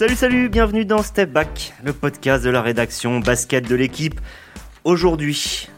Salut, 0.00 0.16
salut, 0.16 0.48
bienvenue 0.48 0.86
dans 0.86 1.02
Step 1.02 1.30
Back, 1.30 1.74
le 1.84 1.92
podcast 1.92 2.42
de 2.42 2.48
la 2.48 2.62
rédaction 2.62 3.20
basket 3.20 3.68
de 3.68 3.74
l'équipe. 3.74 4.18
Aujourd'hui, 4.82 5.68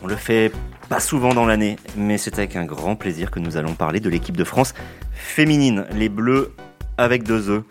on 0.00 0.06
le 0.06 0.14
fait 0.14 0.52
pas 0.88 1.00
souvent 1.00 1.34
dans 1.34 1.44
l'année, 1.44 1.74
mais 1.96 2.16
c'est 2.16 2.38
avec 2.38 2.54
un 2.54 2.64
grand 2.64 2.94
plaisir 2.94 3.32
que 3.32 3.40
nous 3.40 3.56
allons 3.56 3.74
parler 3.74 3.98
de 3.98 4.08
l'équipe 4.08 4.36
de 4.36 4.44
France 4.44 4.74
féminine, 5.12 5.86
les 5.90 6.08
Bleus 6.08 6.54
avec 6.98 7.24
deux 7.24 7.50
œufs. 7.50 7.64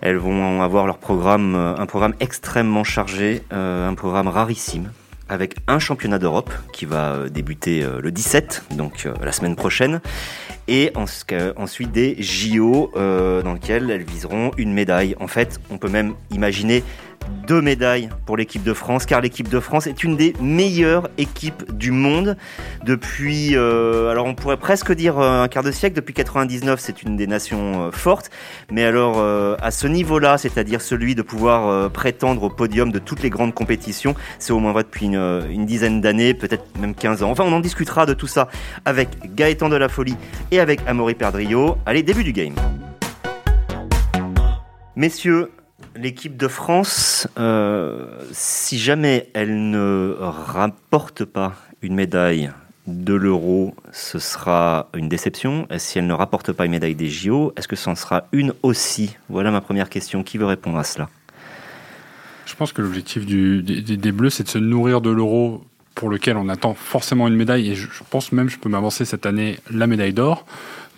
Elles 0.00 0.18
vont 0.18 0.62
avoir 0.62 0.86
leur 0.86 0.98
programme, 0.98 1.56
euh, 1.56 1.74
un 1.78 1.86
programme 1.86 2.14
extrêmement 2.20 2.84
chargé, 2.84 3.42
euh, 3.52 3.88
un 3.88 3.94
programme 3.94 4.28
rarissime, 4.28 4.92
avec 5.28 5.56
un 5.66 5.80
championnat 5.80 6.20
d'Europe 6.20 6.52
qui 6.72 6.84
va 6.84 7.14
euh, 7.14 7.28
débuter 7.28 7.84
le 7.84 8.12
17, 8.12 8.66
donc 8.76 9.08
la 9.20 9.32
semaine 9.32 9.56
prochaine, 9.56 10.00
et 10.68 10.92
ensuite 10.96 11.92
des 11.92 12.16
JO 12.20 12.90
dans 12.94 13.52
lesquels 13.54 13.90
elles 13.90 14.04
viseront 14.04 14.50
une 14.56 14.72
médaille. 14.72 15.14
En 15.20 15.28
fait, 15.28 15.60
on 15.70 15.78
peut 15.78 15.88
même 15.88 16.14
imaginer 16.30 16.82
deux 17.46 17.60
médailles 17.60 18.08
pour 18.26 18.36
l'équipe 18.36 18.62
de 18.62 18.72
France, 18.72 19.06
car 19.06 19.20
l'équipe 19.20 19.48
de 19.48 19.60
France 19.60 19.86
est 19.86 20.04
une 20.04 20.16
des 20.16 20.34
meilleures 20.40 21.08
équipes 21.18 21.76
du 21.76 21.90
monde 21.90 22.36
depuis, 22.84 23.56
euh, 23.56 24.10
alors 24.10 24.26
on 24.26 24.34
pourrait 24.34 24.56
presque 24.56 24.92
dire 24.92 25.18
euh, 25.18 25.42
un 25.42 25.48
quart 25.48 25.62
de 25.62 25.70
siècle, 25.70 25.96
depuis 25.96 26.14
99 26.14 26.80
c'est 26.80 27.02
une 27.02 27.16
des 27.16 27.26
nations 27.26 27.86
euh, 27.86 27.90
fortes, 27.90 28.30
mais 28.70 28.84
alors 28.84 29.24
à 29.60 29.70
ce 29.70 29.86
niveau-là, 29.86 30.38
c'est-à-dire 30.38 30.80
celui 30.80 31.14
de 31.14 31.22
pouvoir 31.22 31.90
prétendre 31.90 32.42
au 32.42 32.50
podium 32.50 32.92
de 32.92 32.98
toutes 32.98 33.22
les 33.22 33.30
grandes 33.30 33.54
compétitions, 33.54 34.14
c'est 34.38 34.52
au 34.52 34.58
moins 34.58 34.72
vrai 34.72 34.84
depuis 34.84 35.06
une, 35.06 35.66
dizaine 35.66 36.00
d'années, 36.00 36.34
peut-être 36.34 36.64
même 36.78 36.94
15 36.94 37.22
ans. 37.22 37.30
Enfin 37.30 37.44
on 37.46 37.52
en 37.52 37.60
discutera 37.60 38.06
de 38.06 38.14
tout 38.14 38.26
ça 38.26 38.48
avec 38.84 39.08
Gaëtan 39.34 39.68
de 39.68 39.76
la 39.76 39.88
Folie 39.88 40.16
et 40.50 40.60
avec 40.60 40.80
Amaury 40.86 41.14
Perdrio. 41.14 41.76
Allez, 41.86 42.02
début 42.02 42.24
du 42.24 42.32
game. 42.32 42.54
Messieurs, 44.96 45.50
l'équipe 45.96 46.36
de 46.36 46.48
France, 46.48 47.28
euh, 47.38 48.06
si 48.32 48.78
jamais 48.78 49.28
elle 49.34 49.70
ne 49.70 50.16
rapporte 50.18 51.24
pas 51.24 51.54
une 51.82 51.94
médaille 51.94 52.50
de 52.86 53.14
l'euro, 53.14 53.74
ce 53.92 54.18
sera 54.18 54.88
une 54.94 55.08
déception. 55.08 55.66
Et 55.70 55.78
si 55.78 55.98
elle 55.98 56.06
ne 56.06 56.12
rapporte 56.12 56.52
pas 56.52 56.66
une 56.66 56.72
médaille 56.72 56.94
des 56.94 57.08
JO, 57.08 57.52
est-ce 57.56 57.68
que 57.68 57.76
ce 57.76 57.88
en 57.88 57.94
sera 57.94 58.24
une 58.32 58.52
aussi? 58.62 59.16
Voilà 59.28 59.50
ma 59.50 59.60
première 59.60 59.88
question. 59.88 60.22
Qui 60.22 60.38
veut 60.38 60.46
répondre 60.46 60.78
à 60.78 60.84
cela? 60.84 61.08
Je 62.46 62.54
pense 62.56 62.72
que 62.72 62.82
l'objectif 62.82 63.24
des, 63.24 63.62
des, 63.80 64.12
Bleus, 64.12 64.30
c'est 64.30 64.44
de 64.44 64.48
se 64.48 64.58
nourrir 64.58 65.00
de 65.00 65.10
l'euro 65.10 65.64
pour 65.94 66.10
lequel 66.10 66.36
on 66.36 66.48
attend 66.48 66.74
forcément 66.74 67.26
une 67.26 67.36
médaille. 67.36 67.70
Et 67.70 67.74
je, 67.74 67.88
je 67.90 68.02
pense 68.08 68.32
même, 68.32 68.50
je 68.50 68.58
peux 68.58 68.68
m'avancer 68.68 69.06
cette 69.06 69.24
année, 69.24 69.58
la 69.70 69.86
médaille 69.86 70.12
d'or, 70.12 70.44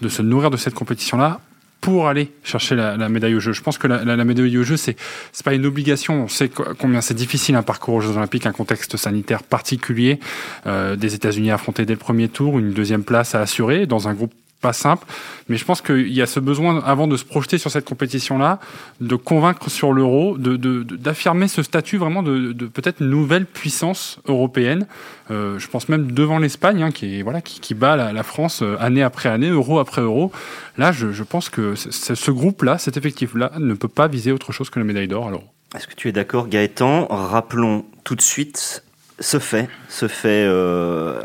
de 0.00 0.08
se 0.08 0.22
nourrir 0.22 0.50
de 0.50 0.56
cette 0.56 0.74
compétition-là 0.74 1.40
pour 1.80 2.08
aller 2.08 2.32
chercher 2.42 2.74
la, 2.74 3.08
médaille 3.08 3.34
au 3.34 3.40
jeu. 3.40 3.52
Je 3.52 3.62
pense 3.62 3.78
que 3.78 3.86
la, 3.86 4.24
médaille 4.24 4.58
au 4.58 4.62
jeu, 4.62 4.76
c'est 4.76 4.96
c'est 5.32 5.44
pas 5.44 5.54
une 5.54 5.66
obligation. 5.66 6.24
On 6.24 6.28
sait 6.28 6.50
combien 6.78 7.00
c'est 7.00 7.14
difficile 7.14 7.54
un 7.54 7.62
parcours 7.62 7.94
aux 7.94 8.00
Jeux 8.00 8.16
Olympiques, 8.16 8.46
un 8.46 8.52
contexte 8.52 8.96
sanitaire 8.96 9.42
particulier, 9.42 10.18
euh, 10.66 10.96
des 10.96 11.14
États-Unis 11.14 11.50
affrontés 11.50 11.84
dès 11.84 11.92
le 11.92 11.98
premier 11.98 12.28
tour, 12.28 12.58
une 12.58 12.72
deuxième 12.72 13.04
place 13.04 13.34
à 13.34 13.40
assurer 13.40 13.86
dans 13.86 14.08
un 14.08 14.14
groupe 14.14 14.32
pas 14.60 14.72
simple. 14.72 15.06
Mais 15.48 15.56
je 15.56 15.64
pense 15.64 15.80
qu'il 15.82 16.12
y 16.12 16.22
a 16.22 16.26
ce 16.26 16.40
besoin, 16.40 16.82
avant 16.84 17.06
de 17.06 17.16
se 17.16 17.24
projeter 17.24 17.58
sur 17.58 17.70
cette 17.70 17.84
compétition-là, 17.84 18.58
de 19.00 19.16
convaincre 19.16 19.70
sur 19.70 19.92
l'euro, 19.92 20.36
d'affirmer 20.38 21.46
de, 21.46 21.50
ce 21.50 21.62
statut 21.62 21.98
vraiment 21.98 22.22
de, 22.22 22.52
peut-être 22.66 23.00
nouvelle 23.00 23.46
puissance 23.46 24.18
européenne. 24.26 24.86
Euh, 25.30 25.58
je 25.58 25.68
pense 25.68 25.88
même 25.88 26.12
devant 26.12 26.38
l'Espagne, 26.38 26.82
hein, 26.82 26.90
qui, 26.90 27.22
voilà, 27.22 27.40
qui, 27.40 27.74
bat 27.74 28.12
la, 28.12 28.22
France 28.22 28.62
euh, 28.62 28.76
année 28.80 29.02
après 29.02 29.28
année, 29.28 29.48
euro 29.48 29.78
après 29.78 30.02
euro. 30.02 30.32
Là, 30.78 30.92
je, 30.92 31.12
je 31.12 31.22
pense 31.22 31.48
que 31.48 31.74
ce 31.74 32.30
groupe-là, 32.30 32.78
cet 32.78 32.96
effectif-là, 32.96 33.52
ne 33.58 33.74
peut 33.74 33.88
pas 33.88 34.08
viser 34.08 34.32
autre 34.32 34.52
chose 34.52 34.70
que 34.70 34.78
la 34.78 34.84
médaille 34.84 35.08
d'or 35.08 35.28
à 35.28 35.30
l'euro. 35.30 35.44
Est-ce 35.74 35.86
que 35.86 35.94
tu 35.94 36.08
es 36.08 36.12
d'accord, 36.12 36.48
Gaëtan? 36.48 37.06
Rappelons 37.10 37.84
tout 38.04 38.14
de 38.14 38.22
suite 38.22 38.82
ce 39.18 39.38
fait, 39.38 39.68
ce 39.88 40.08
fait 40.08 40.44
euh, 40.46 41.22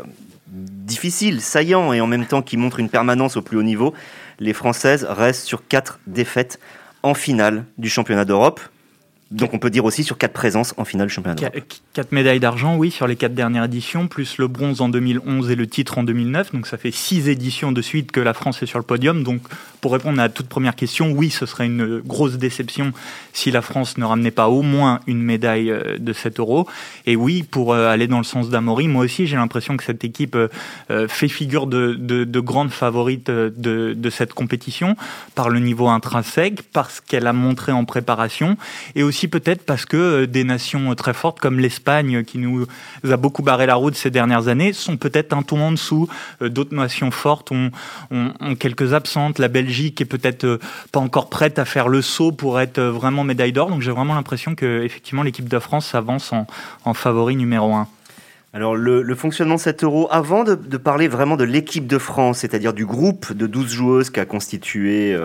difficile, 0.92 1.40
saillant 1.40 1.94
et 1.94 2.02
en 2.02 2.06
même 2.06 2.26
temps 2.26 2.42
qui 2.42 2.58
montre 2.58 2.78
une 2.78 2.90
permanence 2.90 3.38
au 3.38 3.42
plus 3.42 3.56
haut 3.56 3.62
niveau, 3.62 3.94
les 4.38 4.52
Françaises 4.52 5.06
restent 5.08 5.46
sur 5.46 5.66
quatre 5.66 5.98
défaites 6.06 6.60
en 7.02 7.14
finale 7.14 7.64
du 7.78 7.88
championnat 7.88 8.26
d'Europe. 8.26 8.60
Donc 9.32 9.54
on 9.54 9.58
peut 9.58 9.70
dire 9.70 9.84
aussi 9.84 10.04
sur 10.04 10.18
quatre 10.18 10.32
présences 10.32 10.74
en 10.76 10.84
finale 10.84 11.08
du 11.08 11.14
championnat 11.14 11.34
d'Europe. 11.36 11.56
Quatre 11.94 12.12
médailles 12.12 12.40
d'argent, 12.40 12.76
oui, 12.76 12.90
sur 12.90 13.06
les 13.06 13.16
quatre 13.16 13.34
dernières 13.34 13.64
éditions, 13.64 14.06
plus 14.06 14.38
le 14.38 14.46
bronze 14.46 14.80
en 14.80 14.88
2011 14.88 15.50
et 15.50 15.54
le 15.54 15.66
titre 15.66 15.98
en 15.98 16.02
2009. 16.02 16.52
Donc 16.52 16.66
ça 16.66 16.76
fait 16.76 16.90
six 16.90 17.28
éditions 17.28 17.72
de 17.72 17.82
suite 17.82 18.12
que 18.12 18.20
la 18.20 18.34
France 18.34 18.62
est 18.62 18.66
sur 18.66 18.78
le 18.78 18.84
podium. 18.84 19.22
Donc 19.22 19.40
pour 19.80 19.92
répondre 19.92 20.20
à 20.20 20.24
la 20.24 20.28
toute 20.28 20.48
première 20.48 20.76
question, 20.76 21.10
oui, 21.10 21.30
ce 21.30 21.44
serait 21.44 21.66
une 21.66 21.98
grosse 22.00 22.38
déception 22.38 22.92
si 23.32 23.50
la 23.50 23.62
France 23.62 23.98
ne 23.98 24.04
ramenait 24.04 24.30
pas 24.30 24.48
au 24.48 24.62
moins 24.62 25.00
une 25.06 25.20
médaille 25.20 25.70
euh, 25.70 25.98
de 25.98 26.12
7 26.12 26.38
euros. 26.38 26.68
Et 27.06 27.16
oui, 27.16 27.42
pour 27.42 27.72
euh, 27.72 27.88
aller 27.88 28.06
dans 28.06 28.18
le 28.18 28.24
sens 28.24 28.48
d'Amaury, 28.48 28.86
moi 28.86 29.04
aussi 29.04 29.26
j'ai 29.26 29.36
l'impression 29.36 29.76
que 29.76 29.82
cette 29.82 30.04
équipe 30.04 30.36
euh, 30.36 31.08
fait 31.08 31.28
figure 31.28 31.66
de, 31.66 31.94
de, 31.94 32.24
de 32.24 32.40
grande 32.40 32.70
favorite 32.70 33.30
de, 33.30 33.94
de 33.96 34.10
cette 34.10 34.34
compétition 34.34 34.94
par 35.34 35.48
le 35.48 35.58
niveau 35.58 35.88
intrinsèque, 35.88 36.62
parce 36.72 37.00
qu'elle 37.00 37.26
a 37.26 37.32
montré 37.32 37.72
en 37.72 37.84
préparation 37.84 38.56
et 38.94 39.02
aussi 39.02 39.21
peut-être 39.28 39.64
parce 39.64 39.84
que 39.84 39.96
euh, 39.96 40.26
des 40.26 40.44
nations 40.44 40.94
très 40.94 41.14
fortes 41.14 41.40
comme 41.40 41.58
l'Espagne, 41.58 42.24
qui 42.24 42.38
nous 42.38 42.66
a 43.08 43.16
beaucoup 43.16 43.42
barré 43.42 43.66
la 43.66 43.74
route 43.74 43.94
ces 43.94 44.10
dernières 44.10 44.48
années, 44.48 44.72
sont 44.72 44.96
peut-être 44.96 45.32
un 45.32 45.42
ton 45.42 45.60
en 45.60 45.72
dessous. 45.72 46.08
Euh, 46.42 46.48
d'autres 46.48 46.74
nations 46.74 47.10
fortes 47.10 47.52
ont, 47.52 47.70
quelques 48.58 48.92
absentes. 48.92 49.38
La 49.38 49.48
Belgique 49.48 50.00
est 50.00 50.06
peut-être 50.06 50.44
euh, 50.44 50.58
pas 50.92 51.00
encore 51.00 51.28
prête 51.28 51.58
à 51.58 51.64
faire 51.64 51.88
le 51.88 52.02
saut 52.02 52.32
pour 52.32 52.60
être 52.60 52.80
vraiment 52.80 53.24
médaille 53.24 53.52
d'or. 53.52 53.68
Donc 53.68 53.82
j'ai 53.82 53.90
vraiment 53.90 54.14
l'impression 54.14 54.54
que 54.54 54.82
effectivement 54.82 55.22
l'équipe 55.22 55.48
de 55.48 55.58
France 55.58 55.86
s'avance 55.86 56.32
en, 56.32 56.94
favori 56.94 57.36
numéro 57.36 57.74
un. 57.74 57.88
Alors 58.54 58.76
le, 58.76 59.14
fonctionnement 59.14 59.54
de 59.54 59.60
cet 59.60 59.82
euro, 59.82 60.08
avant 60.10 60.44
de, 60.44 60.54
parler 60.76 61.08
vraiment 61.08 61.36
de 61.36 61.44
l'équipe 61.44 61.86
de 61.86 61.96
France, 61.96 62.38
c'est-à-dire 62.38 62.74
du 62.74 62.84
groupe 62.84 63.32
de 63.32 63.46
12 63.46 63.72
joueuses 63.72 64.10
qu'a 64.10 64.26
constitué 64.26 65.16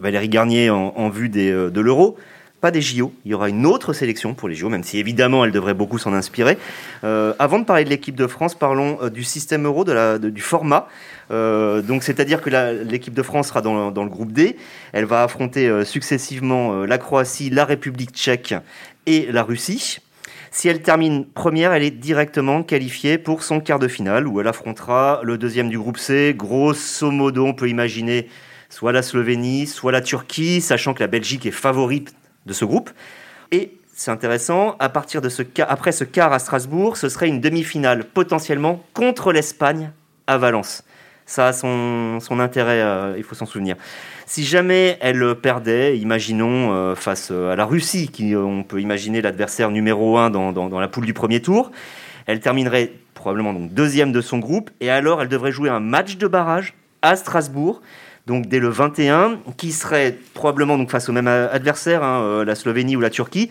Valérie 0.00 0.28
Garnier 0.28 0.68
en, 0.68 1.08
vue 1.08 1.28
de 1.28 1.80
l'euro, 1.80 2.18
pas 2.62 2.70
des 2.70 2.80
JO. 2.80 3.12
Il 3.24 3.32
y 3.32 3.34
aura 3.34 3.48
une 3.48 3.66
autre 3.66 3.92
sélection 3.92 4.34
pour 4.34 4.48
les 4.48 4.54
JO, 4.54 4.68
même 4.68 4.84
si 4.84 4.96
évidemment 4.96 5.44
elle 5.44 5.50
devrait 5.50 5.74
beaucoup 5.74 5.98
s'en 5.98 6.14
inspirer. 6.14 6.56
Euh, 7.02 7.34
avant 7.40 7.58
de 7.58 7.64
parler 7.64 7.82
de 7.84 7.90
l'équipe 7.90 8.14
de 8.14 8.28
France, 8.28 8.54
parlons 8.54 8.98
euh, 9.02 9.10
du 9.10 9.24
système 9.24 9.66
euro, 9.66 9.84
de 9.84 9.90
la, 9.90 10.18
du 10.18 10.40
format. 10.40 10.86
Euh, 11.32 11.82
donc, 11.82 12.04
c'est-à-dire 12.04 12.40
que 12.40 12.50
l'équipe 12.84 13.14
de 13.14 13.22
France 13.22 13.48
sera 13.48 13.62
dans, 13.62 13.90
dans, 13.90 14.04
le 14.04 14.10
groupe 14.10 14.32
D. 14.32 14.56
Elle 14.92 15.06
va 15.06 15.24
affronter 15.24 15.84
successivement 15.84 16.84
la 16.84 16.98
Croatie, 16.98 17.50
la 17.50 17.64
République 17.64 18.12
tchèque 18.12 18.54
et 19.06 19.26
la 19.32 19.42
Russie. 19.42 19.98
Si 20.52 20.68
elle 20.68 20.82
termine 20.82 21.24
première, 21.24 21.72
elle 21.72 21.82
est 21.82 21.90
directement 21.90 22.62
qualifiée 22.62 23.18
pour 23.18 23.42
son 23.42 23.58
quart 23.58 23.80
de 23.80 23.88
finale, 23.88 24.28
où 24.28 24.40
elle 24.40 24.46
affrontera 24.46 25.20
le 25.24 25.36
deuxième 25.36 25.68
du 25.68 25.78
groupe 25.78 25.98
C. 25.98 26.32
Grosso 26.36 27.10
modo, 27.10 27.44
on 27.44 27.54
peut 27.54 27.68
imaginer 27.68 28.28
soit 28.68 28.92
la 28.92 29.02
Slovénie, 29.02 29.66
soit 29.66 29.90
la 29.90 30.00
Turquie, 30.00 30.60
sachant 30.60 30.94
que 30.94 31.00
la 31.00 31.08
Belgique 31.08 31.46
est 31.46 31.50
favorite 31.50 32.14
de 32.46 32.52
ce 32.52 32.64
groupe. 32.64 32.90
Et 33.50 33.78
c'est 33.94 34.10
intéressant, 34.10 34.76
à 34.78 34.88
partir 34.88 35.20
de 35.20 35.28
ce 35.28 35.42
après 35.68 35.92
ce 35.92 36.04
quart 36.04 36.32
à 36.32 36.38
Strasbourg, 36.38 36.96
ce 36.96 37.08
serait 37.08 37.28
une 37.28 37.40
demi-finale 37.40 38.04
potentiellement 38.04 38.82
contre 38.94 39.32
l'Espagne 39.32 39.90
à 40.26 40.38
Valence. 40.38 40.84
Ça 41.26 41.48
a 41.48 41.52
son, 41.52 42.18
son 42.20 42.40
intérêt, 42.40 42.80
euh, 42.80 43.14
il 43.16 43.22
faut 43.22 43.34
s'en 43.34 43.46
souvenir. 43.46 43.76
Si 44.26 44.44
jamais 44.44 44.98
elle 45.00 45.34
perdait, 45.36 45.98
imaginons 45.98 46.72
euh, 46.72 46.94
face 46.94 47.30
à 47.30 47.54
la 47.54 47.64
Russie, 47.64 48.08
qui 48.08 48.34
euh, 48.34 48.40
on 48.40 48.64
peut 48.64 48.80
imaginer 48.80 49.22
l'adversaire 49.22 49.70
numéro 49.70 50.18
1 50.18 50.30
dans, 50.30 50.52
dans, 50.52 50.80
la 50.80 50.88
poule 50.88 51.06
du 51.06 51.14
premier 51.14 51.40
tour, 51.40 51.70
elle 52.26 52.40
terminerait 52.40 52.92
probablement 53.14 53.52
donc 53.52 53.72
deuxième 53.72 54.10
de 54.10 54.20
son 54.20 54.38
groupe, 54.38 54.70
et 54.80 54.90
alors 54.90 55.22
elle 55.22 55.28
devrait 55.28 55.52
jouer 55.52 55.70
un 55.70 55.80
match 55.80 56.16
de 56.16 56.26
barrage 56.26 56.74
à 57.02 57.14
Strasbourg 57.14 57.82
donc 58.26 58.46
dès 58.46 58.58
le 58.58 58.68
21, 58.68 59.40
qui 59.56 59.72
serait 59.72 60.16
probablement 60.34 60.78
donc 60.78 60.90
face 60.90 61.08
au 61.08 61.12
même 61.12 61.28
adversaire, 61.28 62.02
hein, 62.02 62.22
euh, 62.22 62.44
la 62.44 62.54
Slovénie 62.54 62.96
ou 62.96 63.00
la 63.00 63.10
Turquie, 63.10 63.50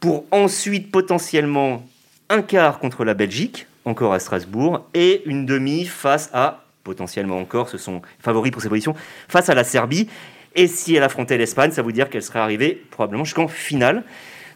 pour 0.00 0.24
ensuite 0.30 0.90
potentiellement 0.90 1.86
un 2.28 2.42
quart 2.42 2.78
contre 2.78 3.04
la 3.04 3.14
Belgique, 3.14 3.66
encore 3.84 4.12
à 4.12 4.18
Strasbourg, 4.18 4.84
et 4.94 5.22
une 5.26 5.46
demi 5.46 5.84
face 5.84 6.30
à, 6.32 6.64
potentiellement 6.84 7.38
encore, 7.38 7.68
ce 7.68 7.78
sont 7.78 8.02
favoris 8.20 8.52
pour 8.52 8.62
ces 8.62 8.68
positions, 8.68 8.94
face 9.28 9.48
à 9.48 9.54
la 9.54 9.64
Serbie. 9.64 10.08
Et 10.54 10.66
si 10.66 10.94
elle 10.94 11.02
affrontait 11.02 11.38
l'Espagne, 11.38 11.70
ça 11.70 11.82
veut 11.82 11.92
dire 11.92 12.10
qu'elle 12.10 12.22
serait 12.22 12.40
arrivée 12.40 12.82
probablement 12.90 13.24
jusqu'en 13.24 13.48
finale. 13.48 14.02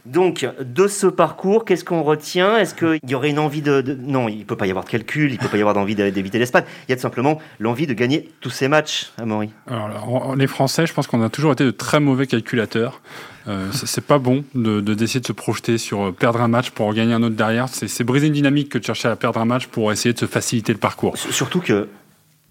Donc, 0.05 0.47
de 0.61 0.89
ce 0.89 1.07
parcours, 1.07 1.65
qu'est-ce 1.65 1.85
qu'on 1.85 2.03
retient? 2.03 2.59
Est-ce 2.59 2.75
qu'il 2.75 2.99
y 3.09 3.15
aurait 3.15 3.31
une 3.31 3.39
envie 3.39 3.63
de, 3.63 3.97
Non, 4.01 4.29
il 4.29 4.39
ne 4.39 4.45
peut 4.45 4.57
pas 4.57 4.67
y 4.67 4.71
avoir 4.71 4.85
de 4.85 4.91
calcul, 4.91 5.31
il 5.31 5.35
ne 5.35 5.39
peut 5.39 5.49
pas 5.49 5.57
y 5.57 5.61
avoir 5.61 5.75
d'envie 5.75 5.95
d'éviter 5.95 6.41
l'Espagne. 6.41 6.65
Il 6.89 6.91
y 6.91 6.93
a 6.93 6.97
tout 6.97 7.03
simplement 7.03 7.41
l'envie 7.61 7.87
de 7.87 7.95
gagner 7.95 8.29
tous 8.41 8.51
ces 8.51 8.67
matchs, 8.67 9.13
Amaury. 9.19 9.51
Alors, 9.69 10.35
les 10.35 10.49
Français, 10.49 10.87
je 10.87 10.93
pense 10.93 11.07
qu'on 11.07 11.23
a 11.23 11.29
toujours 11.29 11.53
été 11.53 11.65
de 11.65 11.71
très 11.71 12.01
mauvais 12.01 12.27
calculateurs. 12.27 13.01
Euh, 13.49 13.69
c'est 13.73 14.05
pas 14.05 14.19
bon 14.19 14.45
de 14.55 14.81
d'essayer 14.81 15.21
de, 15.21 15.27
se 15.27 15.33
projeter 15.33 15.77
sur 15.77 16.03
euh, 16.03 16.13
perdre 16.13 16.41
un 16.41 16.49
match 16.49 16.71
pour 16.71 16.87
en 16.87 16.93
gagner 16.93 17.13
un 17.13 17.23
autre 17.23 17.35
derrière. 17.35 17.69
C'est 17.69 18.05
briser 18.05 18.29
une 18.29 18.33
dynamique 18.33 18.69
que 18.69 18.79
de 18.79 18.85
chercher 18.85 19.09
à 19.09 19.17
perdre 19.17 19.41
un 19.41 19.45
match 19.45 19.67
pour 19.67 19.91
essayer 19.91 20.13
de 20.13 20.19
se 20.19 20.27
faciliter 20.27 20.73
le 20.73 20.79
parcours. 20.79 21.17
Surtout 21.17 21.61
que, 21.61 21.89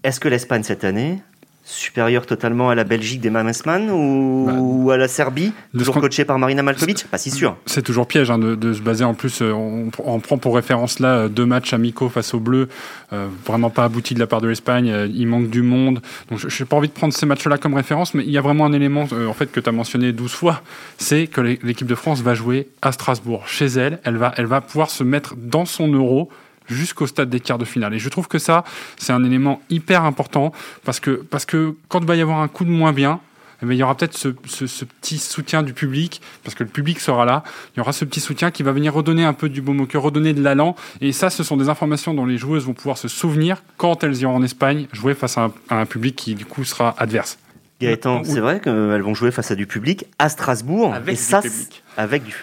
est-ce 0.04 0.20
que 0.20 0.28
l'Espagne 0.28 0.64
cette 0.64 0.84
année 0.84 1.22
supérieur 1.64 2.26
totalement 2.26 2.70
à 2.70 2.76
la 2.76 2.84
Belgique 2.84 3.22
des 3.22 3.30
Mamesman 3.30 3.90
ou, 3.92 4.86
bah, 4.88 4.96
à 4.96 4.98
la 4.98 5.08
Serbie, 5.08 5.54
toujours 5.78 6.00
coaché 6.00 6.26
par 6.26 6.40
Marina 6.40 6.64
Malkovic? 6.64 7.06
Pas 7.10 7.18
si 7.18 7.32
sûr. 7.32 7.56
C'est 7.66 7.82
toujours 7.82 8.08
piège 8.08 8.32
hein, 8.32 8.40
de, 8.40 8.74
se 8.74 8.82
baser 8.82 9.04
en 9.04 9.14
plus. 9.14 9.42
Euh, 9.42 9.52
on, 9.54 10.20
prend 10.20 10.38
pour 10.38 10.56
référence 10.56 11.00
là 11.00 11.08
euh, 11.10 11.28
deux 11.30 11.46
matchs 11.46 11.74
amicaux 11.74 12.10
face 12.10 12.34
aux 12.34 12.40
Bleus, 12.40 12.68
euh, 13.14 13.28
vraiment 13.46 13.70
pas 13.70 13.86
aboutis 13.86 14.14
de 14.14 14.20
la 14.20 14.28
part 14.28 14.42
de 14.42 14.48
l'Espagne. 14.48 15.10
il 15.14 15.28
manque 15.28 15.50
du 15.50 15.62
monde. 15.62 16.02
Donc 16.30 16.40
je 16.40 16.64
n'ai 16.64 16.68
pas 16.68 16.78
envie 16.78 16.88
de 16.88 16.94
prendre 16.94 17.14
ces 17.14 17.26
matchs-là 17.26 17.58
comme 17.58 17.74
référence, 17.74 18.14
mais 18.14 18.24
il 18.24 18.32
y 18.32 18.38
a 18.38 18.42
vraiment 18.42 18.66
un 18.66 18.74
élément 18.74 19.02
en 19.02 19.34
fait 19.34 19.52
que 19.52 19.60
tu 19.60 19.70
as 19.70 19.74
mentionné 19.74 20.12
12 20.12 20.32
fois, 20.32 20.62
c'est 20.98 21.28
que 21.28 21.42
l'équipe 21.42 21.88
de 21.88 21.96
France 21.96 22.22
va 22.22 22.34
jouer 22.34 22.70
à 22.82 22.92
Strasbourg, 22.92 23.48
chez 23.48 23.68
elle. 23.68 24.00
Elle 24.04 24.18
va, 24.18 24.34
elle 24.38 24.46
va 24.46 24.62
pouvoir 24.62 24.90
se 24.90 25.04
mettre 25.04 25.36
dans 25.38 25.66
son 25.66 25.88
euro 25.90 26.30
jusqu'au 26.72 27.08
stade 27.08 27.30
des 27.30 27.40
quarts 27.40 27.58
de 27.58 27.66
finale. 27.66 27.94
Et 27.94 28.00
je 28.00 28.10
trouve 28.10 28.28
que 28.28 28.40
ça, 28.40 28.64
c'est 28.98 29.14
un 29.14 29.24
élément 29.24 29.62
hyper 29.70 30.04
important 30.04 30.52
parce 30.84 31.00
que, 31.00 31.12
parce 31.12 31.46
que 31.46 31.76
quand 31.88 32.00
il 32.00 32.08
va 32.08 32.16
y 32.16 32.22
avoir 32.22 32.40
un 32.40 32.48
coup 32.48 32.66
de 32.66 32.70
moins 32.70 32.94
bien, 32.94 33.20
eh 33.62 33.66
ben, 33.68 33.74
il 33.74 33.78
y 33.78 33.84
aura 33.84 33.96
peut-être 33.96 34.18
ce, 34.18 34.30
petit 34.30 35.20
soutien 35.20 35.62
du 35.62 35.74
public, 35.74 36.22
parce 36.44 36.56
que 36.56 36.64
le 36.64 36.70
public 36.70 37.00
sera 37.00 37.26
là. 37.26 37.44
Il 37.76 37.78
y 37.78 37.82
aura 37.82 37.94
ce 37.94 38.06
petit 38.06 38.20
soutien 38.20 38.50
qui 38.50 38.64
va 38.64 38.72
venir 38.72 38.94
redonner 38.94 39.24
un 39.24 39.34
peu 39.34 39.50
du 39.50 39.62
baume 39.62 39.82
au 39.82 39.86
cœur, 39.86 40.02
redonner 40.02 40.34
de 40.34 40.42
l'allant. 40.42 40.76
Et 41.00 41.12
ça, 41.12 41.30
ce 41.30 41.44
sont 41.44 41.58
des 41.58 41.70
informations 41.70 42.14
dont 42.14 42.26
les 42.26 42.38
joueuses 42.38 42.66
vont 42.66 42.74
pouvoir 42.74 42.98
se 42.98 43.08
souvenir 43.08 43.64
quand 43.78 44.04
elles 44.04 44.20
iront 44.22 44.36
en 44.36 44.44
Espagne 44.44 44.88
jouer 44.94 45.14
face 45.14 45.38
à 45.38 45.52
un, 45.70 45.86
public 45.86 46.16
qui, 46.16 46.34
du 46.34 46.46
coup, 46.46 46.64
sera 46.64 46.96
adverse. 46.98 47.38
Gaëtan, 47.80 48.24
c'est 48.24 48.40
vrai 48.40 48.60
qu'elles 48.62 49.02
vont 49.02 49.14
jouer 49.14 49.32
face 49.32 49.52
à 49.52 49.56
du 49.56 49.68
public 49.68 50.06
à 50.18 50.30
Strasbourg. 50.30 50.94
Avec 50.94 51.14
et 51.14 51.18
ça, 51.18 51.42
public. 51.42 51.84
Avec 51.98 52.24
du 52.24 52.34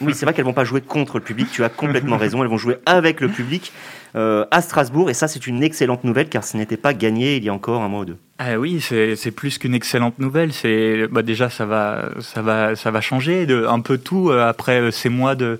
oui, 0.00 0.12
c'est 0.14 0.26
vrai 0.26 0.34
qu'elles 0.34 0.44
vont 0.44 0.52
pas 0.52 0.64
jouer 0.64 0.80
contre 0.80 1.18
le 1.18 1.24
public. 1.24 1.48
Tu 1.50 1.64
as 1.64 1.68
complètement 1.68 2.16
raison. 2.16 2.42
Elles 2.42 2.50
vont 2.50 2.58
jouer 2.58 2.76
avec 2.84 3.20
le 3.20 3.28
public 3.28 3.72
euh, 4.14 4.44
à 4.50 4.60
Strasbourg. 4.60 5.08
Et 5.08 5.14
ça, 5.14 5.26
c'est 5.26 5.46
une 5.46 5.62
excellente 5.62 6.04
nouvelle 6.04 6.28
car 6.28 6.44
ce 6.44 6.56
n'était 6.56 6.76
pas 6.76 6.92
gagné 6.92 7.36
il 7.36 7.44
y 7.44 7.48
a 7.48 7.54
encore 7.54 7.82
un 7.82 7.88
mois 7.88 8.00
ou 8.00 8.04
deux. 8.04 8.16
Ah 8.38 8.58
oui, 8.58 8.82
c'est 8.82 9.30
plus 9.30 9.56
qu'une 9.56 9.72
excellente 9.72 10.18
nouvelle. 10.18 10.52
C'est 10.52 11.06
bah 11.10 11.22
déjà 11.22 11.48
ça 11.48 11.64
va, 11.64 13.00
changer 13.00 13.46
un 13.66 13.80
peu 13.80 13.96
tout 13.96 14.28
euh, 14.28 14.46
après 14.46 14.80
euh, 14.80 14.90
ces 14.90 15.08
mois 15.08 15.34
de 15.34 15.58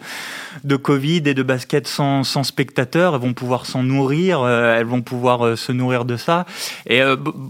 Covid 0.77 1.23
et 1.25 1.33
de 1.33 1.43
basket 1.43 1.87
sans, 1.87 2.23
spectateurs. 2.45 3.15
Elles 3.15 3.21
vont 3.23 3.33
pouvoir 3.33 3.65
s'en 3.65 3.83
nourrir. 3.83 4.47
Elles 4.47 4.85
vont 4.85 5.01
pouvoir 5.01 5.57
se 5.57 5.73
nourrir 5.73 6.05
de 6.05 6.19
ça. 6.19 6.45
Et 6.87 7.01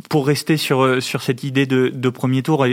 pour 0.09 0.29
rester 0.29 0.57
sur 0.57 1.01
cette 1.01 1.43
idée 1.43 1.67
de 1.67 2.09
premier 2.11 2.43
tour. 2.43 2.65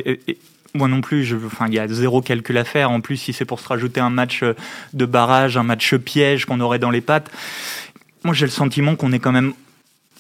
Moi 0.74 0.88
non 0.88 1.02
plus, 1.02 1.24
je, 1.24 1.36
enfin, 1.36 1.68
il 1.68 1.74
y 1.74 1.80
a 1.80 1.88
zéro 1.88 2.22
calcul 2.22 2.58
à 2.58 2.64
faire. 2.64 2.90
En 2.90 3.00
plus, 3.00 3.18
si 3.18 3.34
c'est 3.34 3.46
pour 3.46 3.60
se 3.60 3.68
rajouter 3.68 4.00
un 4.00 4.10
match 4.10 4.42
euh, 4.44 4.56
de 4.94 5.06
barrage, 5.06 5.56
un 5.58 5.64
match 5.64 5.96
piège 5.96 6.46
qu'on 6.46 6.60
aurait 6.60 6.80
dans 6.80 6.90
les 6.90 7.02
pattes, 7.02 7.30
moi 8.24 8.34
j'ai 8.34 8.46
le 8.46 8.52
sentiment 8.52 8.96
qu'on 8.96 9.12
est 9.12 9.20
quand 9.20 9.32
même 9.32 9.54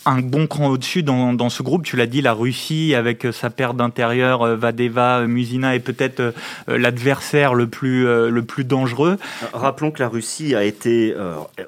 un 0.06 0.20
bon 0.20 0.48
cran 0.48 0.68
au-dessus 0.68 1.04
dans, 1.04 1.34
dans, 1.34 1.50
ce 1.50 1.64
groupe. 1.64 1.84
Tu 1.84 1.96
l'as 1.96 2.06
dit, 2.06 2.22
la 2.22 2.34
Russie 2.34 2.96
avec 2.96 3.26
euh, 3.26 3.32
sa 3.32 3.50
paire 3.50 3.74
d'intérieur, 3.74 4.42
euh, 4.42 4.56
Vadeva, 4.56 5.26
Musina 5.28 5.76
est 5.76 5.80
peut-être 5.80 6.34
l'adversaire 6.68 7.54
le 7.54 7.68
plus 7.68 8.04
le 8.04 8.42
plus 8.44 8.64
dangereux. 8.64 9.18
Rappelons 9.54 9.92
que 9.92 10.02
la 10.02 10.10
Russie 10.10 10.56
a 10.56 10.64
été 10.64 11.16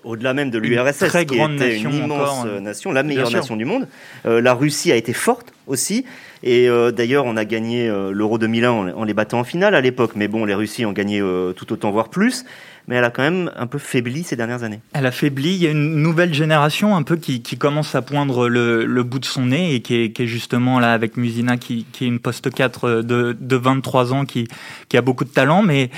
au-delà 0.04 0.34
même 0.34 0.50
de 0.50 0.58
l'URSS, 0.58 1.12
qui 1.12 1.26
grande 1.26 1.56
était 1.56 1.74
nation 1.74 1.90
une 1.90 1.96
immense 1.96 2.46
nation, 2.46 2.92
la 2.92 3.04
meilleure 3.04 3.32
nation 3.32 3.56
du 3.56 3.66
monde. 3.66 3.88
la 4.24 4.54
Russie 4.54 4.92
a 4.92 4.96
été 4.96 5.14
forte 5.14 5.54
aussi. 5.68 6.06
Et 6.44 6.70
euh, 6.70 6.92
d'ailleurs, 6.92 7.26
on 7.26 7.38
a 7.38 7.44
gagné 7.44 7.90
euh, 7.90 8.12
l'Euro 8.12 8.38
2001 8.38 8.94
en, 8.94 9.04
les 9.04 9.14
battant 9.14 9.40
en 9.40 9.44
finale 9.44 9.74
à 9.74 9.82
l'époque. 9.82 10.12
Mais 10.16 10.28
bon, 10.28 10.46
les 10.46 10.54
Russies 10.54 10.86
ont 10.86 10.92
gagné 10.92 11.20
euh, 11.20 11.54
tout 11.54 11.74
autant, 11.74 11.92
voire 11.92 12.10
plus. 12.10 12.46
Mais 12.88 12.96
elle 12.96 13.04
a 13.04 13.10
quand 13.10 13.24
même 13.24 13.52
un 13.56 13.68
peu 13.68 13.78
faibli 13.78 14.24
ces 14.24 14.36
dernières 14.36 14.64
années. 14.64 14.80
Elle 14.94 15.06
a 15.06 15.12
faibli. 15.12 15.56
Il 15.56 15.62
y 15.62 15.68
a 15.68 15.72
une 15.72 15.96
nouvelle 15.96 16.34
génération 16.34 16.96
un 16.96 17.04
peu 17.04 17.16
qui, 17.16 17.42
commence 17.58 17.96
à 17.96 18.02
poindre 18.02 18.48
le, 18.48 19.04
bout 19.04 19.20
de 19.20 19.26
son 19.26 19.48
nez 19.48 19.76
et 19.76 19.82
qui 19.82 19.96
est, 19.96 20.26
justement 20.28 20.80
là 20.80 20.94
avec 20.94 21.18
Musina, 21.18 21.58
qui, 21.58 21.86
est 22.02 22.06
une 22.06 22.20
poste 22.20 22.54
4 22.54 23.02
de, 23.02 23.36
de 23.40 23.56
23 23.56 24.14
ans, 24.14 24.26
qui, 24.26 24.48
a 24.94 25.02
beaucoup 25.02 25.26
de 25.26 25.30
talent. 25.30 25.62
Mais 25.64 25.90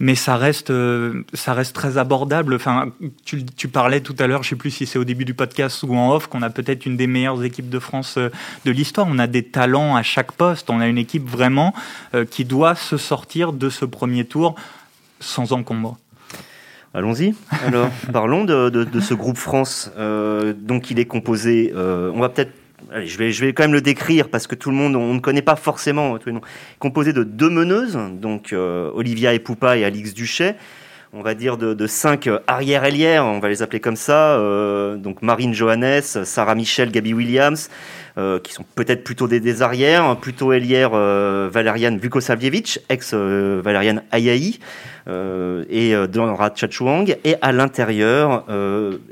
mais 0.00 0.14
ça 0.14 0.36
reste, 0.36 0.70
euh, 0.70 1.24
ça 1.34 1.54
reste 1.54 1.74
très 1.74 1.98
abordable. 1.98 2.54
Enfin, 2.54 2.92
tu, 3.24 3.68
parlais 3.68 4.00
tout 4.00 4.16
à 4.18 4.26
l'heure, 4.26 4.42
je 4.42 4.50
sais 4.50 4.56
plus 4.56 4.70
si 4.70 4.86
c'est 4.86 4.98
au 4.98 5.04
début 5.04 5.24
du 5.24 5.34
podcast 5.34 5.82
ou 5.82 5.94
en 5.94 6.12
off, 6.12 6.26
qu'on 6.26 6.42
a 6.42 6.50
peut-être 6.50 6.86
une 6.86 6.96
des 6.96 7.06
meilleures 7.06 7.42
équipes 7.44 7.70
de 7.70 7.78
France 7.78 8.16
euh, 8.18 8.30
de 8.64 8.70
l'histoire. 8.70 9.06
On 9.08 9.18
a 9.18 9.26
des 9.26 9.44
talents 9.44 9.96
à 9.96 10.02
chaque 10.02 10.32
poste. 10.32 10.70
On 10.70 10.80
a 10.80 10.88
une 10.88 10.98
équipe 10.98 11.28
vraiment 11.28 11.74
euh, 12.14 12.24
qui 12.24 12.44
doit 12.44 12.74
se 12.74 12.96
sortir 12.96 13.52
de 13.52 13.70
ce 13.70 13.84
premier 13.84 14.24
tour 14.24 14.54
sans 15.20 15.52
encombre. 15.52 15.96
Allons-y. 16.94 17.34
Alors, 17.66 17.90
parlons 18.12 18.44
de, 18.44 18.70
de, 18.70 18.84
de, 18.84 19.00
ce 19.00 19.14
groupe 19.14 19.36
France. 19.36 19.90
donc, 19.96 20.90
il 20.90 20.98
est 20.98 21.06
composé. 21.06 21.72
on 21.74 22.20
va 22.20 22.28
peut-être 22.28 22.52
Allez, 22.92 23.08
je, 23.08 23.18
vais, 23.18 23.32
je 23.32 23.44
vais 23.44 23.52
quand 23.52 23.64
même 23.64 23.72
le 23.72 23.80
décrire 23.80 24.28
parce 24.28 24.46
que 24.46 24.54
tout 24.54 24.70
le 24.70 24.76
monde, 24.76 24.94
on 24.94 25.14
ne 25.14 25.18
connaît 25.18 25.42
pas 25.42 25.56
forcément 25.56 26.16
tous 26.18 26.28
les 26.28 26.34
noms. 26.34 26.42
Composé 26.78 27.12
de 27.12 27.24
deux 27.24 27.50
meneuses, 27.50 27.98
donc 28.20 28.52
euh, 28.52 28.90
Olivia 28.94 29.34
Epoupa 29.34 29.76
et 29.76 29.84
Alix 29.84 30.14
Duchet. 30.14 30.54
On 31.16 31.22
va 31.22 31.34
dire 31.34 31.56
de, 31.56 31.74
de 31.74 31.86
cinq 31.86 32.28
arrière-ailières, 32.48 33.24
on 33.24 33.38
va 33.38 33.48
les 33.48 33.62
appeler 33.62 33.78
comme 33.78 33.94
ça. 33.94 34.36
Euh, 34.36 34.96
donc 34.96 35.22
Marine 35.22 35.54
Johannes, 35.54 36.02
Sarah 36.02 36.56
Michel, 36.56 36.90
Gabi 36.90 37.14
Williams, 37.14 37.70
euh, 38.18 38.40
qui 38.40 38.52
sont 38.52 38.64
peut-être 38.74 39.04
plutôt 39.04 39.28
des, 39.28 39.38
des, 39.38 39.62
arrières, 39.62 40.16
plutôt 40.16 40.52
ailière 40.52 40.90
euh, 40.94 41.48
Valeriane 41.52 41.98
Vukosavljevic, 41.98 42.80
ex-Valeriane 42.88 44.02
Ayaï, 44.10 44.58
et 45.06 45.94
Donra 46.08 46.50
Chachouang. 46.52 47.04
Et 47.22 47.36
à 47.40 47.52
l'intérieur, 47.52 48.44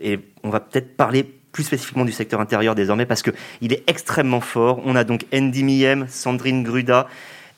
et 0.00 0.18
on 0.42 0.50
va 0.50 0.58
peut-être 0.58 0.96
parler 0.96 1.22
plus 1.52 1.62
spécifiquement 1.62 2.04
du 2.04 2.12
secteur 2.12 2.40
intérieur 2.40 2.74
désormais, 2.74 3.06
parce 3.06 3.22
qu'il 3.22 3.72
est 3.72 3.88
extrêmement 3.88 4.40
fort. 4.40 4.82
On 4.84 4.96
a 4.96 5.04
donc 5.04 5.24
Andy 5.32 5.62
Miem, 5.62 6.06
Sandrine 6.08 6.64
Gruda, 6.64 7.06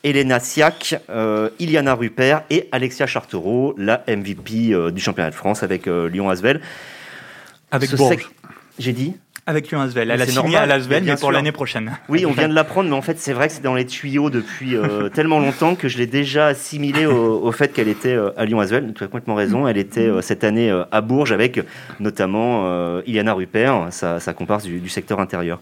Elena 0.04 0.38
Siak, 0.38 1.00
euh, 1.08 1.48
Iliana 1.58 1.94
Rupert 1.94 2.44
et 2.50 2.68
Alexia 2.72 3.06
Chartereau, 3.06 3.74
la 3.78 4.04
MVP 4.06 4.72
euh, 4.72 4.90
du 4.90 5.00
championnat 5.00 5.30
de 5.30 5.34
France 5.34 5.62
avec 5.62 5.88
euh, 5.88 6.08
Lyon 6.08 6.28
Asvel. 6.28 6.60
Avec 7.70 7.90
J'ai 8.78 8.92
dit 8.92 9.16
avec 9.46 9.70
Lyon 9.70 9.80
Asvel. 9.80 10.10
Elle 10.10 10.22
a 10.22 10.26
signé 10.26 10.56
à 10.56 10.66
l'Asvel, 10.66 11.04
mais 11.04 11.16
pour 11.16 11.32
l'année 11.32 11.52
prochaine. 11.52 11.92
Oui, 12.08 12.24
on 12.26 12.32
vient 12.32 12.48
de 12.48 12.54
l'apprendre, 12.54 12.88
mais 12.88 12.96
en 12.96 13.02
fait, 13.02 13.18
c'est 13.18 13.32
vrai 13.32 13.48
que 13.48 13.54
c'est 13.54 13.62
dans 13.62 13.74
les 13.74 13.86
tuyaux 13.86 14.30
depuis 14.30 14.76
euh, 14.76 15.08
tellement 15.14 15.38
longtemps 15.38 15.74
que 15.74 15.88
je 15.88 15.98
l'ai 15.98 16.06
déjà 16.06 16.46
assimilé 16.46 17.06
au, 17.06 17.52
fait 17.52 17.72
qu'elle 17.72 17.88
était 17.88 18.14
euh, 18.14 18.30
à 18.36 18.44
Lyon 18.44 18.60
Asvel. 18.60 18.92
Tu 18.94 19.04
as 19.04 19.06
complètement 19.06 19.34
raison. 19.34 19.68
Elle 19.68 19.78
était 19.78 20.08
euh, 20.08 20.22
cette 20.22 20.44
année 20.44 20.70
à 20.90 21.00
Bourges 21.00 21.32
avec 21.32 21.60
notamment 22.00 23.00
Iliana 23.06 23.34
Rupert, 23.34 23.88
sa, 23.90 24.20
sa 24.20 24.32
comparse 24.32 24.64
du, 24.64 24.80
du 24.80 24.88
secteur 24.88 25.20
intérieur. 25.20 25.60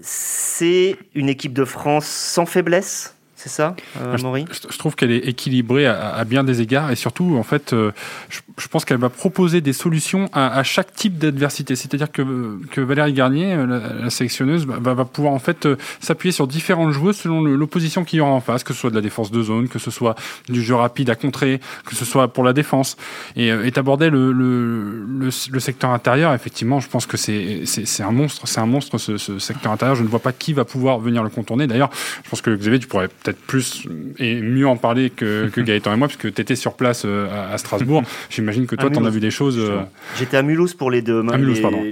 c'est 0.00 0.96
une 1.14 1.28
équipe 1.28 1.52
de 1.52 1.64
France 1.64 2.06
sans 2.06 2.46
faiblesse? 2.46 3.17
C'est 3.38 3.50
ça, 3.50 3.76
euh, 4.00 4.16
je, 4.16 4.78
trouve 4.78 4.96
qu'elle 4.96 5.12
est 5.12 5.28
équilibrée 5.28 5.86
à, 5.86 6.24
bien 6.24 6.42
des 6.42 6.60
égards 6.60 6.90
et 6.90 6.96
surtout, 6.96 7.36
en 7.38 7.44
fait, 7.44 7.72
euh, 7.72 7.92
je, 8.28 8.66
pense 8.66 8.84
qu'elle 8.84 8.98
va 8.98 9.10
proposer 9.10 9.60
des 9.60 9.72
solutions 9.72 10.28
à, 10.32 10.60
chaque 10.64 10.92
type 10.92 11.18
d'adversité. 11.18 11.76
C'est-à-dire 11.76 12.10
que, 12.10 12.58
que 12.72 12.80
Valérie 12.80 13.12
Garnier, 13.12 13.54
euh, 13.54 14.02
la, 14.02 14.10
sélectionneuse, 14.10 14.66
va, 14.66 14.92
va, 14.92 15.04
pouvoir 15.04 15.34
en 15.34 15.38
fait 15.38 15.68
s'appuyer 16.00 16.32
sur 16.32 16.48
différentes 16.48 16.90
joueuses 16.90 17.18
selon 17.18 17.42
l'opposition 17.42 18.02
qu'il 18.02 18.18
y 18.18 18.20
aura 18.20 18.32
en 18.32 18.40
face, 18.40 18.64
que 18.64 18.74
ce 18.74 18.80
soit 18.80 18.90
de 18.90 18.96
la 18.96 19.02
défense 19.02 19.30
de 19.30 19.40
zone, 19.40 19.68
que 19.68 19.78
ce 19.78 19.92
soit 19.92 20.16
du 20.48 20.60
jeu 20.60 20.74
rapide 20.74 21.08
à 21.08 21.14
contrer, 21.14 21.60
que 21.86 21.94
ce 21.94 22.04
soit 22.04 22.26
pour 22.26 22.42
la 22.42 22.52
défense. 22.52 22.96
Et, 23.36 23.50
et 23.50 23.78
aborder 23.78 24.10
le, 24.10 24.32
le, 24.32 25.04
le, 25.06 25.60
secteur 25.60 25.90
intérieur, 25.90 26.34
effectivement, 26.34 26.80
je 26.80 26.88
pense 26.88 27.06
que 27.06 27.16
c'est 27.16 27.62
un 28.00 28.10
monstre, 28.10 28.48
c'est 28.48 28.58
un 28.58 28.66
monstre 28.66 28.98
ce, 28.98 29.16
ce 29.16 29.38
secteur 29.38 29.70
intérieur. 29.70 29.94
Je 29.94 30.02
ne 30.02 30.08
vois 30.08 30.18
pas 30.18 30.32
qui 30.32 30.54
va 30.54 30.64
pouvoir 30.64 30.98
venir 30.98 31.22
le 31.22 31.30
contourner. 31.30 31.68
D'ailleurs, 31.68 31.90
je 32.24 32.30
pense 32.30 32.40
que 32.40 32.50
Xavier, 32.50 32.80
tu 32.80 32.88
pourrais 32.88 33.06
peut-être 33.28 33.37
plus 33.46 33.86
et 34.18 34.40
mieux 34.40 34.66
en 34.66 34.76
parler 34.76 35.10
que, 35.10 35.48
que 35.48 35.60
Gaëtan 35.68 35.94
et 35.94 35.96
moi, 35.96 36.08
puisque 36.08 36.32
tu 36.32 36.40
étais 36.40 36.56
sur 36.56 36.74
place 36.74 37.02
euh, 37.04 37.52
à, 37.52 37.56
Strasbourg. 37.58 38.02
J'imagine 38.30 38.66
que 38.66 38.76
toi, 38.76 38.90
tu 38.90 38.98
en 38.98 39.04
as 39.04 39.10
vu 39.10 39.20
des 39.20 39.30
choses. 39.30 39.58
Euh, 39.58 39.80
J'étais 40.16 40.36
à 40.36 40.42
Mulhouse 40.42 40.74
pour 40.74 40.90
les 40.90 41.02
deux, 41.02 41.22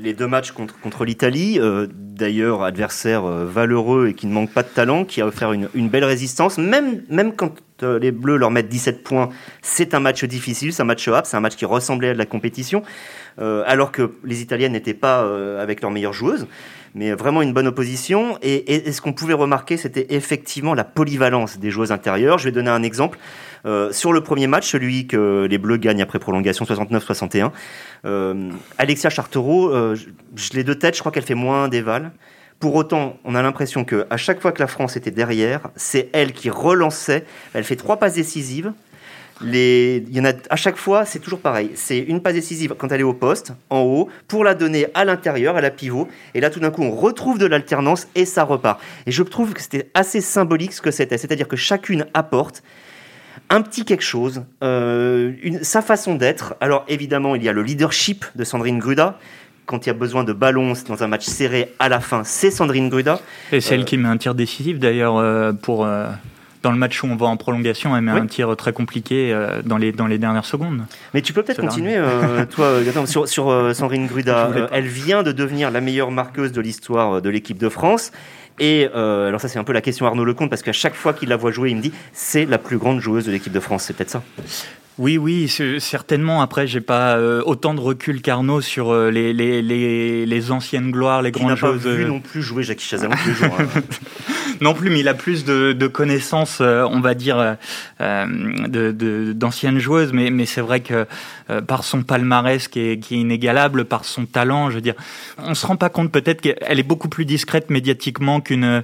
les, 0.03 0.15
deux 0.15 0.27
matchs 0.27 0.53
contre, 0.53 0.79
contre 0.81 1.05
l'Italie. 1.05 1.59
Euh, 1.59 1.87
d'ailleurs, 1.91 2.63
adversaire 2.63 3.23
valeureux 3.23 4.09
et 4.09 4.15
qui 4.15 4.27
ne 4.27 4.33
manque 4.33 4.53
pas 4.53 4.63
de 4.63 4.69
talent, 4.69 5.05
qui 5.05 5.21
a 5.21 5.27
offert 5.27 5.53
une, 5.53 5.69
une 5.75 5.89
belle 5.89 6.05
résistance. 6.05 6.59
Même, 6.59 7.03
même 7.11 7.35
quand 7.35 7.55
les 7.83 8.11
Bleus 8.11 8.39
leur 8.39 8.51
mettent 8.51 8.69
17 8.69 9.05
points, 9.05 9.29
c'est 9.63 9.95
un 9.95 10.01
match 10.01 10.25
difficile, 10.25 10.73
c'est 10.73 10.83
un 10.83 10.87
match 10.87 11.07
up, 11.09 11.25
c'est 11.25 11.37
un 11.37 11.41
match 11.41 11.57
qui 11.57 11.65
ressemblait 11.65 12.11
à 12.11 12.13
de 12.15 12.19
la 12.19 12.27
compétition, 12.27 12.83
alors 13.39 13.93
que 13.93 14.13
les 14.25 14.43
Italiennes 14.43 14.73
n'étaient 14.73 14.95
pas 14.95 15.21
avec 15.61 15.83
leurs 15.83 15.91
meilleures 15.91 16.13
joueuses 16.13 16.47
mais 16.97 17.13
vraiment 17.13 17.43
une 17.43 17.53
bonne 17.53 17.67
opposition. 17.69 18.39
Et, 18.43 18.91
ce 18.91 19.01
qu'on 19.01 19.13
pouvait 19.13 19.35
remarquer, 19.35 19.77
c'était 19.77 20.07
effectivement 20.11 20.75
la 20.75 20.83
polyvalence 20.83 21.59
des 21.59 21.71
joueuses 21.71 21.93
intérieures. 21.93 22.39
Je 22.39 22.47
vais 22.47 22.53
donner 22.53 22.71
un 22.71 22.83
exemple. 22.83 23.19
Euh, 23.67 23.93
sur 23.93 24.13
le 24.13 24.23
premier 24.23 24.47
match, 24.47 24.67
celui 24.67 25.07
que 25.07 25.47
les 25.49 25.59
Bleus 25.59 25.77
gagnent 25.77 26.03
après 26.03 26.19
prolongation 26.19 26.65
69-61, 26.65 27.51
euh, 28.07 28.51
Alexia 28.79 29.11
Chartereau, 29.11 29.71
euh, 29.71 29.95
je, 30.37 30.53
l'ai 30.55 30.65
de 30.65 30.73
tête, 30.73 30.95
je 30.95 31.01
crois 31.01 31.13
qu'elle 31.13 31.25
fait 31.25 31.35
moins 31.35 31.69
d'éval. 31.69 32.13
Pour 32.61 32.75
autant, 32.75 33.19
on 33.25 33.35
a 33.35 33.43
l'impression 33.43 33.85
que 33.85 34.07
à 34.09 34.17
chaque 34.17 34.41
fois 34.41 34.53
que 34.53 34.61
la 34.61 34.67
France 34.67 34.97
était 34.97 35.11
derrière, 35.11 35.69
c'est 35.77 36.09
elle 36.15 36.33
qui 36.33 36.49
relançait. 36.49 37.27
Elle 37.53 37.65
fait 37.65 37.77
trois 37.77 37.99
passes 37.99 38.15
décisives. 38.15 38.73
Les, 39.43 40.05
il 40.09 40.17
y 40.17 40.21
en 40.21 40.25
a 40.25 40.33
à 40.49 40.57
chaque 40.57 40.77
fois, 40.77 41.05
c'est 41.05 41.19
toujours 41.19 41.41
pareil. 41.41 41.71
C'est 41.75 41.99
une 41.99 42.23
passe 42.23 42.35
décisive 42.35 42.75
quand 42.77 42.91
elle 42.91 43.01
est 43.01 43.05
au 43.05 43.13
poste, 43.13 43.53
en 43.69 43.81
haut, 43.81 44.09
pour 44.29 44.45
la 44.45 44.55
donner 44.55 44.87
à 44.95 45.05
l'intérieur, 45.05 45.57
à 45.57 45.61
la 45.61 45.71
pivot. 45.71 46.09
Et 46.35 46.41
là, 46.41 46.51
tout 46.51 46.61
d'un 46.61 46.71
coup, 46.71 46.83
on 46.83 46.91
retrouve 46.91 47.39
de 47.39 47.47
l'alternance 47.47 48.09
et 48.15 48.25
ça 48.25 48.45
repart. 48.45 48.81
Et 49.07 49.13
je 49.13 49.23
trouve 49.23 49.53
que 49.53 49.61
c'était 49.61 49.91
assez 49.95 50.21
symbolique 50.21 50.73
ce 50.73 50.81
que 50.81 50.91
c'était. 50.91 51.19
C'est-à-dire 51.19 51.49
que 51.49 51.57
chacune 51.57 52.07
apporte 52.15 52.63
un 53.51 53.63
petit 53.63 53.85
quelque 53.85 54.03
chose, 54.03 54.43
euh, 54.63 55.33
une, 55.43 55.63
sa 55.63 55.83
façon 55.83 56.15
d'être. 56.15 56.55
Alors 56.61 56.85
évidemment, 56.89 57.35
il 57.35 57.43
y 57.43 57.49
a 57.49 57.53
le 57.53 57.63
leadership 57.63 58.25
de 58.35 58.45
Sandrine 58.45 58.79
Gruda. 58.79 59.19
Quand 59.67 59.85
il 59.85 59.89
y 59.89 59.91
a 59.91 59.95
besoin 59.95 60.23
de 60.23 60.33
ballons 60.33 60.75
dans 60.89 61.03
un 61.03 61.09
match 61.09 61.25
serré 61.25 61.73
à 61.81 61.89
la 61.89 62.01
fin, 62.01 62.23
c'est 62.25 62.53
Sandrine 62.53 62.89
Gruda. 62.89 63.21
Et 63.51 63.61
c'est 63.61 63.75
elle 63.75 63.85
qui 63.85 63.97
met 63.97 64.09
un 64.09 64.17
tir 64.17 64.35
décisif 64.35 64.79
d'ailleurs 64.79 65.17
euh, 65.17 65.53
pour 65.53 65.85
euh, 65.85 66.09
dans 66.67 66.73
le 66.73 66.79
match 66.79 67.01
où 67.05 67.07
on 67.07 67.15
va 67.15 67.27
en 67.27 67.37
prolongation, 67.37 67.97
elle 67.97 68.03
met 68.03 68.11
Oui. 68.13 68.19
un 68.19 68.27
tir 68.27 68.57
très 68.57 68.73
compliqué 68.73 69.33
euh, 69.33 69.63
dans 69.65 69.77
les 69.77 69.93
dans 69.93 70.09
les 70.09 70.19
dernières 70.19 70.45
secondes. 70.45 70.83
Mais 71.15 71.23
tu 71.23 71.33
peux 71.33 71.45
peut-être 71.45 71.61
continuer, 71.61 71.95
euh, 71.97 72.45
toi, 72.51 72.65
euh, 72.67 73.07
sur, 73.07 73.29
sur 73.29 73.51
euh, 73.51 73.73
Sandrine 73.73 74.09
Gruda. 74.09 74.51
Elle 74.73 74.89
vient 74.89 75.23
de 75.23 75.31
devenir 75.31 75.71
la 75.71 75.81
meilleure 75.81 76.11
marqueuse 76.11 76.51
de 76.51 76.61
l'histoire 76.61 77.23
de 77.23 77.31
l'équipe 77.31 77.59
de 77.59 77.69
France. 77.69 78.11
Et 78.59 78.87
alors 78.93 79.41
ça 79.41 79.47
c'est 79.49 79.59
un 79.61 79.65
peu 79.65 79.73
la 79.75 79.81
question 79.83 80.07
Arnaud 80.07 80.25
Lecomte 80.25 80.51
parce 80.51 80.63
qu'à 80.63 80.73
chaque 80.73 80.95
fois 80.97 81.13
qu'il 81.13 81.29
la 81.29 81.37
voit 81.37 81.53
jouer, 81.53 81.71
il 81.71 81.77
me 81.77 81.83
dit 81.83 81.93
c'est 82.13 82.47
la 82.47 82.59
plus 82.59 82.79
grande 82.79 83.01
joueuse 83.01 83.27
de 83.27 83.31
l'équipe 83.31 83.53
de 83.53 83.61
France. 83.61 83.85
C'est 83.85 83.95
peut-être 83.97 84.11
ça. 84.11 84.23
Oui, 84.99 85.19
oui, 85.19 85.47
certainement. 85.79 86.41
Après, 86.41 86.67
j'ai 86.67 86.81
pas 86.81 87.19
euh, 87.19 87.43
autant 87.45 87.75
de 87.75 87.81
recul 87.81 88.23
qu'Arnaud 88.23 88.63
sur 88.63 88.89
euh, 88.95 89.11
les, 89.11 89.35
les, 89.35 89.61
les, 89.61 90.25
les 90.25 90.51
anciennes 90.51 90.91
gloires, 90.91 91.21
les 91.21 91.33
Qui 91.33 91.41
grandes 91.41 91.51
n'a 91.51 91.57
pas 91.57 91.67
choses. 91.67 91.87
vu 91.87 92.07
non 92.07 92.21
plus 92.21 92.41
jouer 92.41 92.63
Jackie 92.63 92.87
Chazalon 92.87 93.13
tous 93.23 93.29
les 93.29 93.35
jours. 93.35 93.59
hein. 93.61 93.67
Non 94.61 94.75
plus, 94.75 94.91
mais 94.91 95.01
il 95.01 95.09
a 95.09 95.15
plus 95.15 95.45
de, 95.45 95.73
de 95.73 95.87
connaissances, 95.87 96.59
euh, 96.61 96.87
on 96.91 97.01
va 97.01 97.15
dire, 97.15 97.39
euh, 97.39 97.55
euh, 98.01 98.27
de- 98.69 98.93
de- 98.93 99.33
d'anciennes 99.33 99.79
joueuses. 99.79 100.13
Mais, 100.13 100.31
mais 100.31 100.47
c'est 100.47 100.61
vrai 100.61 100.81
que 100.81 101.07
par 101.67 101.85
son 101.85 102.03
palmarès 102.03 102.67
qui 102.69 102.81
est, 102.81 102.99
qui 102.99 103.15
est 103.15 103.19
inégalable, 103.19 103.85
par 103.85 104.05
son 104.05 104.27
talent, 104.27 104.69
je 104.71 104.77
veux 104.77 104.81
dire, 104.81 104.95
on 105.39 105.55
se 105.55 105.65
rend 105.67 105.77
pas 105.77 105.89
compte 105.91 106.11
peut-être 106.11 106.41
qu'elle 106.41 106.79
est 106.79 106.83
beaucoup 106.83 107.09
plus 107.09 107.25
discrète 107.25 107.71
médiatiquement 107.71 108.41
qu'une 108.41 108.83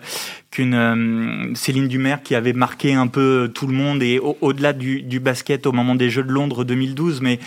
qu'une 0.50 1.52
Céline 1.54 1.88
Dumer 1.88 2.16
qui 2.22 2.34
avait 2.34 2.52
marqué 2.52 2.92
un 2.92 3.06
peu 3.06 3.50
tout 3.54 3.66
le 3.66 3.72
monde 3.72 4.02
et 4.02 4.18
au- 4.18 4.36
au-delà 4.42 4.72
du, 4.74 5.00
du 5.02 5.18
basket 5.18 5.66
au 5.66 5.72
moment 5.72 5.94
des 5.94 6.10
Jeux 6.10 6.22
de 6.24 6.30
Londres 6.30 6.64
2012, 6.64 7.20
mais 7.22 7.38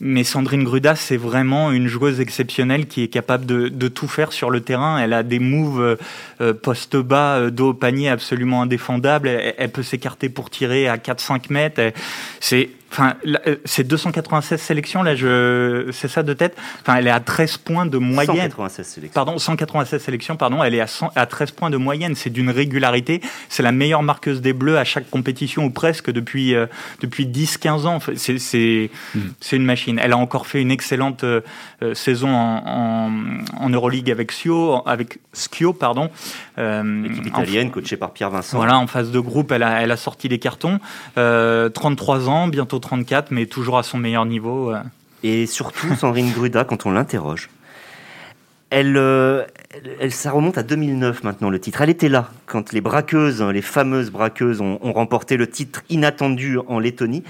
mais 0.00 0.22
Sandrine 0.22 0.64
Gruda, 0.64 0.94
c'est 0.94 1.16
vraiment 1.16 1.72
une 1.72 1.88
joueuse 1.88 2.20
exceptionnelle 2.20 2.86
qui 2.86 3.02
est 3.02 3.08
capable 3.08 3.46
de, 3.46 3.88
tout 3.88 4.06
faire 4.06 4.32
sur 4.32 4.50
le 4.50 4.60
terrain. 4.60 4.98
Elle 4.98 5.12
a 5.12 5.22
des 5.22 5.38
moves 5.38 5.80
euh, 5.80 5.96
euh, 6.40 6.54
poste 6.54 6.96
bas, 6.96 7.36
euh, 7.36 7.50
dos 7.50 7.70
au 7.70 7.74
panier 7.74 8.08
absolument 8.08 8.62
indéfendables. 8.62 9.28
Elle, 9.28 9.54
elle 9.58 9.70
peut 9.70 9.82
s'écarter 9.82 10.28
pour 10.28 10.50
tirer 10.50 10.88
à 10.88 10.96
4-5 10.96 11.52
mètres. 11.52 11.92
C'est, 12.40 12.70
enfin, 12.92 13.14
euh, 13.46 13.56
c'est 13.64 13.86
296 13.86 14.60
sélections 14.60 15.02
là. 15.02 15.14
Je, 15.14 15.90
c'est 15.92 16.08
ça 16.08 16.22
de 16.22 16.32
tête. 16.32 16.56
Enfin, 16.82 16.96
elle 16.96 17.06
est 17.06 17.10
à 17.10 17.20
13 17.20 17.56
points 17.58 17.86
de 17.86 17.98
moyenne. 17.98 18.50
196 18.50 18.86
sélections. 18.86 19.14
Pardon, 19.14 19.38
196 19.38 20.02
sélections, 20.02 20.36
pardon, 20.36 20.62
elle 20.62 20.74
est 20.74 20.80
à, 20.80 20.86
100 20.86 21.10
à 21.14 21.26
13 21.26 21.50
points 21.52 21.70
de 21.70 21.76
moyenne. 21.76 22.14
C'est 22.14 22.30
d'une 22.30 22.50
régularité. 22.50 23.20
C'est 23.48 23.62
la 23.62 23.72
meilleure 23.72 24.02
marqueuse 24.02 24.40
des 24.40 24.52
Bleus 24.52 24.78
à 24.78 24.84
chaque 24.84 25.08
compétition 25.10 25.64
ou 25.64 25.70
presque 25.70 26.10
depuis, 26.10 26.54
euh, 26.54 26.66
depuis 27.00 27.26
10-15 27.26 27.86
ans. 27.86 27.94
Enfin, 27.96 28.12
C'est, 28.16 28.38
c'est, 28.38 28.90
c'est 29.40 29.56
une 29.56 29.64
machine. 29.64 29.98
Elle 30.02 30.12
a 30.12 30.16
encore 30.18 30.46
fait 30.46 30.60
une 30.60 30.70
excellente 30.70 31.24
euh, 31.24 31.40
euh, 31.82 31.94
saison 31.94 32.28
en, 32.34 32.62
en, 32.66 33.64
en 33.64 33.68
Euroleague 33.70 34.10
avec 34.10 34.32
Schio, 34.32 34.82
avec 34.86 35.18
Schio, 35.34 35.72
pardon. 35.72 36.10
Euh, 36.58 36.82
L'équipe 37.02 37.34
en- 37.36 37.42
italienne 37.42 37.70
coachée 37.70 37.96
par 37.96 38.12
Pierre 38.12 38.30
Vincent. 38.30 38.56
voilà, 38.56 38.78
en 38.78 38.86
phase 38.86 39.10
de 39.10 39.20
groupe, 39.20 39.52
elle 39.52 39.62
a, 39.62 39.82
elle 39.82 39.90
a 39.92 39.96
sorti 39.96 40.28
les 40.28 40.38
cartons. 40.38 40.80
Euh, 41.18 41.68
33 41.68 42.28
ans, 42.28 42.48
bientôt 42.48 42.77
34, 42.80 43.30
mais 43.30 43.46
toujours 43.46 43.78
à 43.78 43.82
son 43.82 43.98
meilleur 43.98 44.24
niveau. 44.24 44.72
euh. 44.72 44.80
Et 45.22 45.46
surtout, 45.46 45.94
Sandrine 45.96 46.30
Gruda, 46.32 46.64
quand 46.64 46.86
on 46.86 46.90
l'interroge, 46.92 47.48
elle, 48.70 48.96
euh, 48.96 49.44
elle- 50.00 50.12
ça 50.12 50.30
remonte 50.30 50.58
à 50.58 50.62
2009 50.62 51.24
maintenant 51.24 51.50
le 51.50 51.58
titre. 51.58 51.80
Elle 51.80 51.90
était 51.90 52.08
là 52.08 52.30
quand 52.46 52.72
les 52.72 52.80
braqueuses, 52.80 53.42
les 53.42 53.62
fameuses 53.62 54.10
braqueuses, 54.10 54.60
ont, 54.60 54.78
remporté 54.92 55.36
le 55.36 55.48
titre 55.48 55.82
inattendu 55.88 56.58
en 56.68 56.78
Lettonie. 56.78 57.24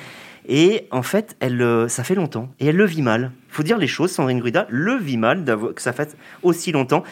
Et 0.49 0.87
en 0.91 1.03
fait, 1.03 1.37
elle, 1.41 1.61
euh, 1.61 1.89
ça 1.89 2.05
fait 2.05 2.15
longtemps. 2.15 2.49
Et 2.59 2.67
elle 2.67 2.77
le 2.77 2.87
vit 2.87 3.03
mal. 3.03 3.33
Faut 3.51 3.63
dire 3.63 3.79
les 3.79 3.87
choses, 3.87 4.11
Sandrine 4.13 4.41
Gruda 4.41 4.67
le 4.71 4.97
vit 4.97 5.19
mal 5.19 5.45
que 5.77 5.83
ça 5.83 5.93
fasse 5.93 6.17
aussi 6.43 6.73
longtemps. 6.73 7.05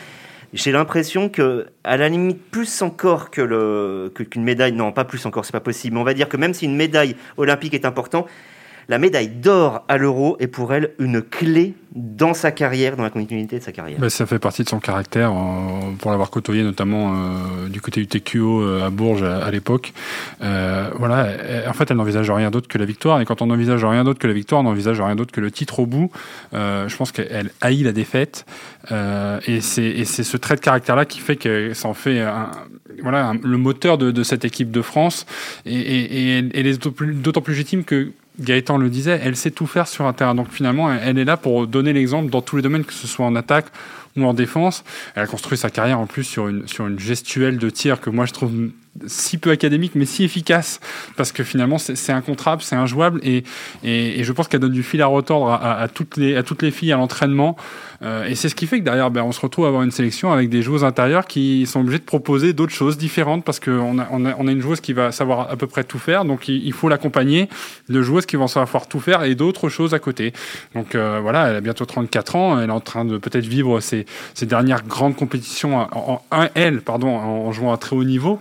J'ai 0.57 0.73
l'impression 0.73 1.29
que, 1.29 1.67
à 1.85 1.99
la 1.99 2.09
limite, 2.09 2.43
plus 2.51 2.81
encore 2.81 3.31
qu'une 3.31 4.43
médaille, 4.43 4.73
non, 4.73 4.91
pas 4.91 5.05
plus 5.05 5.27
encore, 5.27 5.45
c'est 5.45 5.53
pas 5.53 5.61
possible. 5.61 5.95
Mais 5.95 6.01
on 6.01 6.05
va 6.05 6.15
dire 6.15 6.31
que 6.31 6.39
même 6.39 6.55
si 6.55 6.65
une 6.65 6.77
médaille 6.77 7.15
olympique 7.37 7.75
est 7.75 7.85
importante, 7.85 8.27
la 8.89 8.99
médaille 8.99 9.29
d'or 9.29 9.85
à 9.89 9.97
l'euro 9.97 10.37
est 10.39 10.47
pour 10.47 10.73
elle 10.73 10.93
une 10.99 11.23
clé 11.23 11.75
dans 11.97 12.35
sa 12.35 12.53
carrière, 12.53 12.97
dans 12.97 13.03
la 13.03 13.11
continuité 13.11 13.59
de 13.59 13.65
sa 13.65 13.73
carrière. 13.73 13.99
Bah, 13.99 14.11
ça 14.11 14.27
fait 14.27 14.39
partie 14.39 14.63
de 14.63 14.69
son 14.69 14.81
caractère, 14.81 15.33
pour 15.99 16.11
l'avoir 16.11 16.31
côtoyé 16.31 16.63
notamment 16.63 17.15
euh, 17.15 17.69
du 17.69 17.81
côté 17.81 18.05
du 18.05 18.07
TQO 18.07 18.61
euh, 18.61 18.87
à 18.87 18.91
Bourges 18.91 19.23
à, 19.23 19.51
l'époque. 19.51 19.95
Euh, 20.43 20.91
voilà, 20.97 21.29
en 21.67 21.73
fait, 21.73 21.91
elle 21.91 21.97
n'envisage 21.97 22.31
rien 22.31 22.51
d'autre 22.51 22.69
que 22.69 22.77
la 22.77 22.85
victoire. 22.85 23.21
Et 23.21 23.25
quand 23.25 23.41
on 23.41 23.47
n'envisage 23.47 23.85
rien 23.85 24.05
d'autre 24.05 24.19
que 24.19 24.27
la 24.27 24.35
victoire, 24.35 24.61
on 24.61 24.65
n'envisage 24.65 25.01
rien 25.01 25.17
d'autre 25.17 25.33
que 25.33 25.41
le 25.41 25.51
titre 25.51 25.81
au 25.81 25.87
bout. 25.87 26.11
Je 26.53 26.97
pense 26.97 27.13
qu'elle 27.13 27.51
haït 27.63 27.83
la 27.83 27.93
défaite. 27.93 28.45
Et 28.91 29.61
c'est 29.63 30.05
ce 30.05 30.37
trait 30.37 30.57
de 30.57 30.61
caractère-là 30.61 31.07
qui 31.07 31.21
fait 31.21 31.37
que 31.37 31.73
ça 31.73 31.89
en 31.89 31.95
fait 31.95 32.23
voilà, 33.03 33.33
le 33.43 33.57
moteur 33.57 33.99
de, 33.99 34.23
cette 34.23 34.45
équipe 34.45 34.71
de 34.71 34.83
France. 34.83 35.27
Et, 35.65 36.39
elle- 36.39 36.67
est 36.67 36.79
d'autant 36.79 37.41
plus 37.41 37.55
légitime 37.55 37.85
que 37.85 38.13
Gaëtan 38.41 38.77
le 38.79 38.91
disait, 38.91 39.21
elle 39.23 39.37
sait 39.37 39.51
tout 39.51 39.67
faire 39.67 39.89
sur 39.89 40.07
un 40.07 40.13
terrain. 40.13 40.35
Donc 40.35 40.51
finalement, 40.51 40.93
elle- 40.93 41.19
est 41.19 41.25
là 41.25 41.37
pour 41.37 41.67
donner 41.67 41.93
l'exemple 41.93 42.31
dans 42.31 42.43
tous 42.43 42.57
les 42.57 42.63
domaines, 42.63 42.85
que 42.85 42.93
ce 42.93 43.07
soit 43.07 43.25
en 43.27 43.35
attaque 43.37 43.67
ou 44.17 44.25
en 44.25 44.35
défense. 44.35 44.85
Elle 45.15 45.23
a 45.23 45.27
construit 45.27 45.59
sa 45.59 45.71
carrière 45.71 45.99
en 46.01 46.07
plus 46.07 46.25
sur 46.25 46.49
une, 46.49 46.67
sur 46.69 46.87
une 46.87 46.99
gestuelle 46.99 47.59
de 47.59 47.71
tir 47.71 48.01
que 48.01 48.11
moi 48.11 48.27
je 48.27 48.33
trouve 48.33 48.53
si 49.07 49.39
peu 49.39 49.51
académique 49.51 49.93
mais 49.95 50.05
si 50.07 50.25
efficace. 50.25 50.81
Parce 51.17 51.33
que 51.33 51.45
finalement 51.45 51.79
c'est 51.79 52.13
incontrable, 52.13 52.63
c'est 52.63 52.77
injouable. 52.77 53.21
Et, 53.23 53.45
et, 53.85 54.21
et 54.21 54.25
je 54.25 54.33
pense 54.33 54.49
qu'elle 54.49 54.61
donne 54.61 54.73
du 54.73 54.83
fil 54.83 55.03
à 55.03 55.07
retordre 55.07 55.51
à, 55.51 55.81
à- 55.81 55.89
toutes, 55.89 56.17
les, 56.17 56.37
à 56.37 56.43
toutes 56.43 56.63
les 56.63 56.71
filles 56.71 56.93
à 56.93 56.97
l'entraînement. 56.97 57.57
Euh, 58.03 58.27
et 58.27 58.35
c'est 58.35 58.51
ce 58.51 58.55
qui 58.55 58.67
fait 58.67 58.79
que 58.81 58.85
derrière 58.85 59.11
ben, 59.11 59.23
on 59.23 59.33
se 59.33 59.41
retrouve 59.41 59.65
à 59.65 59.69
avoir 59.69 59.83
une 59.83 59.91
sélection 59.91 60.31
avec 60.31 60.51
des 60.51 60.61
joueuses 60.61 60.85
intérieures 60.85 61.27
qui 61.27 61.65
sont 61.67 61.81
obligées 61.81 61.99
de 61.99 62.05
proposer 62.05 62.53
d'autres 62.53 62.75
choses 62.75 62.99
différentes 62.99 63.43
parce 63.45 63.59
qu'on 63.59 63.99
a, 63.99 64.07
on 64.11 64.27
a, 64.27 64.35
on 64.39 64.47
a 64.49 64.53
une 64.53 64.61
joueuse 64.61 64.81
qui 64.81 64.93
va 64.93 65.13
savoir 65.13 65.51
à 65.51 65.57
peu 65.57 65.67
près 65.67 65.83
tout 65.85 65.99
faire. 65.99 66.25
Donc 66.27 66.49
il, 66.49 66.65
il 66.67 66.73
faut 66.75 66.89
l'accompagner. 66.91 67.49
De 67.89 68.03
joueuses 68.03 68.27
qui 68.27 68.37
vont 68.37 68.49
savoir 68.49 68.87
tout 68.89 69.01
faire 69.01 69.23
et 69.25 69.35
d'autres 69.35 69.69
choses 69.69 69.95
à 69.95 69.99
côté. 69.99 70.33
Donc 70.75 70.95
euh, 70.95 71.21
voilà 71.23 71.49
elle 71.49 71.57
a 71.57 71.61
bientôt 71.61 71.85
34 71.87 72.37
ans. 72.37 72.61
Elle 72.61 72.69
est 72.69 72.73
en 72.73 72.81
train 72.81 73.05
de 73.05 73.17
peut-être 73.17 73.47
vivre 73.47 73.81
ses, 73.81 74.05
ses 74.35 74.45
dernières 74.47 74.83
grandes 74.85 75.17
compétitions 75.17 75.77
en, 75.79 76.23
en- 76.31 76.47
elle 76.55 76.81
pardon 76.83 77.09
en 77.09 77.51
jouant 77.53 77.73
à 77.73 77.77
très 77.79 77.97
haut 77.97 78.05
niveau 78.05 78.39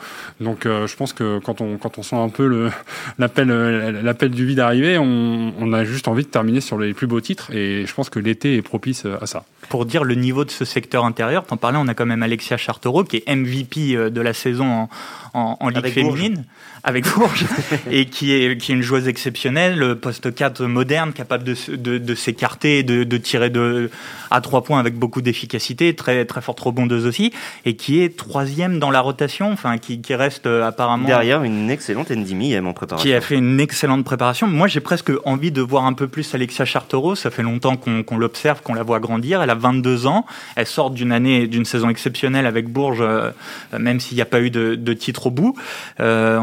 euh, 0.66 0.88
je 0.88 0.96
pense 0.96 1.14
que 1.14 1.40
quand 1.40 1.62
on, 1.62 2.04
sent 2.04 2.16
un 2.16 2.30
peu 2.30 2.44
euh, 3.20 4.02
l'appel 4.02 4.32
du 4.32 4.46
vide 4.46 4.60
arriver, 4.60 4.98
on, 4.98 5.74
a 5.74 5.84
juste 5.84 6.08
envie 6.08 6.24
de 6.24 6.30
terminer 6.30 6.62
sur 6.62 6.78
les 6.78 6.94
plus 6.94 7.08
beaux 7.08 7.22
titres 7.22 7.52
et 7.52 7.86
je 7.86 7.94
pense 7.94 8.10
que 8.10 8.20
l'été 8.20 8.56
est 8.56 8.62
propice 8.62 9.06
à 9.06 9.26
ça. 9.26 9.46
Pour 9.70 9.86
dire 9.86 10.04
le 10.04 10.16
niveau 10.16 10.46
de 10.46 10.52
ce 10.52 10.64
secteur 10.64 11.06
intérieur, 11.06 11.46
t'en 11.46 11.58
parlais, 11.58 11.80
on 11.82 11.88
a 11.88 11.94
quand 11.94 12.06
même 12.06 12.24
Alexia 12.24 12.58
Chartereau 12.58 13.04
qui 13.04 13.18
est 13.18 13.36
MVP 13.36 13.96
euh, 13.96 14.10
de 14.10 14.22
la 14.22 14.34
saison 14.34 14.66
en, 14.66 14.90
en, 15.36 15.58
en 15.60 15.68
Ligue 15.68 15.80
Avec 15.80 15.94
féminine. 15.94 16.46
Avec 16.84 17.06
Bourges, 17.14 17.46
et 17.92 18.06
qui 18.06 18.32
est, 18.32 18.58
qui 18.58 18.72
est 18.72 18.76
une 18.76 18.82
joueuse 18.82 19.08
exceptionnelle, 19.08 19.78
le 19.78 19.96
poste 19.96 20.34
4 20.34 20.66
moderne, 20.66 21.14
capable 21.14 21.44
de, 21.44 21.56
de, 21.76 21.98
de 21.98 22.16
s'écarter, 22.16 22.84
de, 22.84 23.04
de 23.04 23.18
tirer 23.18 23.50
de, 23.50 23.90
à 24.32 24.40
trois 24.40 24.64
points 24.64 24.80
avec 24.80 24.96
beaucoup 24.96 25.22
d'efficacité, 25.22 25.96
très, 25.96 26.26
très 26.26 26.42
forte 26.42 26.60
rebondeuse 26.60 27.06
aussi, 27.06 27.34
et 27.66 27.76
qui 27.76 28.02
est 28.02 28.16
troisième 28.16 28.80
dans 28.80 28.92
la 28.92 29.02
rotation, 29.02 29.52
enfin, 29.52 29.78
qui, 29.78 30.00
qui 30.00 30.16
reste 30.16 30.46
euh, 30.46 30.66
apparemment 30.66 31.08
Derrière, 31.08 31.44
une 31.44 31.70
excellente 31.70 32.12
Ndimi 32.12 32.58
en 32.58 32.74
préparation. 32.74 33.10
qui 33.10 33.14
a 33.14 33.20
fait 33.20 33.36
une 33.36 33.60
excellente 33.60 34.06
préparation. 34.06 34.48
Moi, 34.48 34.68
j'ai 34.68 34.80
presque 34.80 35.12
envie 35.26 35.52
de 35.52 35.62
voir 35.62 35.86
un 35.86 35.94
peu 35.94 36.08
plus 36.08 36.34
Alexia 36.36 36.66
Chartereau. 36.66 37.16
Ça 37.16 37.32
fait 37.32 37.44
longtemps 37.44 37.76
qu'on 37.78 38.18
l'observe, 38.18 38.62
qu'on 38.62 38.74
la 38.74 38.84
voit 38.84 39.00
grandir. 39.00 39.42
Elle 39.42 39.50
a 39.50 39.56
22 39.56 40.08
ans. 40.08 40.26
Elle 40.56 40.68
sort 40.68 40.92
d'une 40.92 41.12
année, 41.12 41.48
d'une 41.48 41.66
saison 41.66 41.90
exceptionnelle 41.90 42.46
avec 42.46 42.70
Bourges, 42.70 43.02
euh, 43.02 43.32
même 43.78 44.00
s'il 44.00 44.16
n'y 44.16 44.22
a 44.22 44.26
pas 44.26 44.40
eu 44.42 44.50
de, 44.50 44.76
de 44.76 44.94
titre 44.94 45.25
au 45.26 45.32
bout. 45.32 45.56
Euh, 46.00 46.40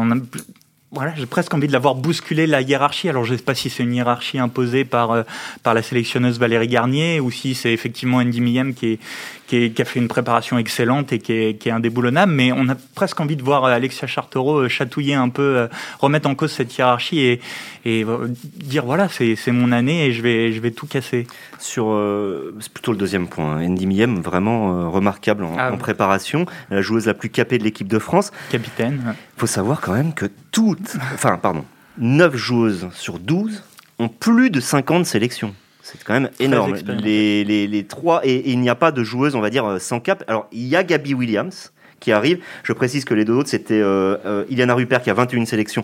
voilà, 0.93 1.13
j'ai 1.15 1.25
presque 1.25 1.51
envie 1.55 1.67
de 1.67 1.73
la 1.73 1.79
voir 1.79 1.95
bousculer 1.95 2.45
la 2.45 2.61
hiérarchie. 2.61 3.09
Alors, 3.09 3.25
je 3.25 3.33
ne 3.33 3.37
sais 3.37 3.43
pas 3.43 3.55
si 3.55 3.71
c'est 3.71 3.81
une 3.81 3.95
hiérarchie 3.95 4.37
imposée 4.37 4.85
par, 4.85 5.09
euh, 5.09 5.23
par 5.63 5.73
la 5.73 5.81
sélectionneuse 5.81 6.37
Valérie 6.37 6.67
Garnier 6.67 7.19
ou 7.19 7.31
si 7.31 7.55
c'est 7.55 7.73
effectivement 7.73 8.17
Andy 8.17 8.41
Miem 8.41 8.75
qui, 8.75 8.93
est, 8.93 8.99
qui, 9.53 9.65
est- 9.65 9.69
qui 9.69 9.81
a 9.83 9.85
fait 9.85 9.99
une 9.99 10.07
préparation 10.07 10.57
excellente 10.57 11.13
et 11.13 11.19
qui 11.19 11.31
est, 11.33 11.53
qui 11.59 11.69
est 11.69 11.71
indéboulonnable. 11.71 12.31
Mais 12.31 12.51
on 12.51 12.67
a 12.69 12.75
presque 12.95 13.19
envie 13.19 13.35
de 13.35 13.43
voir 13.43 13.65
euh, 13.65 13.71
Alexia 13.71 14.07
Chartereau 14.07 14.67
chatouiller 14.67 15.13
un 15.13 15.29
peu, 15.29 15.41
euh, 15.57 15.67
remettre 15.99 16.27
en 16.27 16.33
cause 16.33 16.51
cette 16.51 16.75
hiérarchie 16.75 17.19
et, 17.19 17.41
et 17.85 18.03
euh, 18.03 18.27
dire 18.55 18.83
voilà, 18.85 19.07
c'est 19.09 19.35
mon 19.51 19.71
année 19.71 20.05
et 20.07 20.11
je 20.11 20.23
vais, 20.23 20.51
je 20.53 20.59
vais 20.59 20.71
tout 20.71 20.87
casser. 20.87 21.27
Sur, 21.59 21.91
euh, 21.91 22.55
c'est 22.61 22.73
plutôt 22.73 22.91
le 22.93 22.97
deuxième 22.97 23.27
point. 23.27 23.57
hein. 23.57 23.69
Ndimi 23.69 23.95
Miem, 23.97 24.21
vraiment 24.21 24.79
euh, 24.81 24.87
remarquable 24.87 25.43
en, 25.43 25.55
Ah 25.59 25.71
en 25.71 25.77
préparation, 25.77 26.45
la 26.71 26.81
joueuse 26.81 27.05
la 27.05 27.13
plus 27.13 27.29
capée 27.29 27.59
de 27.59 27.63
l'équipe 27.63 27.87
de 27.87 27.99
France. 27.99 28.31
Capitaine. 28.49 29.13
Il 29.37 29.39
faut 29.39 29.45
savoir 29.47 29.81
quand 29.81 29.93
même 29.93 30.13
que 30.15 30.25
toutes, 30.51 30.95
enfin, 31.13 31.37
pardon, 31.37 31.63
9 31.99 32.35
joueuses 32.35 32.87
sur 32.93 33.19
12 33.19 33.63
ont 33.99 34.09
plus 34.09 34.49
de 34.49 34.59
50 34.59 35.05
sélections. 35.05 35.53
C'est 35.83 36.01
quand 36.03 36.13
même 36.13 36.29
énorme. 36.39 36.75
Les, 37.03 37.43
les, 37.43 37.67
les, 37.67 37.83
trois, 37.83 38.25
et, 38.25 38.49
il 38.49 38.59
n'y 38.59 38.69
a 38.69 38.75
pas 38.75 38.91
de 38.91 39.03
joueuse, 39.03 39.35
on 39.35 39.41
va 39.41 39.49
dire, 39.49 39.81
sans 39.81 39.99
cap. 39.99 40.23
Alors, 40.27 40.47
il 40.51 40.65
y 40.65 40.75
a 40.75 40.83
Gabby 40.83 41.13
Williams 41.13 41.73
qui 41.99 42.11
arrive. 42.11 42.39
Je 42.63 42.73
précise 42.73 43.03
que 43.05 43.13
les 43.13 43.25
deux 43.25 43.33
autres, 43.33 43.49
c'était 43.49 43.81
euh, 43.81 44.17
euh, 44.25 44.45
Iliana 44.49 44.75
Rupert 44.75 45.01
qui 45.01 45.09
a 45.09 45.13
21 45.13 45.45
sélections. 45.45 45.83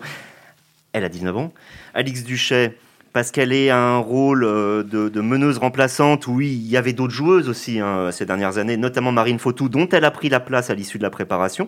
Elle 0.94 1.04
a 1.04 1.10
19 1.10 1.38
ans. 1.38 1.54
Alix 1.94 2.24
Duchet, 2.24 2.78
parce 3.12 3.32
qu'elle 3.32 3.52
est 3.52 3.70
un 3.70 3.98
rôle 3.98 4.46
euh, 4.46 4.84
de, 4.84 5.22
meneuse 5.22 5.58
remplaçante. 5.58 6.28
Oui, 6.28 6.48
il 6.48 6.70
y 6.70 6.78
avait 6.78 6.94
d'autres 6.94 7.14
joueuses 7.14 7.50
aussi 7.50 7.80
hein, 7.80 8.10
ces 8.12 8.26
dernières 8.26 8.58
années, 8.58 8.78
notamment 8.78 9.12
Marine 9.12 9.38
Fautou, 9.38 9.68
dont 9.68 9.88
elle 9.90 10.06
a 10.06 10.12
pris 10.12 10.30
la 10.30 10.40
place 10.40 10.70
à 10.70 10.76
l'issue 10.76 10.98
de 10.98 11.04
la 11.04 11.10
préparation. 11.10 11.68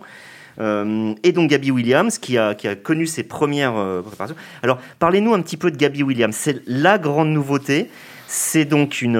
Euh, 0.59 1.13
et 1.23 1.31
donc 1.31 1.49
Gabby 1.49 1.71
Williams, 1.71 2.17
qui 2.17 2.37
a, 2.37 2.55
qui 2.55 2.67
a 2.67 2.75
connu 2.75 3.07
ses 3.07 3.23
premières 3.23 3.75
euh, 3.75 4.01
préparations. 4.01 4.35
Alors, 4.63 4.79
parlez-nous 4.99 5.33
un 5.33 5.41
petit 5.41 5.57
peu 5.57 5.71
de 5.71 5.77
Gabby 5.77 6.03
Williams. 6.03 6.35
C'est 6.35 6.61
la 6.67 6.97
grande 6.97 7.29
nouveauté. 7.29 7.89
C'est 8.33 8.63
donc 8.63 9.01
une, 9.01 9.17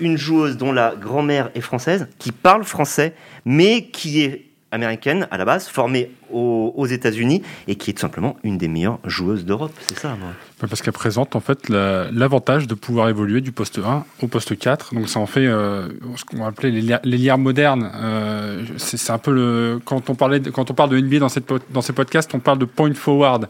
une 0.00 0.18
joueuse 0.18 0.56
dont 0.56 0.72
la 0.72 0.96
grand-mère 0.96 1.48
est 1.54 1.60
française, 1.60 2.08
qui 2.18 2.32
parle 2.32 2.64
français, 2.64 3.14
mais 3.44 3.84
qui 3.84 4.22
est 4.22 4.46
américaine 4.72 5.28
à 5.30 5.38
la 5.38 5.44
base, 5.44 5.68
formée 5.68 6.10
aux, 6.30 6.86
États-Unis 6.86 7.42
et 7.66 7.74
qui 7.74 7.90
est 7.90 7.94
tout 7.94 8.00
simplement 8.00 8.36
une 8.42 8.56
des 8.56 8.68
meilleures 8.68 8.98
joueuses 9.04 9.44
d'Europe. 9.44 9.72
C'est 9.82 9.98
ça, 9.98 10.16
moi. 10.18 10.30
Parce 10.60 10.82
qu'elle 10.82 10.92
présente 10.92 11.36
en 11.36 11.40
fait 11.40 11.68
l'avantage 11.68 12.66
de 12.66 12.74
pouvoir 12.74 13.08
évoluer 13.08 13.40
du 13.40 13.52
poste 13.52 13.78
1 13.78 14.04
au 14.22 14.26
poste 14.26 14.58
4. 14.58 14.94
Donc 14.94 15.08
ça 15.08 15.20
en 15.20 15.26
fait 15.26 15.46
euh, 15.46 15.88
ce 16.16 16.24
qu'on 16.24 16.38
va 16.38 16.46
appeler 16.46 16.98
l'ailière 17.04 17.38
moderne. 17.38 17.90
Euh, 17.94 18.64
c'est 18.76 19.12
un 19.12 19.18
peu 19.18 19.30
le 19.30 19.80
quand 19.84 20.10
on 20.10 20.14
parlait 20.14 20.40
quand 20.40 20.70
on 20.70 20.74
parle 20.74 20.90
de 20.90 21.00
NBA 21.00 21.20
dans 21.20 21.28
cette 21.28 21.52
dans 21.70 21.82
ces 21.82 21.92
podcasts, 21.92 22.34
on 22.34 22.40
parle 22.40 22.58
de 22.58 22.64
point 22.64 22.92
forward, 22.94 23.48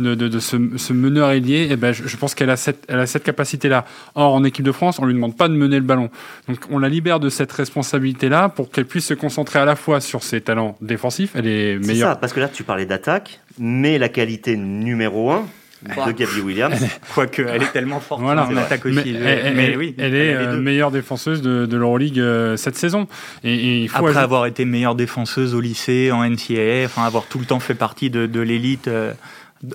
de, 0.00 0.14
de, 0.14 0.38
ce, 0.40 0.56
ce, 0.76 0.92
meneur 0.92 1.30
ailier. 1.30 1.58
Et 1.58 1.72
eh 1.72 1.76
ben 1.76 1.92
je, 1.92 2.16
pense 2.16 2.34
qu'elle 2.34 2.50
a 2.50 2.56
cette 2.56 2.84
elle 2.88 3.00
a 3.00 3.06
cette 3.06 3.24
capacité 3.24 3.68
là. 3.68 3.84
Or 4.14 4.34
en 4.34 4.42
équipe 4.42 4.64
de 4.64 4.72
France, 4.72 4.98
on 4.98 5.06
lui 5.06 5.14
demande 5.14 5.36
pas 5.36 5.48
de 5.48 5.54
mener 5.54 5.76
le 5.76 5.84
ballon. 5.84 6.10
Donc 6.48 6.58
on 6.70 6.78
la 6.78 6.88
libère 6.88 7.20
de 7.20 7.28
cette 7.28 7.52
responsabilité 7.52 8.28
là 8.28 8.48
pour 8.48 8.70
qu'elle 8.70 8.86
puisse 8.86 9.06
se 9.06 9.14
concentrer 9.14 9.58
à 9.60 9.64
la 9.64 9.76
fois 9.76 10.00
sur 10.00 10.22
ses 10.22 10.40
talents 10.40 10.76
défensifs. 10.80 11.32
Elle 11.34 11.46
est 11.46 11.78
meilleure 11.78 12.17
parce 12.18 12.32
que 12.32 12.40
là, 12.40 12.48
tu 12.48 12.64
parlais 12.64 12.86
d'attaque, 12.86 13.40
mais 13.58 13.98
la 13.98 14.08
qualité 14.08 14.56
numéro 14.56 15.30
1 15.30 15.46
de 15.82 16.12
Gabby 16.12 16.40
Williams. 16.40 16.80
Quoique, 17.14 17.42
elle 17.42 17.62
est 17.62 17.72
tellement 17.72 18.00
forte 18.00 18.22
en 18.22 18.56
attaque 18.56 18.84
aussi. 18.86 19.16
Mais, 19.20 19.76
oui, 19.76 19.94
elle, 19.98 20.14
est 20.14 20.34
euh, 20.34 20.60
meilleure 20.60 20.90
défenseuse 20.90 21.42
de, 21.42 21.66
de 21.66 21.76
l'Euroleague 21.76 22.18
euh, 22.18 22.56
cette 22.56 22.76
saison. 22.76 23.06
Et, 23.44 23.82
il 23.82 23.88
faut 23.88 24.06
Après 24.06 24.18
avoir 24.18 24.46
été 24.46 24.64
meilleure 24.64 24.94
défenseuse 24.94 25.54
au 25.54 25.60
lycée, 25.60 26.10
en 26.12 26.28
NCAA, 26.28 26.84
enfin 26.84 27.04
avoir 27.04 27.26
tout 27.26 27.38
le 27.38 27.44
temps 27.44 27.60
fait 27.60 27.74
partie 27.74 28.10
de, 28.10 28.26
de 28.26 28.40
l'élite. 28.40 28.88
Euh, 28.88 29.12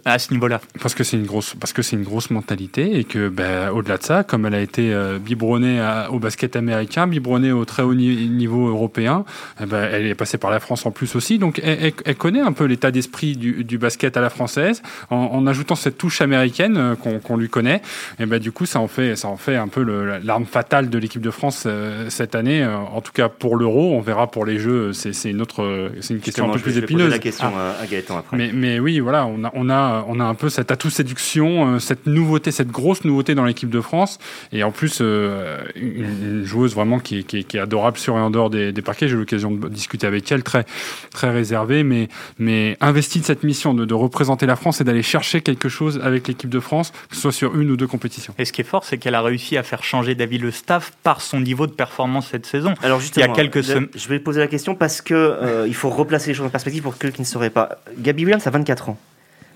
à 0.06 0.18
ce 0.18 0.34
niveau-là 0.34 0.62
Parce 0.82 0.96
que 0.96 1.04
c'est 1.04 1.18
une 1.18 1.26
grosse, 1.26 1.56
parce 1.60 1.74
que 1.74 1.82
c'est 1.82 1.96
une 1.96 2.04
grosse 2.04 2.30
mentalité 2.30 2.98
et 2.98 3.04
que, 3.04 3.28
ben, 3.28 3.70
au-delà 3.70 3.98
de 3.98 4.04
ça, 4.04 4.24
comme 4.24 4.46
elle 4.46 4.56
a 4.56 4.62
été 4.62 4.94
euh, 4.94 5.20
biberonnée 5.20 5.82
au 6.10 6.20
basket 6.20 6.56
américain, 6.56 7.08
biberonnée 7.08 7.52
au 7.52 7.66
très 7.66 7.84
haut 7.84 7.94
niveau 7.94 8.68
européen, 8.68 9.26
eh 9.62 9.66
ben, 9.66 9.90
elle 9.92 10.08
est 10.08 10.16
passée 10.16 10.38
par 10.38 10.52
la 10.52 10.60
France 10.60 10.86
en 10.86 10.92
plus 10.92 11.16
aussi, 11.16 11.38
donc 11.38 11.62
elle, 11.64 11.94
connaît 12.16 12.40
un 12.40 12.54
peu 12.54 12.66
l'état 12.66 12.92
d'esprit 12.92 13.36
du, 13.36 13.64
du, 13.64 13.78
basket 13.78 14.16
à 14.16 14.22
la 14.22 14.30
française, 14.30 14.82
en, 15.10 15.46
ajoutant 15.48 15.76
cette 15.76 15.98
touche 15.98 16.22
américaine 16.22 16.78
euh, 16.78 16.96
qu'on 16.96 17.38
lui 17.38 17.50
connaît. 17.50 17.82
Et 18.20 18.26
ben, 18.26 18.40
du 18.40 18.52
coup, 18.52 18.66
ça 18.66 18.80
en 18.80 18.88
fait, 18.88 19.16
ça 19.16 19.28
en 19.28 19.38
fait 19.38 19.58
un 19.58 19.68
peu 19.68 19.84
l'arme 20.24 20.46
fatale 20.46 20.90
de 20.90 20.98
l'équipe 20.98 21.22
de 21.22 21.32
France 21.32 21.64
euh, 21.66 22.10
cette 22.10 22.36
année. 22.36 22.66
en 22.66 23.02
tout 23.02 23.12
cas 23.12 23.28
pour 23.28 23.58
l'Euro, 23.58 23.94
on 23.94 24.02
verra 24.02 24.32
pour 24.32 24.46
les 24.46 24.60
Jeux. 24.60 24.94
C'est 24.94 25.30
une 25.30 25.42
autre, 25.42 25.92
c'est 26.00 26.14
une 26.14 26.20
question 26.22 26.50
un 26.50 26.54
peu 26.54 26.60
plus 26.60 26.78
épineuse. 26.78 27.10
la 27.10 27.20
question 27.20 27.52
ah. 27.56 27.76
à 27.82 27.86
Gaëtan 27.86 28.18
après. 28.18 28.38
Mais, 28.38 28.52
mais 28.54 28.80
oui, 28.80 29.00
voilà, 29.00 29.26
on 29.26 29.44
a, 29.44 29.52
on 29.54 29.70
a 29.70 29.73
on 30.08 30.20
a 30.20 30.24
un 30.24 30.36
peu 30.36 30.50
cet 30.50 30.72
atout 30.72 30.90
séduction, 30.90 31.76
euh, 31.76 31.80
cette 31.80 32.06
nouveauté, 32.06 32.52
cette 32.52 32.72
grosse 32.72 33.04
nouveauté 33.04 33.36
dans 33.36 33.46
l'équipe 33.46 33.70
de 33.70 33.82
France. 33.82 34.20
Et 34.52 34.64
en 34.64 34.72
plus, 34.72 35.00
euh, 35.02 35.60
une, 35.76 36.44
joueuse 36.44 36.76
vraiment 36.76 37.00
qui 37.00 37.18
est, 37.20 37.56
adorable 37.56 37.98
sur 37.98 38.18
et 38.18 38.20
en 38.20 38.30
dehors 38.30 38.50
des, 38.50 38.74
parquets. 38.82 39.08
J'ai 39.08 39.16
eu 39.16 39.20
l'occasion 39.20 39.52
de 39.52 39.70
discuter 39.70 40.08
avec 40.08 40.32
elle, 40.32 40.44
très, 40.44 40.66
très 41.12 41.32
réservée, 41.32 41.84
mais, 41.84 42.10
mais 42.38 42.78
investie 42.82 43.20
de 43.20 43.26
cette 43.26 43.44
mission 43.44 43.74
de, 43.74 43.94
représenter 43.94 44.46
la 44.46 44.56
France 44.56 44.82
et 44.82 44.84
d'aller 44.84 45.04
chercher 45.04 45.42
quelque 45.42 45.70
chose 45.70 46.00
avec 46.04 46.28
l'équipe 46.28 46.50
de 46.50 46.60
France, 46.60 46.92
que 47.10 47.16
ce 47.16 47.22
soit 47.22 47.32
sur 47.32 47.56
une 47.56 47.70
ou 47.72 47.78
deux 47.78 47.88
compétitions. 47.88 48.34
Et 48.38 48.46
ce 48.46 48.52
qui 48.52 48.62
est 48.62 48.66
fort, 48.66 48.84
c'est 48.84 48.98
qu'elle 48.98 49.16
a 49.16 49.22
réussi 49.22 49.56
à 49.56 49.64
faire 49.64 49.84
changer 49.84 50.16
d'avis 50.16 50.40
le 50.40 50.52
staff 50.52 50.94
par 51.04 51.22
son 51.22 51.40
niveau 51.40 51.68
de 51.68 51.72
performance 51.72 52.30
cette 52.32 52.46
saison. 52.46 52.74
Alors 52.82 53.00
justement, 53.00 53.26
il 53.26 53.30
y 53.30 53.32
a 53.32 53.36
quelques 53.36 53.64
je 53.96 54.08
vais 54.08 54.20
poser 54.20 54.40
la 54.40 54.48
question 54.48 54.76
parce 54.76 55.02
que 55.02 55.14
euh, 55.14 55.68
il 55.68 55.76
faut 55.76 55.90
replacer 55.90 56.32
les 56.32 56.34
choses 56.34 56.48
en 56.48 56.50
perspective 56.50 56.84
pour 56.84 56.96
ceux 57.00 57.10
qui 57.10 57.22
ne 57.22 57.26
sauraient 57.26 57.50
pas. 57.50 57.78
Gabi 57.98 58.26
Williams 58.26 58.46
a 58.46 58.50
24 58.50 58.90
ans 58.90 58.98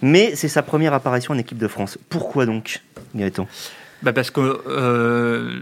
mais 0.02 0.36
c'est 0.36 0.48
sa 0.48 0.64
première 0.64 0.94
apparition 0.94 1.34
en 1.34 1.38
équipe 1.38 1.58
de 1.58 1.68
France. 1.68 1.98
Pourquoi 2.10 2.46
donc, 2.46 2.82
Gaëtan? 3.16 3.48
Bah 4.04 4.14
parce 4.14 4.30
qu'il 4.30 4.44
euh, 4.44 5.60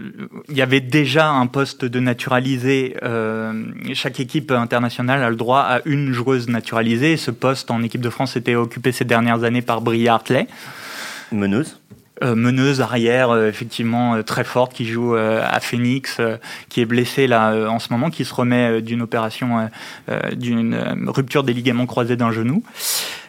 y 0.50 0.60
avait 0.60 0.80
déjà 0.80 1.30
un 1.30 1.46
poste 1.46 1.86
de 1.86 2.00
naturalisé. 2.00 2.94
Euh, 3.02 3.64
chaque 3.94 4.20
équipe 4.20 4.50
internationale 4.50 5.22
a 5.22 5.30
le 5.30 5.36
droit 5.36 5.60
à 5.60 5.80
une 5.86 6.12
joueuse 6.12 6.48
naturalisée. 6.48 7.16
Ce 7.16 7.30
poste 7.30 7.70
en 7.70 7.82
équipe 7.82 8.02
de 8.02 8.10
France 8.10 8.36
était 8.36 8.54
occupé 8.54 8.92
ces 8.92 9.06
dernières 9.06 9.42
années 9.44 9.62
par 9.62 9.80
Bria 9.80 10.12
Hartley. 10.12 10.48
Meneuse? 11.32 11.78
Euh, 12.24 12.34
meneuse 12.34 12.80
arrière, 12.80 13.28
euh, 13.28 13.46
effectivement 13.46 14.14
euh, 14.14 14.22
très 14.22 14.44
forte, 14.44 14.72
qui 14.72 14.86
joue 14.86 15.14
à 15.14 15.60
Phoenix, 15.60 16.20
qui 16.68 16.80
est 16.80 16.86
blessée 16.86 17.26
là 17.26 17.70
en 17.70 17.78
ce 17.78 17.92
moment, 17.92 18.10
qui 18.10 18.24
se 18.24 18.34
remet 18.34 18.80
d'une 18.80 19.02
opération, 19.02 19.68
d'une 20.32 20.76
rupture 21.06 21.42
des 21.42 21.52
ligaments 21.52 21.86
croisés 21.86 22.16
d'un 22.16 22.30
genou. 22.30 22.62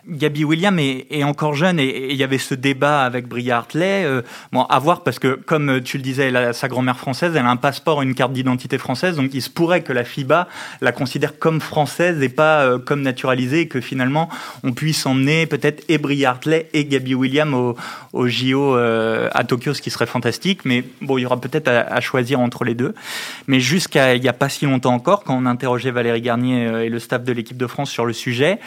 Gabi 0.07 0.43
William 0.43 0.77
est, 0.79 1.23
encore 1.23 1.53
jeune 1.53 1.79
et 1.79 2.11
il 2.11 2.15
y 2.15 2.23
avait 2.23 2.37
ce 2.37 2.53
débat 2.55 3.03
avec 3.03 3.27
Bria 3.27 3.57
Hartley. 3.57 4.05
bon, 4.51 4.63
à 4.63 4.79
voir 4.79 5.03
parce 5.03 5.19
que, 5.19 5.35
comme 5.35 5.81
tu 5.81 5.97
le 5.97 6.03
disais, 6.03 6.31
sa 6.53 6.67
grand-mère 6.67 6.97
française, 6.97 7.33
elle 7.35 7.45
a 7.45 7.49
un 7.49 7.57
passeport, 7.57 8.01
une 8.01 8.15
carte 8.15 8.33
d'identité 8.33 8.77
française, 8.77 9.17
donc 9.17 9.31
il 9.33 9.41
se 9.41 9.49
pourrait 9.49 9.81
que 9.81 9.93
la 9.93 10.03
FIBA 10.03 10.47
la 10.81 10.91
considère 10.91 11.37
comme 11.39 11.59
française 11.59 12.21
et 12.21 12.29
pas 12.29 12.77
comme 12.79 13.01
naturalisée, 13.01 13.61
et 13.61 13.67
que 13.67 13.81
finalement 13.81 14.29
on 14.63 14.73
puisse 14.73 15.05
emmener 15.05 15.45
peut-être 15.45 15.83
et 15.89 15.97
Bria 15.97 16.29
Hartley 16.29 16.69
et 16.73 16.85
Gabi 16.85 17.15
William 17.15 17.53
au, 17.53 18.27
JO 18.27 18.75
euh, 18.75 19.29
à 19.33 19.43
Tokyo, 19.43 19.73
ce 19.73 19.81
qui 19.81 19.89
serait 19.89 20.05
fantastique. 20.05 20.61
Mais 20.65 20.83
bon, 21.01 21.17
il 21.17 21.21
y 21.21 21.25
aura 21.25 21.39
peut-être 21.39 21.67
à, 21.67 21.99
choisir 22.01 22.39
entre 22.39 22.63
les 22.63 22.75
deux. 22.75 22.93
Mais 23.47 23.59
jusqu'à 23.59 24.15
il 24.15 24.21
n'y 24.21 24.29
a 24.29 24.33
pas 24.33 24.49
si 24.49 24.65
longtemps 24.65 24.93
encore, 24.93 25.23
quand 25.23 25.35
on 25.35 25.45
interrogeait 25.45 25.91
Valérie 25.91 26.21
Garnier 26.21 26.67
euh, 26.67 26.85
et 26.85 26.89
le 26.89 26.99
staff 26.99 27.23
de 27.23 27.33
l'équipe 27.33 27.57
de 27.57 27.67
France 27.67 27.89
sur 27.89 28.05
le 28.05 28.13
sujet, 28.13 28.59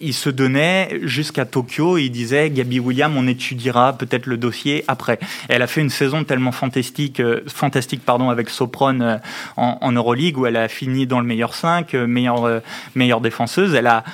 il 0.00 0.14
se 0.14 0.28
donnait 0.30 1.00
jusqu'à 1.02 1.44
Tokyo 1.44 1.98
il 1.98 2.10
disait 2.10 2.50
Gabi 2.50 2.80
William 2.80 3.16
on 3.16 3.26
étudiera 3.26 3.92
peut-être 3.94 4.26
le 4.26 4.36
dossier 4.36 4.84
après. 4.88 5.18
elle 5.48 5.62
a 5.62 5.66
fait 5.66 5.80
une 5.80 5.90
saison 5.90 6.24
tellement 6.24 6.52
fantastique, 6.52 7.20
euh, 7.20 7.40
fantastique 7.46 8.04
pardon, 8.04 8.30
avec 8.30 8.50
Sopron 8.50 9.20
en, 9.56 9.78
en, 9.80 9.92
Euroleague 9.92 10.38
où 10.38 10.46
elle 10.46 10.56
a 10.56 10.68
fini 10.68 11.06
dans 11.06 11.20
le 11.20 11.26
meilleur 11.26 11.54
5, 11.54 11.94
meilleure, 11.94 12.62
meilleure 12.94 13.20
défenseuse. 13.20 13.74
Elle 13.74 13.86
a 13.86 14.04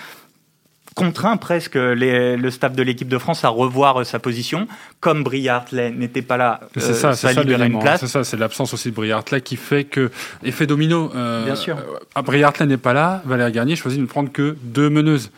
contraint 0.95 1.37
presque 1.37 1.75
le 1.75 2.51
staff 2.51 2.75
de 2.75 2.83
l'équipe 2.83 3.09
de 3.09 3.19
France 3.19 3.45
à 3.45 3.49
revoir 3.49 4.05
sa 4.05 4.19
position. 4.19 4.67
Comme 5.01 5.23
Brie 5.23 5.49
Hartley 5.49 5.91
n'était 5.91 6.23
pas 6.23 6.37
là, 6.37 6.61
c'est 6.75 6.95
ça, 6.95 7.11
euh, 7.11 7.13
ça, 7.15 7.33
ça 7.33 7.43
une 7.43 7.79
place. 7.79 8.01
C'est 8.01 8.07
ça, 8.07 8.25
c'est 8.25 8.37
l'absence 8.37 8.75
aussi 8.75 8.91
de 8.91 8.95
Brie 8.95 9.13
Hartley 9.13 9.41
qui 9.41 9.57
fait 9.57 9.85
que 9.85 10.11
effet 10.43 10.67
domino. 10.67 11.11
Euh, 11.15 11.45
Bien 11.45 11.57
sûr. 11.57 11.77
Euh, 11.79 12.23
Brie 12.23 12.43
Hartley 12.43 12.67
n'est 12.67 12.77
pas 12.77 12.93
là, 12.93 13.23
Valérie 13.25 13.53
Garnier 13.53 13.77
choisit 13.77 13.99
de 13.99 14.05
ne 14.05 14.09
prendre 14.09 14.31
que 14.31 14.57
deux 14.63 14.91
meneuses. 14.91 15.31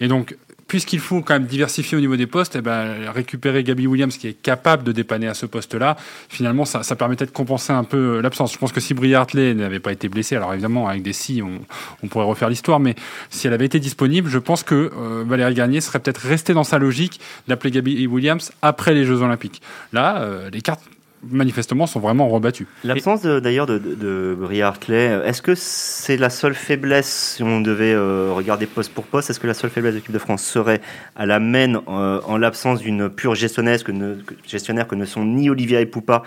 Et 0.00 0.08
donc 0.08 0.36
puisqu'il 0.68 1.00
faut 1.00 1.22
quand 1.22 1.32
même 1.32 1.46
diversifier 1.46 1.96
au 1.96 2.00
niveau 2.00 2.16
des 2.16 2.26
postes, 2.26 2.54
et 2.54 2.58
eh 2.58 2.62
ben, 2.62 3.10
récupérer 3.10 3.64
Gabi 3.64 3.86
Williams 3.86 4.16
qui 4.16 4.28
est 4.28 4.34
capable 4.34 4.84
de 4.84 4.92
dépanner 4.92 5.26
à 5.26 5.34
ce 5.34 5.46
poste-là, 5.46 5.96
finalement, 6.28 6.66
ça, 6.66 6.82
ça, 6.82 6.94
permettait 6.94 7.24
de 7.24 7.30
compenser 7.30 7.72
un 7.72 7.84
peu 7.84 8.20
l'absence. 8.20 8.52
Je 8.52 8.58
pense 8.58 8.70
que 8.70 8.80
si 8.80 8.92
Brie 8.92 9.14
Hartley 9.14 9.54
n'avait 9.54 9.80
pas 9.80 9.92
été 9.92 10.10
blessée, 10.10 10.36
alors 10.36 10.52
évidemment, 10.52 10.86
avec 10.86 11.02
des 11.02 11.14
si, 11.14 11.42
on, 11.42 11.60
on 12.02 12.08
pourrait 12.08 12.26
refaire 12.26 12.50
l'histoire, 12.50 12.80
mais 12.80 12.94
si 13.30 13.46
elle 13.46 13.54
avait 13.54 13.64
été 13.64 13.80
disponible, 13.80 14.28
je 14.28 14.38
pense 14.38 14.62
que 14.62 14.92
euh, 14.94 15.24
Valérie 15.26 15.54
Garnier 15.54 15.80
serait 15.80 16.00
peut-être 16.00 16.18
restée 16.18 16.52
dans 16.52 16.64
sa 16.64 16.78
logique 16.78 17.18
d'appeler 17.48 17.70
Gabi 17.70 18.06
Williams 18.06 18.52
après 18.60 18.92
les 18.92 19.04
Jeux 19.04 19.22
Olympiques. 19.22 19.62
Là, 19.94 20.20
euh, 20.20 20.50
les 20.50 20.60
cartes 20.60 20.82
manifestement 21.22 21.86
sont 21.86 22.00
vraiment 22.00 22.28
rebattus. 22.28 22.66
L'absence 22.84 23.22
d'ailleurs 23.22 23.66
de, 23.66 23.78
de, 23.78 23.94
de 23.94 24.60
Hartley, 24.62 25.20
est-ce 25.24 25.42
que 25.42 25.54
c'est 25.54 26.16
la 26.16 26.30
seule 26.30 26.54
faiblesse, 26.54 27.34
si 27.36 27.42
on 27.42 27.60
devait 27.60 27.92
euh, 27.92 28.30
regarder 28.32 28.66
poste 28.66 28.92
pour 28.92 29.04
poste, 29.04 29.30
est-ce 29.30 29.40
que 29.40 29.46
la 29.46 29.54
seule 29.54 29.70
faiblesse 29.70 29.94
de 29.94 29.98
l'équipe 29.98 30.12
de 30.12 30.18
France 30.18 30.42
serait 30.42 30.80
à 31.16 31.26
la 31.26 31.40
main 31.40 31.82
euh, 31.88 32.20
en 32.24 32.38
l'absence 32.38 32.80
d'une 32.80 33.08
pure 33.08 33.34
gestionnaire 33.34 33.82
que, 33.82 33.92
ne, 33.92 35.04
sont 35.04 35.24
ni 35.24 35.50
Olivier 35.50 35.84
Poupa 35.86 36.22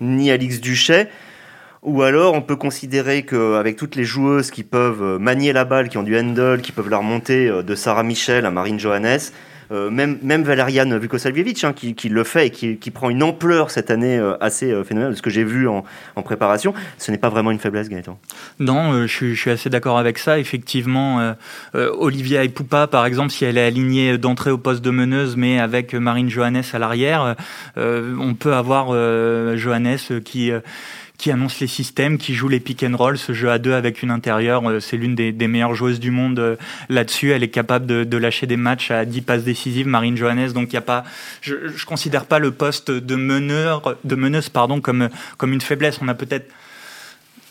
ni 0.00 0.30
Alix 0.30 0.60
Duchet? 0.60 1.08
Ou 1.82 2.02
alors 2.02 2.34
on 2.34 2.40
peut 2.40 2.56
considérer 2.56 3.24
qu'avec 3.24 3.76
toutes 3.76 3.94
les 3.94 4.04
joueuses 4.04 4.50
qui 4.50 4.62
peuvent 4.62 5.18
manier 5.18 5.52
la 5.52 5.66
balle, 5.66 5.90
qui 5.90 5.98
ont 5.98 6.02
du 6.02 6.18
handle, 6.18 6.62
qui 6.62 6.72
peuvent 6.72 6.88
la 6.88 6.98
remonter 6.98 7.48
euh, 7.48 7.62
de 7.62 7.74
Sarah 7.74 8.02
Michel 8.02 8.46
à 8.46 8.50
Marine 8.50 8.78
Johannes, 8.78 9.20
euh, 9.74 9.90
même, 9.90 10.18
même 10.22 10.42
Valerian 10.44 10.90
hein, 10.90 11.72
qui, 11.74 12.08
le 12.08 12.24
fait 12.24 12.46
et 12.46 12.50
qui, 12.50 12.90
prend 12.90 13.10
une 13.10 13.22
ampleur 13.22 13.70
cette 13.70 13.90
année 13.90 14.18
euh, 14.18 14.36
assez 14.40 14.70
euh, 14.70 14.84
phénoménale 14.84 15.12
de 15.12 15.16
ce 15.16 15.22
que 15.22 15.30
j'ai 15.30 15.44
vu 15.44 15.66
en, 15.68 15.84
préparation, 16.22 16.72
ce 16.96 17.10
n'est 17.10 17.18
pas 17.18 17.28
vraiment 17.28 17.50
une 17.50 17.58
faiblesse, 17.58 17.88
Gaëtan. 17.88 18.18
Non, 18.60 19.06
je 19.06 19.34
suis, 19.34 19.50
assez 19.50 19.68
d'accord 19.68 19.98
avec 19.98 20.18
ça. 20.18 20.38
Effectivement, 20.38 21.34
Olivia 21.74 22.42
Epoupa, 22.44 22.86
par 22.86 23.04
exemple, 23.04 23.30
si 23.30 23.44
elle 23.44 23.58
est 23.58 23.66
alignée 23.66 24.16
d'entrée 24.16 24.50
au 24.50 24.56
poste 24.56 24.82
de 24.82 24.90
meneuse, 24.90 25.36
mais 25.36 25.60
avec 25.60 25.92
Marine 25.92 26.30
Johannes 26.30 26.62
à 26.72 26.78
l'arrière, 26.78 27.36
on 27.76 28.34
peut 28.34 28.54
avoir 28.54 28.88
Johannes 29.56 29.98
qui 30.24 30.50
qui 31.24 31.30
annonce 31.30 31.58
les 31.58 31.68
systèmes, 31.68 32.18
qui 32.18 32.34
joue 32.34 32.48
les 32.48 32.60
pick 32.60 32.82
and 32.82 32.94
roll, 32.98 33.16
ce 33.16 33.32
jeu 33.32 33.50
à 33.50 33.58
deux 33.58 33.72
avec 33.72 34.02
une 34.02 34.10
intérieure. 34.10 34.68
Euh, 34.68 34.78
c'est 34.78 34.98
l'une 34.98 35.14
des, 35.14 35.32
meilleures 35.48 35.74
joueuses 35.74 35.98
du 35.98 36.10
monde 36.10 36.38
euh, 36.38 36.56
là-dessus. 36.90 37.30
Elle 37.30 37.42
est 37.42 37.48
capable 37.48 37.86
de, 37.86 38.16
lâcher 38.18 38.46
des 38.46 38.58
matchs 38.58 38.90
à 38.90 39.06
10 39.06 39.22
passes 39.22 39.42
décisives, 39.42 39.86
Marine 39.86 40.18
Johannes. 40.18 40.52
Donc 40.52 40.68
il 40.72 40.74
y 40.74 40.76
a 40.76 40.82
pas, 40.82 41.02
je, 41.40 41.68
je 41.74 41.86
considère 41.86 42.26
pas 42.26 42.38
le 42.38 42.50
poste 42.50 42.90
de 42.90 43.16
meneur, 43.16 43.96
de 44.04 44.14
meneuse, 44.16 44.50
pardon, 44.50 44.82
comme 44.82 45.08
comme 45.38 45.54
une 45.54 45.62
faiblesse. 45.62 45.98
On 46.02 46.08
a 46.08 46.14
peut-être 46.14 46.52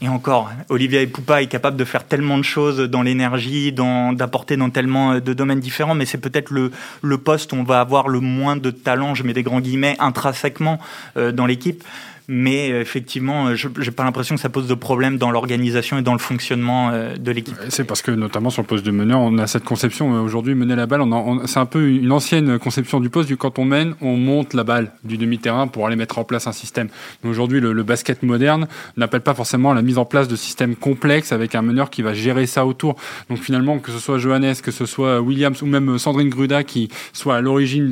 et 0.03 0.09
encore, 0.09 0.51
Olivia 0.67 0.99
Poupa 1.07 1.41
est 1.41 1.47
capable 1.47 1.77
de 1.77 1.85
faire 1.85 2.03
tellement 2.05 2.37
de 2.37 2.43
choses 2.43 2.77
dans 2.77 3.01
l'énergie, 3.03 3.71
d'apporter 3.71 4.57
dans 4.57 4.69
tellement 4.69 5.19
de 5.19 5.33
domaines 5.33 5.61
différents, 5.61 5.95
mais 5.95 6.05
c'est 6.05 6.17
peut-être 6.17 6.51
le, 6.51 6.71
le 7.01 7.17
poste 7.17 7.53
où 7.53 7.55
on 7.55 7.63
va 7.63 7.79
avoir 7.79 8.09
le 8.09 8.19
moins 8.19 8.57
de 8.57 8.69
talent, 8.69 9.15
je 9.15 9.23
mets 9.23 9.31
des 9.31 9.43
grands 9.43 9.61
guillemets, 9.61 9.95
intrinsèquement 9.99 10.79
euh, 11.15 11.31
dans 11.31 11.45
l'équipe 11.45 11.85
mais 12.27 12.71
euh, 12.71 12.81
effectivement, 12.81 13.47
euh, 13.47 13.55
je 13.55 13.67
n'ai 13.67 13.91
pas 13.91 14.03
l'impression 14.03 14.35
que 14.35 14.41
ça 14.41 14.49
pose 14.49 14.67
de 14.67 14.73
problème 14.73 15.17
dans 15.17 15.31
l'organisation 15.31 15.97
et 15.97 16.01
dans 16.01 16.13
le 16.13 16.19
fonctionnement 16.19 16.89
euh, 16.91 17.17
de 17.17 17.31
l'équipe. 17.31 17.55
C'est 17.69 17.83
parce 17.83 18.01
que 18.01 18.11
notamment 18.11 18.49
sur 18.49 18.61
le 18.61 18.67
poste 18.67 18.85
de 18.85 18.91
meneur, 18.91 19.19
on 19.19 19.37
a 19.37 19.47
cette 19.47 19.63
conception 19.63 20.11
aujourd'hui 20.21 20.55
mener 20.55 20.75
la 20.75 20.85
balle. 20.85 21.01
c'est 21.45 21.59
un 21.59 21.65
peu 21.65 21.89
une 21.89 22.11
ancienne 22.11 22.59
conception 22.59 22.99
du 22.99 23.09
poste 23.09 23.35
quand 23.35 23.59
on 23.59 23.65
mène, 23.65 23.95
on 24.01 24.15
monte 24.15 24.53
la 24.53 24.63
balle 24.63 24.91
du 25.03 25.17
demi-terrain 25.17 25.67
pour 25.67 25.87
aller 25.87 25.95
mettre 25.95 26.17
en 26.17 26.23
place 26.23 26.47
un 26.47 26.51
système. 26.51 26.89
Aujourd'hui, 27.23 27.59
le, 27.59 27.83
basket 27.83 28.23
moderne 28.23 28.67
n'appelle 28.95 29.21
pas 29.21 29.33
forcément 29.33 29.73
la 29.73 29.81
mise 29.81 29.97
en 29.97 30.05
place 30.05 30.29
de 30.29 30.37
systèmes 30.37 30.75
complexes 30.75 31.33
avec 31.33 31.53
un 31.53 31.61
meneur 31.61 31.89
qui 31.89 32.01
va 32.01 32.13
gérer 32.13 32.45
ça 32.45 32.65
autour. 32.65 32.95
Donc 33.29 33.39
finalement, 33.39 33.79
que 33.79 33.91
ce 33.91 33.99
soit 33.99 34.19
Johannes, 34.19 34.55
que 34.63 34.71
ce 34.71 34.85
soit 34.85 35.19
Williams 35.19 35.61
ou 35.61 35.65
même 35.65 35.97
Sandrine 35.97 36.29
Gruda 36.29 36.63
qui 36.63 36.89
soit 37.11 37.35
à 37.35 37.41
l'origine 37.41 37.91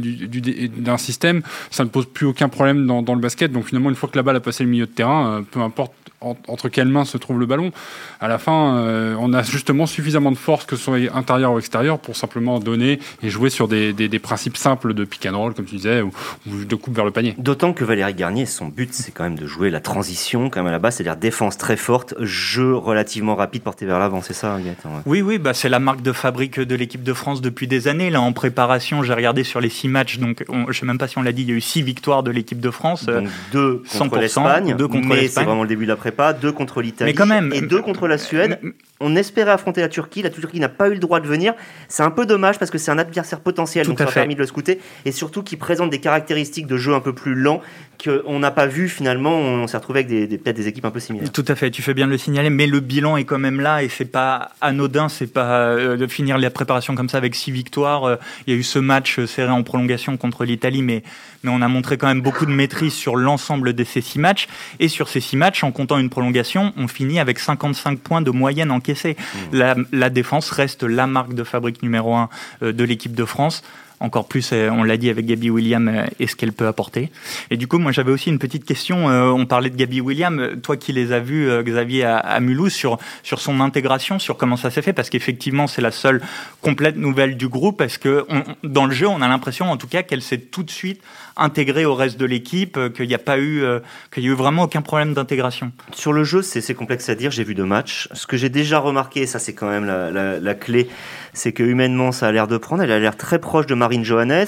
d'un 0.78 0.98
système, 0.98 1.42
ça 1.72 1.84
ne 1.84 1.90
pose 1.90 2.06
plus 2.06 2.26
aucun 2.26 2.48
problème 2.48 2.88
dans, 2.88 3.02
dans 3.02 3.16
le 3.16 3.20
basket. 3.20 3.52
Donc 3.52 3.66
finalement, 3.66 3.90
une 3.90 3.96
fois 3.96 4.08
que 4.08 4.18
la 4.18 4.21
balle 4.24 4.38
a 4.38 4.40
passé 4.40 4.64
le 4.64 4.70
milieu 4.70 4.86
de 4.86 4.92
terrain, 4.92 5.40
euh, 5.40 5.42
peu 5.42 5.60
importe 5.60 5.94
entre 6.22 6.70
quelles 6.70 6.88
mains 6.88 7.06
se 7.06 7.18
trouve 7.18 7.40
le 7.40 7.46
ballon. 7.46 7.72
À 8.20 8.28
la 8.28 8.38
fin, 8.38 8.78
euh, 8.78 9.16
on 9.20 9.34
a 9.34 9.44
justement 9.44 9.86
suffisamment 9.86 10.32
de 10.32 10.38
force, 10.38 10.66
que 10.66 10.76
ce 10.76 10.84
soit 10.84 10.98
intérieur 11.14 11.54
ou 11.54 11.60
extérieur, 11.60 12.00
pour 12.00 12.16
simplement 12.16 12.60
donner 12.60 13.00
et 13.24 13.30
jouer 13.30 13.50
sur 13.50 13.68
des, 13.68 13.94
des, 13.94 14.08
des 14.08 14.20
principes 14.20 14.58
simples 14.58 14.94
de 14.94 15.04
pick 15.04 15.26
and 15.26 15.38
roll, 15.38 15.54
comme 15.54 15.66
tu 15.66 15.76
disais, 15.76 16.02
ou, 16.02 16.12
de 16.48 16.76
coupe 16.76 16.96
vers 16.96 17.06
le 17.06 17.12
panier. 17.12 17.36
D'autant 17.38 17.74
que 17.74 17.84
Valérie 17.84 18.14
Garnier, 18.14 18.46
son 18.46 18.68
but, 18.68 18.94
c'est 18.94 19.12
quand 19.12 19.24
même 19.24 19.38
de 19.38 19.48
jouer 19.48 19.70
la 19.70 19.80
transition, 19.80 20.50
quand 20.50 20.60
même 20.62 20.68
à 20.68 20.72
la 20.72 20.80
base, 20.80 20.96
c'est-à-dire 20.96 21.16
défense 21.18 21.58
très 21.58 21.78
forte, 21.78 22.14
jeu 22.20 22.76
relativement 22.76 23.36
rapide 23.36 23.64
porté 23.64 23.86
vers 23.86 24.00
l'avant, 24.00 24.22
c'est 24.22 24.34
ça, 24.34 24.58
Gaëtan 24.64 25.02
Oui, 25.06 25.22
oui, 25.22 25.38
bah, 25.38 25.54
c'est 25.54 25.70
la 25.70 25.80
marque 25.80 26.02
de 26.02 26.12
fabrique 26.12 26.60
de 26.60 26.76
l'équipe 26.76 27.04
de 27.04 27.14
France 27.14 27.42
depuis 27.42 27.68
des 27.68 27.88
années. 27.88 28.10
Là, 28.10 28.22
en 28.22 28.34
préparation, 28.34 29.04
j'ai 29.04 29.14
regardé 29.14 29.44
sur 29.44 29.60
les 29.60 29.70
six 29.70 29.88
matchs, 29.88 30.20
donc 30.20 30.46
on, 30.50 30.72
je 30.72 30.80
sais 30.80 30.86
même 30.86 30.98
pas 30.98 31.08
si 31.08 31.18
on 31.18 31.22
l'a 31.22 31.32
dit, 31.32 31.42
il 31.44 31.50
y 31.50 31.54
a 31.54 31.56
eu 31.56 31.62
six 31.62 31.82
victoires 31.82 32.24
de 32.24 32.32
l'équipe 32.32 32.60
de 32.60 32.72
France. 32.72 33.06
Donc 33.06 33.28
deux 33.52 33.84
contre 33.98 34.18
l'Espagne, 34.20 34.76
deux 34.78 34.88
contre 34.88 35.08
mais 35.08 35.28
c'est 35.28 35.44
vraiment 35.44 35.64
le 35.64 35.70
début 35.70 35.86
de 35.86 35.90
la 35.90 35.96
prépa, 36.12 36.34
deux 36.34 36.52
contre 36.52 36.82
l'Italie 36.82 37.16
et 37.54 37.62
deux 37.62 37.82
contre 37.82 38.08
la 38.08 38.18
Suède. 38.18 38.60
On 39.02 39.16
espérait 39.16 39.52
affronter 39.52 39.82
la 39.82 39.90
Turquie. 39.90 40.22
La 40.22 40.30
Turquie 40.30 40.60
n'a 40.60 40.70
pas 40.70 40.88
eu 40.88 40.94
le 40.94 41.00
droit 41.00 41.20
de 41.20 41.28
venir. 41.28 41.54
C'est 41.88 42.04
un 42.04 42.12
peu 42.12 42.26
dommage 42.26 42.60
parce 42.60 42.72
que 42.72 42.78
c'est 42.78 42.92
un 42.92 42.98
adversaire 42.98 43.40
potentiel, 43.40 43.86
Tout 43.86 43.92
donc 43.92 44.00
ça 44.00 44.06
a 44.06 44.12
permis 44.12 44.36
de 44.36 44.40
le 44.40 44.46
scouter. 44.46 44.80
Et 45.06 45.12
surtout 45.12 45.44
qui 45.44 45.58
présente 45.58 45.90
des 45.90 46.00
caractéristiques 46.00 46.68
de 46.68 46.78
jeu 46.78 46.94
un 46.94 47.00
peu 47.00 47.14
plus 47.14 47.36
lent 47.36 47.62
qu'on 48.04 48.40
n'a 48.40 48.52
pas 48.52 48.66
vu 48.66 48.90
finalement. 48.90 49.32
On 49.32 49.68
s'est 49.68 49.78
retrouvé 49.78 50.00
avec 50.00 50.08
des, 50.08 50.38
peut-être 50.38 50.56
des 50.56 50.68
équipes 50.68 50.86
un 50.86 50.92
peu 50.92 51.00
similaires. 51.00 51.32
Tout 51.32 51.46
à 51.48 51.56
fait, 51.56 51.72
tu 51.72 51.82
fais 51.82 51.94
bien 51.94 52.08
de 52.08 52.12
le 52.12 52.18
signaler. 52.18 52.50
Mais 52.50 52.68
le 52.68 52.80
bilan 52.80 53.18
est 53.18 53.26
quand 53.26 53.40
même 53.40 53.60
là 53.60 53.84
et 53.84 53.90
c'est 53.90 54.06
pas 54.06 54.52
anodin. 54.62 55.10
C'est 55.10 55.32
pas 55.32 55.62
euh, 55.62 55.98
de 55.98 56.08
finir 56.08 56.38
la 56.38 56.50
préparation 56.50 56.96
comme 56.96 57.10
ça 57.10 57.18
avec 57.18 57.36
six 57.36 57.52
victoires. 57.52 58.06
Euh, 58.06 58.16
il 58.48 58.54
y 58.54 58.56
a 58.56 58.60
eu 58.60 58.64
ce 58.64 58.80
match 58.80 59.24
serré 59.26 59.52
en 59.52 59.64
prolongation 59.64 60.18
contre 60.18 60.46
l'Italie, 60.46 60.82
mais, 60.82 61.04
mais 61.44 61.52
on 61.54 61.62
a 61.62 61.68
montré 61.68 61.98
quand 61.98 62.08
même 62.08 62.22
beaucoup 62.22 62.46
de 62.46 62.52
maîtrise 62.52 62.94
sur 62.94 63.16
l'ensemble 63.16 63.74
de 63.74 63.84
ces 63.84 64.02
six 64.02 64.20
matchs. 64.20 64.48
Et 64.80 64.88
sur 64.88 65.10
ces 65.10 65.22
six 65.22 65.38
matchs, 65.38 65.64
en 65.64 65.72
comptant 65.72 65.98
une 65.98 66.10
prolongation, 66.10 66.74
on 66.78 66.88
finit 66.88 67.20
avec 67.20 67.40
55 67.40 68.00
points 68.00 68.22
de 68.22 68.32
moyenne 68.32 68.72
Mmh. 68.94 69.14
La, 69.54 69.76
la, 69.92 70.10
défense 70.10 70.52
reste 70.52 70.84
la 70.84 71.08
marque 71.08 71.34
de 71.34 71.44
fabrique 71.44 71.82
numéro 71.82 72.16
un 72.16 72.30
euh, 72.64 72.74
de 72.74 72.84
l'équipe 72.84 73.14
de 73.14 73.26
France 73.26 73.64
encore 74.02 74.28
plus, 74.28 74.50
euh, 74.52 74.70
on 74.72 74.84
l'a 74.84 74.98
dit 74.98 75.10
avec 75.10 75.26
Gabi 75.26 75.50
William, 75.50 75.88
euh, 75.88 76.06
et 76.20 76.28
ce 76.28 76.36
qu'elle 76.36 76.54
peut 76.54 76.68
apporter. 76.68 77.12
Et 77.52 77.58
du 77.58 77.68
coup, 77.68 77.78
moi 77.78 77.92
j'avais 77.92 78.12
aussi 78.12 78.30
une 78.30 78.40
petite 78.40 78.66
question. 78.66 79.10
Euh, 79.10 79.30
on 79.30 79.46
parlait 79.46 79.70
de 79.70 79.78
Gabi 79.78 80.02
William, 80.02 80.60
toi 80.62 80.76
qui 80.76 80.92
les 80.92 81.14
as 81.14 81.20
vus, 81.20 81.50
Xavier, 81.64 82.04
à, 82.06 82.40
Mulhouse, 82.40 82.74
sur, 82.74 82.98
sur 83.24 83.40
son 83.40 83.60
intégration, 83.62 84.20
sur 84.20 84.38
comment 84.38 84.58
ça 84.58 84.72
s'est 84.72 84.82
fait, 84.82 84.94
parce 84.94 85.10
qu'effectivement, 85.10 85.68
c'est 85.68 85.82
la 85.82 85.92
seule 85.92 86.22
complète 86.62 86.98
nouvelle 86.98 87.38
du 87.38 87.48
groupe, 87.48 87.78
parce 87.78 87.98
que 87.98 88.26
dans 88.64 88.86
le 88.86 88.92
jeu, 88.92 89.08
on 89.08 89.22
a 89.22 89.28
l'impression 89.28 89.72
en 89.72 89.78
tout 89.78 89.88
cas 89.88 90.04
qu'elle 90.04 90.22
s'est 90.22 90.40
tout 90.40 90.64
de 90.64 90.72
suite 90.72 91.02
intégrée 91.38 91.86
au 91.86 91.96
reste 91.96 92.20
de 92.20 92.26
l'équipe, 92.26 92.80
qu'il 92.94 93.08
n'y 93.08 93.14
a 93.16 93.20
pas 93.20 93.40
eu, 93.40 93.64
qu'il 94.12 94.24
y 94.24 94.28
a 94.28 94.30
eu 94.32 94.36
vraiment 94.36 94.64
aucun 94.64 94.82
problème 94.82 95.14
d'intégration. 95.14 95.72
Sur 95.94 96.14
le 96.14 96.24
jeu, 96.24 96.42
c'est 96.42 96.74
complexe 96.74 97.08
à 97.10 97.16
dire, 97.16 97.32
j'ai 97.32 97.44
vu 97.44 97.56
deux 97.56 97.66
matchs. 97.66 98.10
Ce 98.14 98.28
que 98.28 98.38
j'ai 98.38 98.50
déjà 98.50 98.80
remarqué, 98.80 99.26
ça 99.26 99.40
c'est 99.40 99.54
quand 99.54 99.70
même 99.70 99.86
la, 99.86 100.40
la, 100.40 100.54
clé, 100.54 100.90
c'est 101.34 101.52
que 101.52 101.64
humainement, 101.64 102.12
ça 102.12 102.28
a 102.28 102.32
l'air 102.32 102.48
de 102.48 102.58
prendre. 102.58 102.84
Elle 102.84 102.92
a 102.92 103.00
l'air 103.00 103.18
très 103.18 103.40
proche 103.40 103.66
de 103.66 103.76
Johannes, 104.04 104.48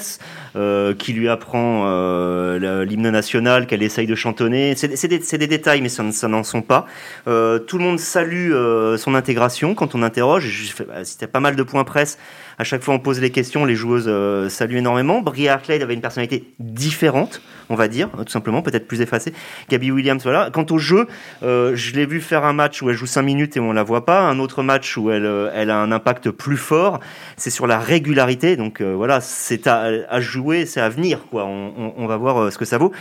euh, 0.56 0.94
qui 0.94 1.12
lui 1.12 1.28
apprend 1.28 1.84
euh, 1.86 2.84
l'hymne 2.84 3.10
national, 3.10 3.66
qu'elle 3.66 3.82
essaye 3.82 4.06
de 4.06 4.14
chantonner. 4.14 4.74
C'est 4.76 5.08
des, 5.08 5.18
des, 5.18 5.46
détails, 5.46 5.82
mais 5.82 5.88
ça, 5.88 6.28
n'en 6.28 6.42
sont 6.42 6.62
pas. 6.62 6.86
Euh, 7.28 7.58
tout 7.58 7.78
le 7.78 7.84
monde 7.84 7.98
salue 7.98 8.52
son 8.96 9.14
intégration 9.14 9.74
quand 9.74 9.94
on 9.94 10.02
interroge. 10.02 10.74
Bah, 10.86 11.04
c'était 11.04 11.26
pas 11.26 11.40
mal 11.40 11.56
de 11.56 11.62
points 11.62 11.84
presse. 11.84 12.18
À 12.58 12.64
chaque 12.64 12.82
fois, 12.82 12.94
on 12.94 12.98
pose 12.98 13.20
les 13.20 13.30
questions, 13.30 13.64
les 13.64 13.74
joueuses 13.74 14.06
euh, 14.06 14.48
saluent 14.48 14.78
énormément. 14.78 15.20
Bria 15.20 15.54
Hartley 15.54 15.82
avait 15.82 15.94
une 15.94 16.00
personnalité 16.00 16.52
différente, 16.58 17.40
on 17.68 17.74
va 17.74 17.88
dire, 17.88 18.10
tout 18.10 18.32
simplement, 18.32 18.62
peut-être 18.62 18.86
plus 18.86 19.00
effacée. 19.00 19.32
Gabby 19.68 19.90
Williams, 19.90 20.22
voilà. 20.22 20.50
Quant 20.52 20.66
au 20.70 20.78
jeu, 20.78 21.06
euh, 21.42 21.72
je 21.74 21.94
l'ai 21.94 22.06
vu 22.06 22.20
faire 22.20 22.44
un 22.44 22.52
match 22.52 22.82
où 22.82 22.90
elle 22.90 22.96
joue 22.96 23.06
5 23.06 23.22
minutes 23.22 23.56
et 23.56 23.60
on 23.60 23.72
la 23.72 23.82
voit 23.82 24.04
pas. 24.04 24.20
Un 24.20 24.38
autre 24.38 24.62
match 24.62 24.96
où 24.96 25.10
elle, 25.10 25.26
euh, 25.26 25.50
elle 25.54 25.70
a 25.70 25.78
un 25.78 25.92
impact 25.92 26.30
plus 26.30 26.56
fort. 26.56 27.00
C'est 27.36 27.50
sur 27.50 27.66
la 27.66 27.78
régularité. 27.78 28.56
Donc 28.56 28.80
voilà, 28.82 29.20
c'est 29.20 29.66
à, 29.66 30.20
jouer, 30.20 30.66
c'est 30.66 30.80
à 30.80 30.88
venir. 30.88 31.20
Quoi. 31.30 31.44
On, 31.44 31.94
on 31.96 32.06
va 32.06 32.16
voir 32.16 32.52
ce 32.52 32.58
que 32.58 32.64
ça 32.64 32.78
vaut. 32.78 32.92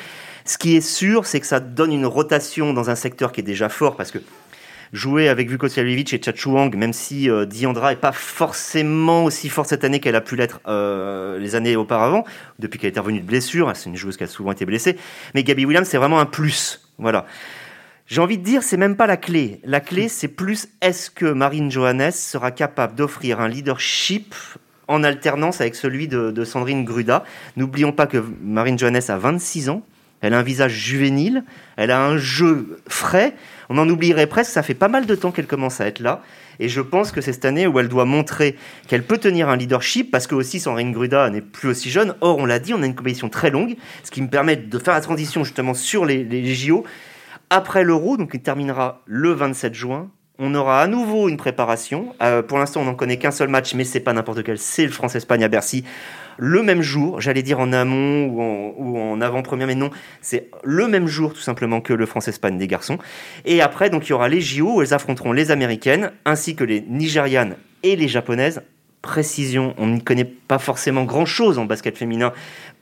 Ce 0.45 0.57
qui 0.57 0.75
est 0.75 0.81
sûr, 0.81 1.25
c'est 1.25 1.39
que 1.39 1.47
ça 1.47 1.59
donne 1.59 1.93
une 1.93 2.05
rotation 2.05 2.73
dans 2.73 2.89
un 2.89 2.95
secteur 2.95 3.31
qui 3.31 3.41
est 3.41 3.43
déjà 3.43 3.69
fort 3.69 3.95
parce 3.95 4.11
que 4.11 4.19
jouer 4.93 5.27
avec 5.27 5.49
Vukoslavljevic 5.49 6.13
et 6.13 6.21
Chachouang, 6.23 6.69
même 6.75 6.93
si 6.93 7.29
euh, 7.29 7.45
Diandra 7.45 7.91
est 7.91 7.97
pas 7.97 8.11
forcément 8.11 9.25
aussi 9.25 9.49
forte 9.49 9.67
cette 9.69 9.83
année 9.83 9.99
qu'elle 9.99 10.15
a 10.15 10.21
pu 10.21 10.35
l'être 10.35 10.61
euh, 10.67 11.39
les 11.39 11.55
années 11.55 11.75
auparavant, 11.75 12.23
depuis 12.59 12.79
qu'elle 12.79 12.95
est 12.95 12.99
revenue 12.99 13.19
de 13.19 13.25
blessure. 13.25 13.71
C'est 13.75 13.89
une 13.89 13.97
joueuse 13.97 14.15
qui 14.15 14.23
a 14.23 14.27
souvent 14.27 14.51
été 14.51 14.65
blessée. 14.65 14.95
Mais 15.33 15.43
Gabi 15.43 15.65
Williams, 15.65 15.87
c'est 15.87 15.97
vraiment 15.97 16.19
un 16.19 16.25
plus. 16.25 16.87
Voilà. 16.99 17.25
J'ai 18.05 18.21
envie 18.21 18.37
de 18.37 18.43
dire, 18.43 18.61
c'est 18.61 18.77
même 18.77 18.95
pas 18.95 19.07
la 19.07 19.17
clé. 19.17 19.59
La 19.63 19.79
clé, 19.79 20.07
c'est 20.07 20.27
plus 20.27 20.67
est-ce 20.81 21.09
que 21.09 21.25
Marine 21.25 21.71
Johannes 21.71 22.11
sera 22.11 22.51
capable 22.51 22.95
d'offrir 22.95 23.39
un 23.39 23.47
leadership 23.47 24.35
en 24.87 25.03
alternance 25.03 25.61
avec 25.61 25.73
celui 25.73 26.07
de, 26.07 26.29
de 26.29 26.45
Sandrine 26.45 26.85
Gruda? 26.85 27.23
N'oublions 27.57 27.93
pas 27.93 28.05
que 28.05 28.23
Marine 28.43 28.77
Johannes 28.77 29.01
a 29.07 29.17
26 29.17 29.69
ans. 29.69 29.83
Elle 30.23 30.33
a 30.33 30.39
un 30.39 30.43
visage 30.43 30.71
juvénile, 30.71 31.43
elle 31.75 31.91
a 31.91 32.03
un 32.03 32.17
jeu 32.17 32.79
frais, 32.87 33.35
on 33.69 33.77
en 33.77 33.87
oublierait 33.89 34.25
presque, 34.25 34.51
ça 34.51 34.63
fait 34.63 34.73
pas 34.73 34.87
mal 34.87 35.05
de 35.05 35.15
temps 35.15 35.31
qu'elle 35.31 35.47
commence 35.47 35.81
à 35.81 35.85
être 35.85 35.99
là. 35.99 36.23
Et 36.59 36.69
je 36.69 36.79
pense 36.79 37.11
que 37.11 37.19
c'est 37.19 37.33
cette 37.33 37.43
année 37.43 37.67
où 37.67 37.77
elle 37.77 37.89
doit 37.89 38.05
montrer 38.05 38.55
qu'elle 38.87 39.03
peut 39.03 39.17
tenir 39.17 39.49
un 39.49 39.57
leadership, 39.57 40.11
parce 40.11 40.27
que 40.27 40.35
aussi 40.35 40.61
Sandrine 40.61 40.93
Gruda 40.93 41.29
n'est 41.29 41.41
plus 41.41 41.67
aussi 41.67 41.89
jeune. 41.89 42.15
Or, 42.21 42.37
on 42.37 42.45
l'a 42.45 42.59
dit, 42.59 42.73
on 42.73 42.81
a 42.81 42.85
une 42.85 42.95
compétition 42.95 43.27
très 43.27 43.49
longue, 43.49 43.75
ce 44.03 44.11
qui 44.11 44.21
me 44.21 44.29
permet 44.29 44.55
de 44.55 44.79
faire 44.79 44.93
la 44.93 45.01
transition 45.01 45.43
justement 45.43 45.73
sur 45.73 46.05
les, 46.05 46.55
JO. 46.55 46.85
Après 47.49 47.83
l'Euro, 47.83 48.15
donc 48.15 48.31
il 48.33 48.41
terminera 48.41 49.01
le 49.05 49.31
27 49.31 49.73
juin, 49.73 50.09
on 50.39 50.55
aura 50.55 50.81
à 50.81 50.87
nouveau 50.87 51.27
une 51.27 51.37
préparation. 51.37 52.15
Euh, 52.21 52.41
pour 52.41 52.57
l'instant, 52.57 52.81
on 52.81 52.85
n'en 52.85 52.95
connaît 52.95 53.17
qu'un 53.17 53.31
seul 53.31 53.49
match, 53.49 53.73
mais 53.75 53.83
c'est 53.83 53.99
pas 53.99 54.13
n'importe 54.13 54.43
quel, 54.43 54.57
c'est 54.57 54.85
le 54.85 54.91
France-Espagne 54.91 55.43
à 55.43 55.49
Bercy 55.49 55.83
le 56.37 56.63
même 56.63 56.81
jour, 56.81 57.21
j'allais 57.21 57.43
dire 57.43 57.59
en 57.59 57.73
amont 57.73 58.27
ou 58.77 58.97
en, 58.99 59.21
avant-première, 59.21 59.67
mais 59.67 59.75
non, 59.75 59.89
c'est 60.21 60.49
le 60.63 60.87
même 60.87 61.07
jour 61.07 61.33
tout 61.33 61.41
simplement 61.41 61.81
que 61.81 61.93
le 61.93 62.05
France-Espagne 62.05 62.57
des 62.57 62.67
garçons. 62.67 62.97
Et 63.45 63.61
après, 63.61 63.89
donc 63.89 64.07
il 64.07 64.09
y 64.11 64.13
aura 64.13 64.29
les 64.29 64.41
JO 64.41 64.75
où 64.75 64.81
elles 64.81 64.93
affronteront 64.93 65.31
les 65.31 65.51
Américaines 65.51 66.11
ainsi 66.25 66.55
que 66.55 66.63
les 66.63 66.81
Nigérianes 66.81 67.55
et 67.83 67.95
les 67.95 68.07
Japonaises. 68.07 68.61
Précision, 69.01 69.73
on 69.77 69.87
n'y 69.87 70.01
connaît 70.01 70.23
pas 70.23 70.59
forcément 70.59 71.03
grand-chose 71.03 71.59
en 71.59 71.65
basket 71.65 71.97
féminin. 71.97 72.31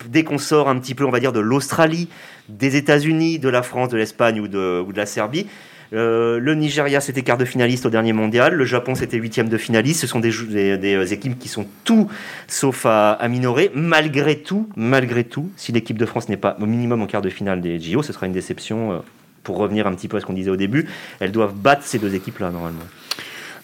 Dès 0.08 0.24
qu'on 0.24 0.38
sort 0.38 0.70
un 0.70 0.78
petit 0.78 0.94
peu, 0.94 1.04
on 1.04 1.10
va 1.10 1.20
dire, 1.20 1.32
de 1.32 1.40
l'Australie, 1.40 2.10
des 2.48 2.76
États-Unis, 2.76 3.40
de 3.40 3.50
la 3.50 3.64
France, 3.64 3.90
de 3.90 3.98
l'Espagne 3.98 4.40
ou 4.40 4.48
de, 4.48 4.84
ou 4.86 4.94
de 4.94 4.98
la 4.98 5.08
Serbie, 5.08 5.48
Euh, 5.94 6.40
le 6.40 6.56
Nigeria, 6.56 7.02
c'était 7.02 7.22
quart 7.22 7.38
de 7.38 7.46
finaliste 7.46 7.86
au 7.86 7.90
dernier 7.90 8.14
mondial. 8.14 8.54
Le 8.54 8.66
Japon, 8.66 8.96
c'était 8.96 9.18
huitième 9.18 9.50
de 9.50 9.58
finaliste. 9.58 10.02
Ce 10.02 10.08
sont 10.08 10.20
des, 10.20 10.32
des, 10.78 11.14
équipes 11.14 11.38
qui 11.38 11.50
sont 11.50 11.66
tout 11.84 12.10
sauf 12.48 12.86
à, 12.86 13.18
minorer. 13.30 13.72
Malgré 13.74 14.38
tout, 14.38 14.70
malgré 14.76 15.24
tout, 15.24 15.50
si 15.58 15.72
l'équipe 15.72 15.98
de 15.98 16.06
France 16.06 16.30
n'est 16.30 16.38
pas 16.38 16.56
au 16.62 16.66
minimum 16.66 17.02
en 17.02 17.08
quart 17.08 17.22
de 17.22 17.30
finale 17.30 17.62
des 17.62 17.80
JO, 17.80 18.04
ce 18.04 18.14
sera 18.14 18.26
une 18.26 18.34
déception. 18.34 19.04
pour 19.44 19.58
revenir 19.58 19.88
un 19.88 19.94
petit 19.96 20.08
peu 20.08 20.18
à 20.18 20.20
ce 20.20 20.26
qu'on 20.26 20.34
disait 20.34 20.52
au 20.52 20.56
début, 20.56 20.88
elles 21.20 21.32
doivent 21.32 21.56
battre 21.56 21.84
ces 21.84 22.00
deux 22.00 22.16
équipes-là 22.16 22.52
normalement. 22.52 22.86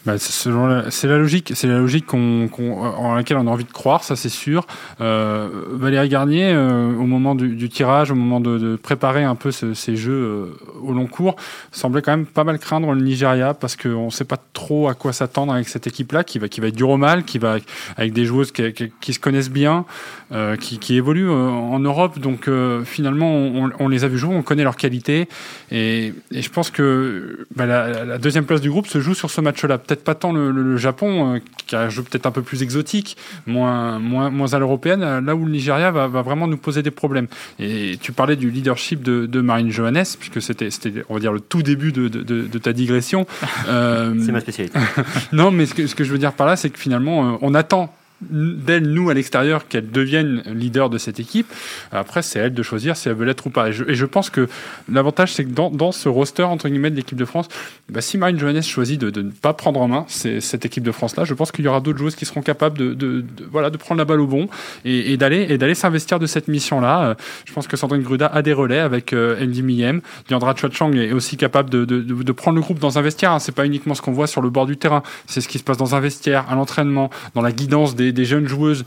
Bah, 0.05 0.17
c'est 0.17 1.07
la 1.07 1.17
logique, 1.17 1.51
c'est 1.55 1.67
la 1.67 1.79
logique 1.79 2.05
qu'on, 2.05 2.49
en 2.57 3.15
laquelle 3.15 3.37
on 3.37 3.47
a 3.47 3.49
envie 3.49 3.65
de 3.65 3.71
croire, 3.71 4.03
ça 4.03 4.15
c'est 4.15 4.29
sûr. 4.29 4.65
Euh, 5.01 5.49
Valérie 5.71 6.07
Garnier, 6.07 6.53
euh, 6.53 6.93
au 6.93 7.05
moment 7.05 7.35
du, 7.35 7.69
tirage, 7.69 8.11
au 8.11 8.15
moment 8.15 8.39
de, 8.39 8.77
préparer 8.77 9.23
un 9.23 9.35
peu 9.35 9.51
ces 9.51 9.95
jeux 9.95 10.13
euh, 10.13 10.57
au 10.81 10.93
long 10.93 11.07
cours, 11.07 11.35
semblait 11.71 12.01
quand 12.01 12.11
même 12.11 12.25
pas 12.25 12.43
mal 12.43 12.57
craindre 12.59 12.93
le 12.93 13.01
Nigeria 13.01 13.53
parce 13.53 13.75
qu'on 13.75 14.05
ne 14.05 14.09
sait 14.09 14.23
pas 14.23 14.37
trop 14.53 14.87
à 14.87 14.93
quoi 14.93 15.11
s'attendre 15.13 15.53
avec 15.53 15.67
cette 15.67 15.87
équipe-là, 15.87 16.23
qui 16.23 16.39
va, 16.39 16.47
être 16.47 16.75
dur 16.75 16.89
au 16.89 16.97
mal, 16.97 17.23
qui 17.23 17.37
va 17.37 17.57
avec 17.97 18.13
des 18.13 18.25
joueuses 18.25 18.51
qui, 18.51 19.13
se 19.13 19.19
connaissent 19.19 19.51
bien, 19.51 19.85
euh, 20.31 20.55
qui, 20.55 20.79
qui, 20.79 20.95
évoluent 20.95 21.29
en 21.29 21.79
Europe. 21.79 22.19
Donc 22.19 22.49
finalement, 22.85 23.33
on, 23.79 23.87
les 23.87 24.03
a 24.03 24.07
vus 24.07 24.17
jouer, 24.17 24.35
on 24.35 24.43
connaît 24.43 24.63
leurs 24.63 24.77
qualités, 24.77 25.27
et, 25.71 26.13
et 26.31 26.41
je 26.41 26.49
pense 26.49 26.71
que 26.71 27.45
bah, 27.55 27.65
la, 27.65 28.05
la, 28.05 28.17
deuxième 28.17 28.45
place 28.45 28.61
du 28.61 28.69
groupe 28.69 28.87
se 28.87 29.01
joue 29.01 29.13
sur 29.13 29.29
ce 29.29 29.41
match-là. 29.41 29.77
Peut-être 29.77 29.96
pas 30.03 30.15
tant 30.15 30.31
le, 30.31 30.77
Japon, 30.77 31.35
euh, 31.35 31.39
qui 31.65 31.75
a 31.75 31.81
un 31.81 31.89
jeu 31.89 32.03
peut-être 32.03 32.25
un 32.25 32.31
peu 32.31 32.41
plus 32.41 32.63
exotique, 32.63 33.17
moins, 33.45 33.99
moins, 33.99 34.29
moins 34.29 34.53
à 34.53 34.59
l'européenne, 34.59 35.01
là 35.01 35.35
où 35.35 35.45
le 35.45 35.51
Nigeria 35.51 35.91
va, 35.91 36.07
vraiment 36.07 36.47
nous 36.47 36.57
poser 36.57 36.83
des 36.83 36.91
problèmes. 36.91 37.27
Et 37.59 37.97
tu 38.01 38.11
parlais 38.11 38.35
du 38.35 38.51
leadership 38.51 39.03
de, 39.03 39.41
Marine 39.41 39.71
Johannes, 39.71 40.05
puisque 40.19 40.41
c'était, 40.41 40.69
on 41.09 41.15
va 41.15 41.19
dire, 41.19 41.31
le 41.31 41.39
tout 41.39 41.63
début 41.63 41.91
de, 41.91 42.07
de, 42.07 42.57
ta 42.57 42.73
digression. 42.73 43.25
Euh, 43.67 44.13
C'est 44.23 44.31
ma 44.31 44.39
spécialité. 44.39 44.77
non, 45.33 45.51
mais 45.51 45.65
ce 45.65 45.73
que, 45.73 45.87
ce 45.87 45.95
que 45.95 46.03
je 46.03 46.11
veux 46.11 46.17
dire 46.17 46.33
par 46.33 46.47
là, 46.47 46.55
c'est 46.55 46.69
que 46.69 46.79
finalement, 46.79 47.33
euh, 47.33 47.37
on 47.41 47.53
attend 47.53 47.93
d'elle, 48.21 48.87
nous, 48.87 49.09
à 49.09 49.13
l'extérieur, 49.13 49.67
qu'elle 49.67 49.91
devienne 49.91 50.43
leader 50.45 50.89
de 50.89 50.97
cette 50.97 51.19
équipe. 51.19 51.47
Après, 51.91 52.21
c'est 52.21 52.39
elle 52.39 52.53
de 52.53 52.63
choisir 52.63 52.97
si 52.97 53.09
elle 53.09 53.15
veut 53.15 53.25
l'être 53.25 53.45
ou 53.47 53.49
pas. 53.49 53.69
Et 53.69 53.73
je, 53.73 54.05
pense 54.05 54.29
que 54.29 54.47
l'avantage, 54.91 55.33
c'est 55.33 55.45
que 55.45 55.51
dans, 55.51 55.69
dans, 55.69 55.91
ce 55.91 56.09
roster, 56.09 56.43
entre 56.43 56.69
guillemets, 56.69 56.91
de 56.91 56.95
l'équipe 56.95 57.17
de 57.17 57.25
France, 57.25 57.47
bah, 57.89 58.01
si 58.01 58.17
Marine 58.17 58.39
Johannes 58.39 58.61
choisit 58.61 58.99
de, 58.99 59.21
ne 59.21 59.31
pas 59.31 59.53
prendre 59.53 59.81
en 59.81 59.87
main 59.87 60.05
cette 60.07 60.65
équipe 60.65 60.83
de 60.83 60.91
France-là, 60.91 61.25
je 61.25 61.33
pense 61.33 61.51
qu'il 61.51 61.65
y 61.65 61.67
aura 61.67 61.79
d'autres 61.79 61.97
joueuses 61.97 62.15
qui 62.15 62.25
seront 62.25 62.41
capables 62.41 62.77
de, 62.77 62.93
de, 62.93 63.23
voilà, 63.51 63.69
de 63.69 63.77
prendre 63.77 63.99
la 63.99 64.05
balle 64.05 64.21
au 64.21 64.27
bon 64.27 64.47
et, 64.85 65.13
et 65.13 65.17
d'aller 65.17 65.75
s'investir 65.75 66.19
de 66.19 66.25
cette 66.25 66.47
mission-là. 66.47 67.15
Je 67.45 67.53
pense 67.53 67.67
que 67.67 67.77
Sandrine 67.77 68.01
Gruda 68.01 68.27
a 68.27 68.41
des 68.41 68.53
relais 68.53 68.79
avec 68.79 69.13
euh, 69.13 69.41
Andy 69.41 69.63
Miem. 69.63 70.01
Diandra 70.27 70.55
Chouachang 70.55 70.93
est 70.95 71.11
aussi 71.11 71.37
capable 71.37 71.69
de, 71.69 72.31
prendre 72.31 72.55
le 72.55 72.61
groupe 72.61 72.79
dans 72.79 72.97
un 72.97 73.01
vestiaire. 73.01 73.31
Hein. 73.31 73.39
C'est 73.39 73.53
pas 73.53 73.65
uniquement 73.65 73.95
ce 73.95 74.01
qu'on 74.01 74.11
voit 74.11 74.27
sur 74.27 74.41
le 74.41 74.49
bord 74.49 74.65
du 74.65 74.77
terrain, 74.77 75.03
c'est 75.25 75.41
ce 75.41 75.47
qui 75.47 75.57
se 75.57 75.63
passe 75.63 75.77
dans 75.77 75.95
un 75.95 75.99
vestiaire, 75.99 76.45
à 76.49 76.55
l'entraînement, 76.55 77.09
dans 77.33 77.41
la 77.41 77.51
guidance 77.51 77.95
des 77.95 78.06
des, 78.11 78.25
jeunes 78.25 78.47
joueuses. 78.47 78.85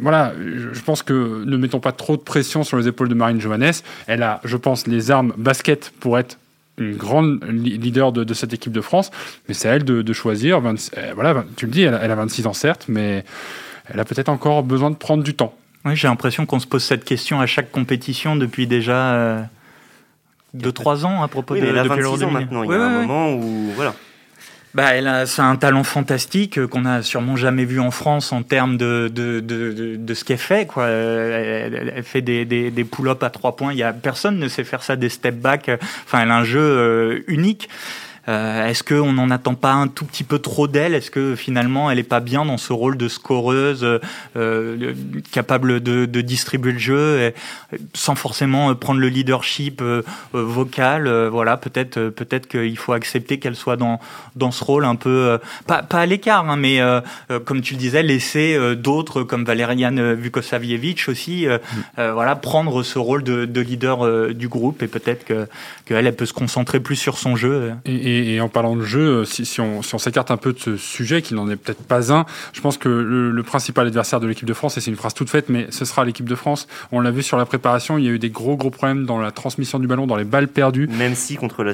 Voilà, 0.00 0.32
je 0.38 0.80
pense 0.80 1.02
que 1.02 1.44
ne 1.44 1.56
mettons 1.56 1.80
pas 1.80 1.92
trop 1.92 2.16
de 2.16 2.22
pression 2.22 2.64
sur 2.64 2.76
les 2.76 2.88
épaules 2.88 3.08
de 3.08 3.14
Marine 3.14 3.40
Johannes. 3.40 3.72
Elle 4.06 4.22
a, 4.22 4.40
je 4.44 4.56
pense, 4.56 4.86
les 4.86 5.10
armes 5.10 5.32
basket 5.36 5.92
pour 6.00 6.18
être 6.18 6.38
une 6.78 6.96
grande 6.96 7.44
leader 7.44 8.12
de, 8.12 8.34
cette 8.34 8.52
équipe 8.52 8.72
de 8.72 8.80
France, 8.80 9.10
mais 9.48 9.54
c'est 9.54 9.68
à 9.68 9.72
elle 9.72 9.84
de, 9.84 10.12
choisir. 10.12 10.60
Euh, 10.64 11.12
voilà, 11.14 11.44
tu 11.56 11.66
le 11.66 11.72
dis, 11.72 11.82
elle, 11.82 11.94
a 11.94 12.14
26 12.14 12.46
ans 12.46 12.52
certes, 12.52 12.86
mais 12.88 13.24
elle 13.86 14.00
a 14.00 14.04
peut-être 14.04 14.28
encore 14.28 14.62
besoin 14.62 14.90
de 14.90 14.96
prendre 14.96 15.22
du 15.22 15.34
temps. 15.34 15.54
Oui, 15.84 15.96
j'ai 15.96 16.08
l'impression 16.08 16.46
qu'on 16.46 16.60
se 16.60 16.66
pose 16.66 16.82
cette 16.82 17.04
question 17.04 17.40
à 17.40 17.46
chaque 17.46 17.70
compétition 17.70 18.36
depuis 18.36 18.66
déjà 18.66 19.48
2-3 20.56 21.02
euh, 21.02 21.04
ans 21.04 21.22
à 21.22 21.28
propos 21.28 21.54
de, 21.54 21.60
elle 21.60 21.78
a 21.78 21.84
26 21.84 22.24
ans 22.24 22.30
maintenant. 22.30 22.62
Il 22.64 22.70
y 22.70 22.74
a 22.74 22.84
un 22.84 23.00
moment 23.02 23.32
où 23.34 23.72
voilà. 23.74 23.94
Bah, 24.74 24.94
elle 24.94 25.06
a, 25.06 25.26
c'est 25.26 25.42
un 25.42 25.56
talent 25.56 25.82
fantastique 25.82 26.64
qu'on 26.66 26.84
a 26.84 27.02
sûrement 27.02 27.36
jamais 27.36 27.64
vu 27.64 27.80
en 27.80 27.90
France 27.90 28.32
en 28.32 28.42
termes 28.42 28.76
de, 28.76 29.10
de, 29.12 29.40
de, 29.40 29.96
de 29.96 30.14
ce 30.14 30.24
qu'elle 30.24 30.38
fait. 30.38 30.66
Quoi. 30.66 30.86
Elle, 30.88 32.02
fait 32.04 32.20
des, 32.20 32.44
des, 32.44 32.70
des 32.70 32.84
pull-ups 32.84 33.22
à 33.22 33.30
trois 33.30 33.56
points. 33.56 33.72
Il 33.72 33.78
y 33.78 33.82
a 33.82 33.92
personne 33.92 34.38
ne 34.38 34.48
sait 34.48 34.64
faire 34.64 34.82
ça, 34.82 34.96
des 34.96 35.08
step 35.08 35.36
back. 35.36 35.70
Enfin, 36.04 36.20
elle 36.22 36.30
a 36.30 36.36
un 36.36 36.44
jeu 36.44 36.60
euh, 36.60 37.24
unique. 37.28 37.68
Euh, 38.28 38.66
est-ce 38.66 38.84
qu'on 38.84 39.12
n'en 39.12 39.30
attend 39.30 39.54
pas 39.54 39.72
un 39.72 39.88
tout 39.88 40.04
petit 40.04 40.24
peu 40.24 40.38
trop 40.38 40.68
d'elle? 40.68 40.94
Est-ce 40.94 41.10
que 41.10 41.34
finalement 41.34 41.90
elle 41.90 41.96
n'est 41.96 42.02
pas 42.02 42.20
bien 42.20 42.44
dans 42.44 42.58
ce 42.58 42.72
rôle 42.72 42.96
de 42.96 43.08
scoreuse, 43.08 43.86
euh, 44.36 44.94
capable 45.32 45.80
de, 45.80 46.04
de, 46.06 46.20
distribuer 46.20 46.72
le 46.72 46.78
jeu 46.78 47.20
et, 47.20 47.34
sans 47.94 48.14
forcément 48.14 48.74
prendre 48.74 49.00
le 49.00 49.08
leadership 49.08 49.80
euh, 49.80 50.02
euh, 50.34 50.42
vocal 50.42 51.08
Voilà, 51.28 51.56
peut-être 51.56 52.08
peut-être 52.10 52.48
qu'il 52.48 52.76
faut 52.76 52.92
accepter 52.92 53.38
qu'elle 53.38 53.56
soit 53.56 53.76
dans 53.76 54.00
dans 54.36 54.50
ce 54.50 54.62
rôle 54.62 54.84
un 54.84 54.96
peu 54.96 55.38
pas, 55.66 55.82
pas 55.82 56.00
à 56.00 56.06
l'écart, 56.06 56.48
hein, 56.48 56.56
mais 56.56 56.80
comme 57.44 57.60
tu 57.60 57.74
le 57.74 57.78
disais, 57.78 58.02
laisser 58.02 58.58
d'autres 58.76 59.22
comme 59.22 59.44
Valerian 59.44 60.14
Vukosavievich 60.14 61.08
aussi, 61.08 61.46
mm. 61.46 62.10
voilà, 62.12 62.36
prendre 62.36 62.82
ce 62.82 62.98
rôle 62.98 63.22
de, 63.22 63.44
de 63.44 63.60
leader 63.60 64.34
du 64.34 64.48
groupe 64.48 64.82
et 64.82 64.88
peut-être 64.88 65.24
que 65.24 65.46
qu'elle 65.84 66.06
elle 66.06 66.16
peut 66.16 66.26
se 66.26 66.32
concentrer 66.32 66.80
plus 66.80 66.96
sur 66.96 67.18
son 67.18 67.36
jeu. 67.36 67.72
Et, 67.84 67.94
et, 67.94 68.17
en 68.40 68.48
parlant 68.48 68.76
de 68.76 68.82
jeu, 68.82 69.24
si, 69.24 69.44
si 69.44 69.60
on 69.60 69.82
s'écarte 69.82 70.30
un 70.30 70.36
peu 70.36 70.52
de 70.52 70.58
ce 70.58 70.76
sujet, 70.76 71.22
qui 71.22 71.34
n'en 71.34 71.48
est 71.48 71.56
peut-être 71.56 71.82
pas 71.82 72.12
un, 72.12 72.26
je 72.52 72.60
pense 72.60 72.78
que 72.78 72.88
le, 72.88 73.42
principal 73.42 73.86
adversaire 73.86 74.20
de 74.20 74.26
l'équipe 74.26 74.46
de 74.46 74.52
France, 74.52 74.76
et 74.76 74.80
c'est 74.80 74.90
une 74.90 74.96
phrase 74.96 75.14
toute 75.14 75.30
faite, 75.30 75.48
mais 75.48 75.66
ce 75.70 75.84
sera 75.84 76.04
l'équipe 76.04 76.28
de 76.28 76.34
France. 76.34 76.66
On 76.92 77.00
l'a 77.00 77.10
vu 77.10 77.22
sur 77.22 77.38
la 77.38 77.46
préparation, 77.46 77.96
il 77.96 78.04
y 78.04 78.08
a 78.08 78.10
eu 78.10 78.18
des 78.18 78.30
gros 78.30 78.56
gros 78.56 78.70
problèmes 78.70 79.06
dans 79.06 79.18
la 79.18 79.30
transmission 79.30 79.78
du 79.78 79.86
ballon, 79.86 80.06
dans 80.06 80.16
les 80.16 80.24
balles 80.24 80.48
perdues. 80.48 80.86
Même 80.86 81.14
si 81.14 81.36
contre 81.36 81.64
la, 81.64 81.72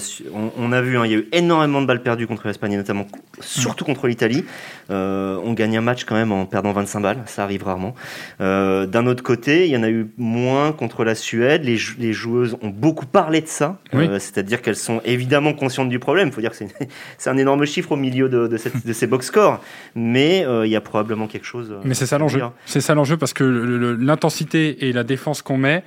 on, 0.56 0.72
a 0.72 0.80
vu, 0.80 0.96
hein, 0.96 1.04
il 1.04 1.10
y 1.10 1.14
a 1.14 1.18
eu 1.18 1.28
énormément 1.32 1.82
de 1.82 1.86
balles 1.86 2.02
perdues 2.02 2.26
contre 2.26 2.46
l'Espagne, 2.46 2.76
notamment 2.76 3.06
surtout 3.40 3.84
contre 3.84 4.06
l'Italie. 4.06 4.44
Euh, 4.90 5.40
on 5.44 5.52
gagne 5.52 5.76
un 5.76 5.80
match 5.80 6.04
quand 6.04 6.14
même 6.14 6.32
en 6.32 6.46
perdant 6.46 6.72
25 6.72 7.00
balles, 7.00 7.22
ça 7.26 7.42
arrive 7.42 7.64
rarement. 7.64 7.94
Euh, 8.40 8.86
d'un 8.86 9.06
autre 9.06 9.22
côté, 9.22 9.66
il 9.66 9.72
y 9.72 9.76
en 9.76 9.82
a 9.82 9.88
eu 9.88 10.10
moins 10.18 10.72
contre 10.72 11.04
la 11.04 11.14
Suède. 11.14 11.64
Les, 11.64 11.78
les 11.98 12.12
joueuses 12.12 12.56
ont 12.62 12.68
beaucoup 12.68 13.06
parlé 13.06 13.40
de 13.40 13.46
ça, 13.46 13.78
euh, 13.94 14.18
c'est-à-dire 14.18 14.62
qu'elles 14.62 14.76
sont 14.76 15.00
évidemment 15.04 15.52
conscientes 15.52 15.88
du 15.88 15.98
problème 15.98 16.32
faut 16.32 16.40
dire 16.40 16.50
que 16.50 16.56
c'est 17.18 17.30
un 17.30 17.36
énorme 17.36 17.64
chiffre 17.64 17.92
au 17.92 17.96
milieu 17.96 18.28
de, 18.28 18.48
de, 18.48 18.92
ces 18.92 19.06
box 19.06 19.26
scores, 19.26 19.60
mais 19.94 20.44
il 20.64 20.70
y 20.70 20.76
a 20.76 20.80
probablement 20.80 21.26
quelque 21.26 21.46
chose. 21.46 21.74
Mais 21.84 21.94
c'est 21.94 22.06
ça 22.06 22.18
l'enjeu. 22.18 22.42
C'est 22.66 22.80
ça 22.80 22.94
l'enjeu 22.94 23.16
parce 23.16 23.32
que 23.32 23.44
l'intensité 23.44 24.88
et 24.88 24.92
la 24.92 25.04
défense 25.04 25.42
qu'on 25.42 25.58
met 25.58 25.84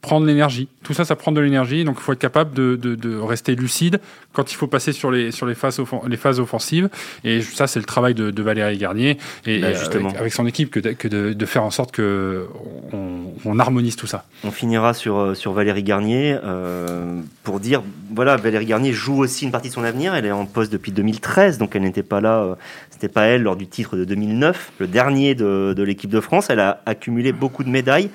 prendre 0.00 0.26
l'énergie. 0.26 0.68
Tout 0.82 0.94
ça, 0.94 1.04
ça 1.04 1.14
prend 1.14 1.30
de 1.30 1.40
l'énergie, 1.40 1.84
donc 1.84 1.96
il 1.98 2.02
faut 2.02 2.12
être 2.12 2.18
capable 2.18 2.54
de, 2.54 2.74
de, 2.76 2.94
de, 2.94 3.16
rester 3.16 3.54
lucide 3.54 4.00
quand 4.32 4.50
il 4.50 4.54
faut 4.54 4.66
passer 4.66 4.92
sur 4.92 5.10
les, 5.10 5.30
sur 5.30 5.46
les, 5.46 5.54
phases, 5.54 5.80
les 6.08 6.16
phases 6.16 6.40
offensives. 6.40 6.88
Et 7.22 7.42
ça, 7.42 7.66
c'est 7.66 7.78
le 7.78 7.84
travail 7.84 8.14
de, 8.14 8.30
de 8.30 8.42
Valérie 8.42 8.78
Garnier 8.78 9.18
et, 9.46 9.58
bah, 9.58 9.74
justement. 9.74 10.10
Avec, 10.18 10.32
son 10.32 10.46
équipe 10.46 10.70
que, 10.70 10.80
que 10.80 11.08
de, 11.08 11.46
faire 11.46 11.64
en 11.64 11.70
sorte 11.70 11.92
que 11.92 12.46
on, 12.92 13.34
on, 13.44 13.58
harmonise 13.58 13.96
tout 13.96 14.06
ça. 14.06 14.24
On 14.42 14.50
finira 14.50 14.94
sur, 14.94 15.18
euh, 15.18 15.34
sur 15.34 15.52
Valérie 15.52 15.82
Garnier 15.82 16.38
euh, 16.44 17.20
pour 17.44 17.60
dire, 17.60 17.82
voilà, 18.14 18.36
Valérie 18.36 18.66
Garnier 18.66 18.92
joue 18.92 19.18
aussi 19.18 19.44
une 19.44 19.52
partie 19.52 19.68
de 19.68 19.74
son 19.74 19.84
avenir. 19.84 20.14
Elle 20.14 20.26
est 20.26 20.32
en 20.32 20.46
poste 20.46 20.72
depuis 20.72 20.92
2013, 20.92 21.58
donc 21.58 21.76
elle 21.76 21.82
n'était 21.82 22.02
pas 22.02 22.22
là, 22.22 22.40
euh, 22.40 22.54
c'était 22.90 23.08
pas 23.08 23.24
elle 23.24 23.42
lors 23.42 23.56
du 23.56 23.66
titre 23.66 23.96
de 23.96 24.04
2009, 24.04 24.72
le 24.78 24.86
dernier 24.86 25.34
de, 25.34 25.74
de 25.76 25.82
l'équipe 25.82 26.10
de 26.10 26.20
France. 26.20 26.46
Elle 26.48 26.60
a 26.60 26.80
accumulé 26.86 27.32
beaucoup 27.32 27.64
de 27.64 27.70
médailles 27.70 28.08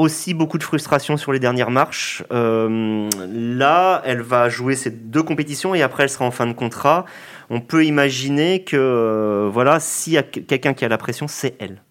aussi 0.00 0.32
beaucoup 0.32 0.56
de 0.56 0.62
frustration 0.62 1.18
sur 1.18 1.30
les 1.30 1.38
dernières 1.38 1.70
marches. 1.70 2.24
Euh, 2.32 3.08
là, 3.30 4.00
elle 4.06 4.22
va 4.22 4.48
jouer 4.48 4.74
ces 4.74 4.90
deux 4.90 5.22
compétitions 5.22 5.74
et 5.74 5.82
après 5.82 6.04
elle 6.04 6.08
sera 6.08 6.24
en 6.24 6.30
fin 6.30 6.46
de 6.46 6.54
contrat. 6.54 7.04
On 7.50 7.60
peut 7.60 7.84
imaginer 7.84 8.64
que, 8.64 8.76
euh, 8.76 9.50
voilà, 9.52 9.78
s'il 9.78 10.14
y 10.14 10.18
a 10.18 10.22
quelqu'un 10.22 10.72
qui 10.72 10.86
a 10.86 10.88
la 10.88 10.96
pression, 10.96 11.28
c'est 11.28 11.54
elle. 11.58 11.82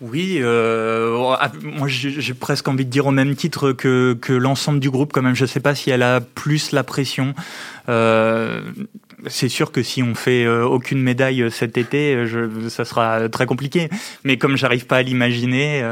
Oui, 0.00 0.38
euh, 0.40 1.34
ah, 1.40 1.50
moi 1.62 1.88
j'ai 1.88 2.34
presque 2.34 2.68
envie 2.68 2.84
de 2.84 2.90
dire 2.90 3.06
au 3.06 3.12
même 3.12 3.34
titre 3.34 3.72
que, 3.72 4.12
que 4.12 4.34
l'ensemble 4.34 4.78
du 4.78 4.90
groupe 4.90 5.12
quand 5.12 5.22
même. 5.22 5.34
Je 5.34 5.44
ne 5.44 5.48
sais 5.48 5.60
pas 5.60 5.74
si 5.74 5.90
elle 5.90 6.02
a 6.02 6.20
plus 6.20 6.70
la 6.70 6.84
pression. 6.84 7.34
c'est 7.88 9.48
sûr 9.48 9.72
que 9.72 9.82
si 9.82 10.02
on 10.02 10.14
fait 10.14 10.46
aucune 10.46 11.02
médaille 11.02 11.50
cet 11.50 11.78
été, 11.78 12.26
je, 12.26 12.68
ça 12.68 12.84
sera 12.84 13.28
très 13.30 13.46
compliqué. 13.46 13.88
Mais 14.22 14.36
comme 14.36 14.56
j'arrive 14.56 14.86
pas 14.86 14.98
à 14.98 15.02
l'imaginer, 15.02 15.82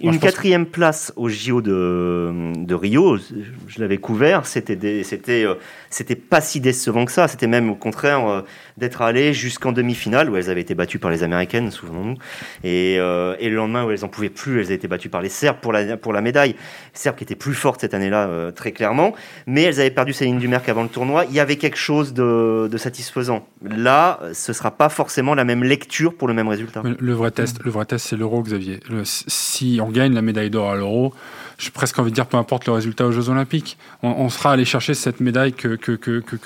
une 0.00 0.18
quatrième 0.18 0.66
place 0.66 1.12
au 1.16 1.28
JO 1.28 1.60
de, 1.62 2.52
de 2.56 2.74
Rio, 2.74 3.18
je 3.66 3.80
l'avais 3.80 3.98
couvert, 3.98 4.46
c'était 4.46 5.02
c'était 5.02 5.44
euh, 5.44 5.54
c'était 5.90 6.16
pas 6.16 6.40
si 6.40 6.60
décevant 6.60 7.04
que 7.04 7.12
ça. 7.12 7.28
C'était 7.28 7.46
même 7.46 7.70
au 7.70 7.74
contraire 7.74 8.26
euh, 8.26 8.42
d'être 8.76 9.02
allé 9.02 9.32
jusqu'en 9.32 9.72
demi-finale 9.72 10.30
où 10.30 10.36
elles 10.36 10.50
avaient 10.50 10.60
été 10.60 10.74
battues 10.74 10.98
par 10.98 11.10
les 11.10 11.22
Américaines, 11.22 11.70
souvenons-nous. 11.70 12.16
Et, 12.64 12.96
euh, 12.98 13.36
et, 13.40 13.48
le 13.48 13.56
lendemain 13.56 13.84
où 13.84 13.90
elles 13.90 14.04
en 14.04 14.08
pouvaient 14.08 14.28
plus, 14.28 14.60
elles 14.60 14.66
avaient 14.66 14.74
été 14.74 14.88
battues 14.88 15.08
par 15.08 15.22
les 15.22 15.28
Serbes 15.28 15.58
pour 15.60 15.72
la 15.72 15.96
pour 15.96 16.12
la 16.12 16.20
médaille. 16.20 16.54
Serbes 16.92 17.16
qui 17.16 17.24
étaient 17.24 17.34
plus 17.34 17.54
fortes 17.54 17.80
cette 17.80 17.94
année-là, 17.94 18.52
très 18.52 18.72
clairement. 18.72 19.14
Mais 19.46 19.62
elles 19.62 19.80
avaient 19.80 19.90
perdu 19.90 20.12
Céline 20.12 20.38
Dumerc 20.38 20.68
avant 20.68 20.82
le 20.82 20.88
tournoi. 20.88 21.24
Il 21.28 21.34
y 21.34 21.40
avait 21.40 21.56
quelque 21.56 21.78
chose 21.78 22.12
de, 22.12 22.68
de 22.70 22.78
satisfaisant. 22.78 23.46
Là, 23.62 24.20
ce 24.32 24.52
sera 24.52 24.70
pas 24.70 24.88
forcément 24.88 25.34
la 25.34 25.44
même 25.44 25.64
lecture 25.64 26.14
pour 26.14 26.28
le 26.28 26.34
même 26.34 26.48
résultat. 26.48 26.82
Le 26.84 27.12
vrai 27.12 27.30
test, 27.30 27.58
le 27.64 27.70
vrai 27.70 27.84
test, 27.84 28.08
c'est 28.08 28.16
l'Euro, 28.16 28.42
Xavier. 28.42 28.80
Le, 28.90 29.02
si 29.04 29.69
on 29.80 29.90
gagne 29.90 30.14
la 30.14 30.22
médaille 30.22 30.50
d'or 30.50 30.70
à 30.70 30.76
l'Euro, 30.76 31.12
j'ai 31.58 31.70
presque 31.70 31.98
envie 31.98 32.10
de 32.10 32.14
dire 32.14 32.26
peu 32.26 32.38
importe 32.38 32.66
le 32.66 32.72
résultat 32.72 33.06
aux 33.06 33.12
Jeux 33.12 33.28
Olympiques, 33.28 33.76
on, 34.02 34.30
sera 34.30 34.52
allé 34.52 34.64
chercher 34.64 34.94
cette 34.94 35.20
médaille 35.20 35.52
que, 35.52 35.76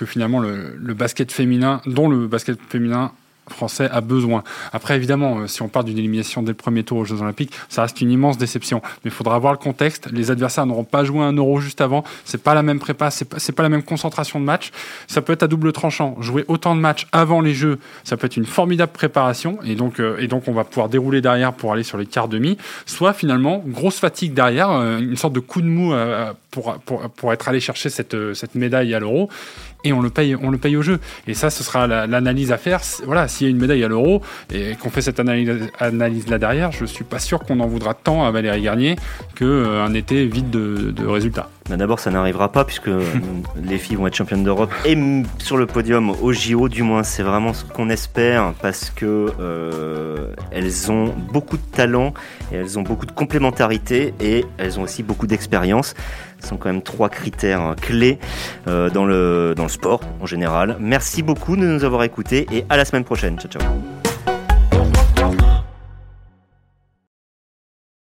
finalement 0.04 0.40
le, 0.40 0.74
le, 0.76 0.94
basket 0.94 1.30
féminin, 1.30 1.80
dont 1.87 2.08
le 2.08 2.26
basket 2.26 2.58
féminin 2.68 3.12
français 3.48 3.88
a 3.90 4.00
besoin. 4.00 4.42
Après, 4.72 4.96
évidemment, 4.96 5.38
euh, 5.38 5.46
si 5.46 5.62
on 5.62 5.68
part 5.68 5.85
d'une 5.85 5.98
élimination 5.98 6.42
dès 6.42 6.52
le 6.52 6.57
premier 6.57 6.83
tour 6.83 6.98
aux 6.98 7.04
Jeux 7.04 7.20
Olympiques, 7.20 7.52
ça 7.68 7.83
reste 7.83 8.00
une 8.00 8.11
immense 8.11 8.38
déception. 8.38 8.80
Mais 9.04 9.11
il 9.11 9.11
faudra 9.11 9.38
voir 9.38 9.52
le 9.52 9.59
contexte. 9.59 10.11
Les 10.11 10.30
adversaires 10.30 10.66
n'auront 10.66 10.85
pas 10.85 11.04
joué 11.04 11.20
un 11.20 11.33
euro 11.33 11.61
juste 11.61 11.80
avant. 11.80 12.04
C'est 12.24 12.42
pas 12.42 12.54
la 12.54 12.62
même 12.62 12.78
prépa, 12.78 13.11
c'est 13.11 13.24
pas, 13.24 13.37
pas 13.54 13.62
la 13.62 13.68
même 13.68 13.83
concentration 13.83 14.40
de 14.40 14.44
match. 14.44 14.70
Ça 15.07 15.22
peut 15.22 15.33
être 15.33 15.42
à 15.42 15.48
double 15.48 15.72
tranchant. 15.72 16.16
Jouer 16.20 16.44
autant 16.48 16.74
de 16.74 16.80
matchs 16.80 17.07
avant 17.12 17.40
les 17.40 17.54
Jeux, 17.54 17.78
ça 18.02 18.16
peut 18.16 18.26
être 18.26 18.37
une 18.37 18.46
formidable 18.46 18.92
préparation. 18.92 19.59
Et 19.64 19.74
donc, 19.74 20.00
euh, 20.00 20.16
on 20.46 20.52
va 20.52 20.64
pouvoir 20.64 20.88
dérouler 20.88 21.20
derrière 21.20 21.52
pour 21.52 21.72
aller 21.72 21.85
sur 21.85 21.96
les 21.96 22.07
quarts 22.07 22.28
demi. 22.28 22.59
Soit 22.87 23.12
finalement, 23.12 23.62
grosse 23.66 23.98
fatigue 23.98 24.35
derrière, 24.35 24.70
euh, 24.70 24.98
une 24.98 25.16
sorte 25.16 25.33
de 25.33 25.40
coup 25.40 25.62
de 25.62 25.66
mou 25.66 25.94
pour, 26.50 27.33
être 27.33 27.48
allé 27.48 27.61
chercher 27.61 27.88
cette 27.90 28.54
médaille 28.54 28.94
à 28.94 29.00
l'euro 29.00 29.28
et 29.85 29.92
on 29.92 30.01
le 30.01 30.11
paye, 30.11 30.37
on 30.37 30.51
le 30.51 30.59
paye 30.59 30.77
au 30.77 30.83
jeu. 30.83 30.99
Et 31.27 31.35
ça, 31.35 31.51
ce 31.51 31.62
sera 31.62 31.87
l'analyse 31.87 32.53
à 32.53 32.59
faire. 32.59 32.81
Voilà, 33.05 33.29
s'il 33.29 33.47
y 33.47 33.49
a 33.49 33.51
une 33.51 33.61
médaille 33.61 33.85
à 33.85 33.88
l'euro 33.88 34.23
et 34.53 34.75
qu'on 34.77 34.90
fait 34.90 35.03
cette 35.03 35.20
analyse, 35.20 35.68
analyse, 35.79 36.29
là 36.29 36.38
derrière, 36.38 36.73
je 36.73 36.85
suis 36.85 37.05
pas 37.05 37.18
sûr 37.18 37.40
qu'on 37.40 37.61
en 37.61 37.66
voudra 37.66 37.94
tant 37.94 38.25
à 38.25 38.31
Valérie 38.31 38.62
Garnier 38.62 38.97
qu'un 39.35 39.44
euh, 39.47 39.94
été 39.94 40.27
vide 40.27 40.51
de, 40.51 40.90
de 40.90 41.07
résultats. 41.07 41.51
Bah, 41.68 41.79
d'abord, 41.79 41.99
ça 41.99 42.11
n'arrivera 42.11 42.53
pas 42.53 42.64
puisque 42.64 42.88
euh, 42.88 43.03
les 43.62 43.79
filles 43.79 43.97
vont 43.97 44.07
être 44.07 44.14
championnes 44.14 44.44
d'Europe 44.44 44.70
et 44.85 44.99
sur 45.38 45.57
le 45.57 45.66
podium 45.66 46.11
au 46.11 46.33
JO. 46.33 46.68
Du 46.68 46.83
moins, 46.83 47.03
c'est 47.03 47.23
vraiment 47.23 47.55
ce 47.55 47.64
qu'on 47.64 47.88
espère 47.88 48.53
parce 48.61 48.90
que 48.90 49.33
euh, 49.40 50.29
elles 50.51 50.92
ont 50.92 51.14
beaucoup 51.33 51.57
de 51.57 51.62
talent 51.62 52.12
et 52.53 52.57
elles 52.57 52.79
ont 52.79 52.83
beaucoup 52.83 53.07
de 53.07 53.12
complémentarité 53.12 54.12
et 54.20 54.44
elles 54.59 54.79
ont 54.79 54.83
aussi 54.83 55.03
beaucoup 55.03 55.27
d'expérience. 55.27 55.94
Ce 56.44 56.50
sont 56.50 56.57
quand 56.57 56.68
même 56.68 56.83
trois 56.83 57.09
critères 57.09 57.74
clés 57.80 58.18
euh, 58.68 58.90
dans, 58.90 59.07
le, 59.07 59.54
dans 59.57 59.64
le 59.64 59.68
sport 59.68 60.00
en 60.20 60.26
général. 60.26 60.76
Merci 60.78 61.22
beaucoup 61.22 61.57
de 61.57 61.62
nous 61.62 61.85
avoir 61.85 62.02
écoutés 62.04 62.46
et 62.52 62.64
à 62.68 62.76
la 62.76 62.85
semaine 62.85 63.04
prochaine. 63.04 63.38
Ciao, 63.38 63.50
ciao. 63.50 64.13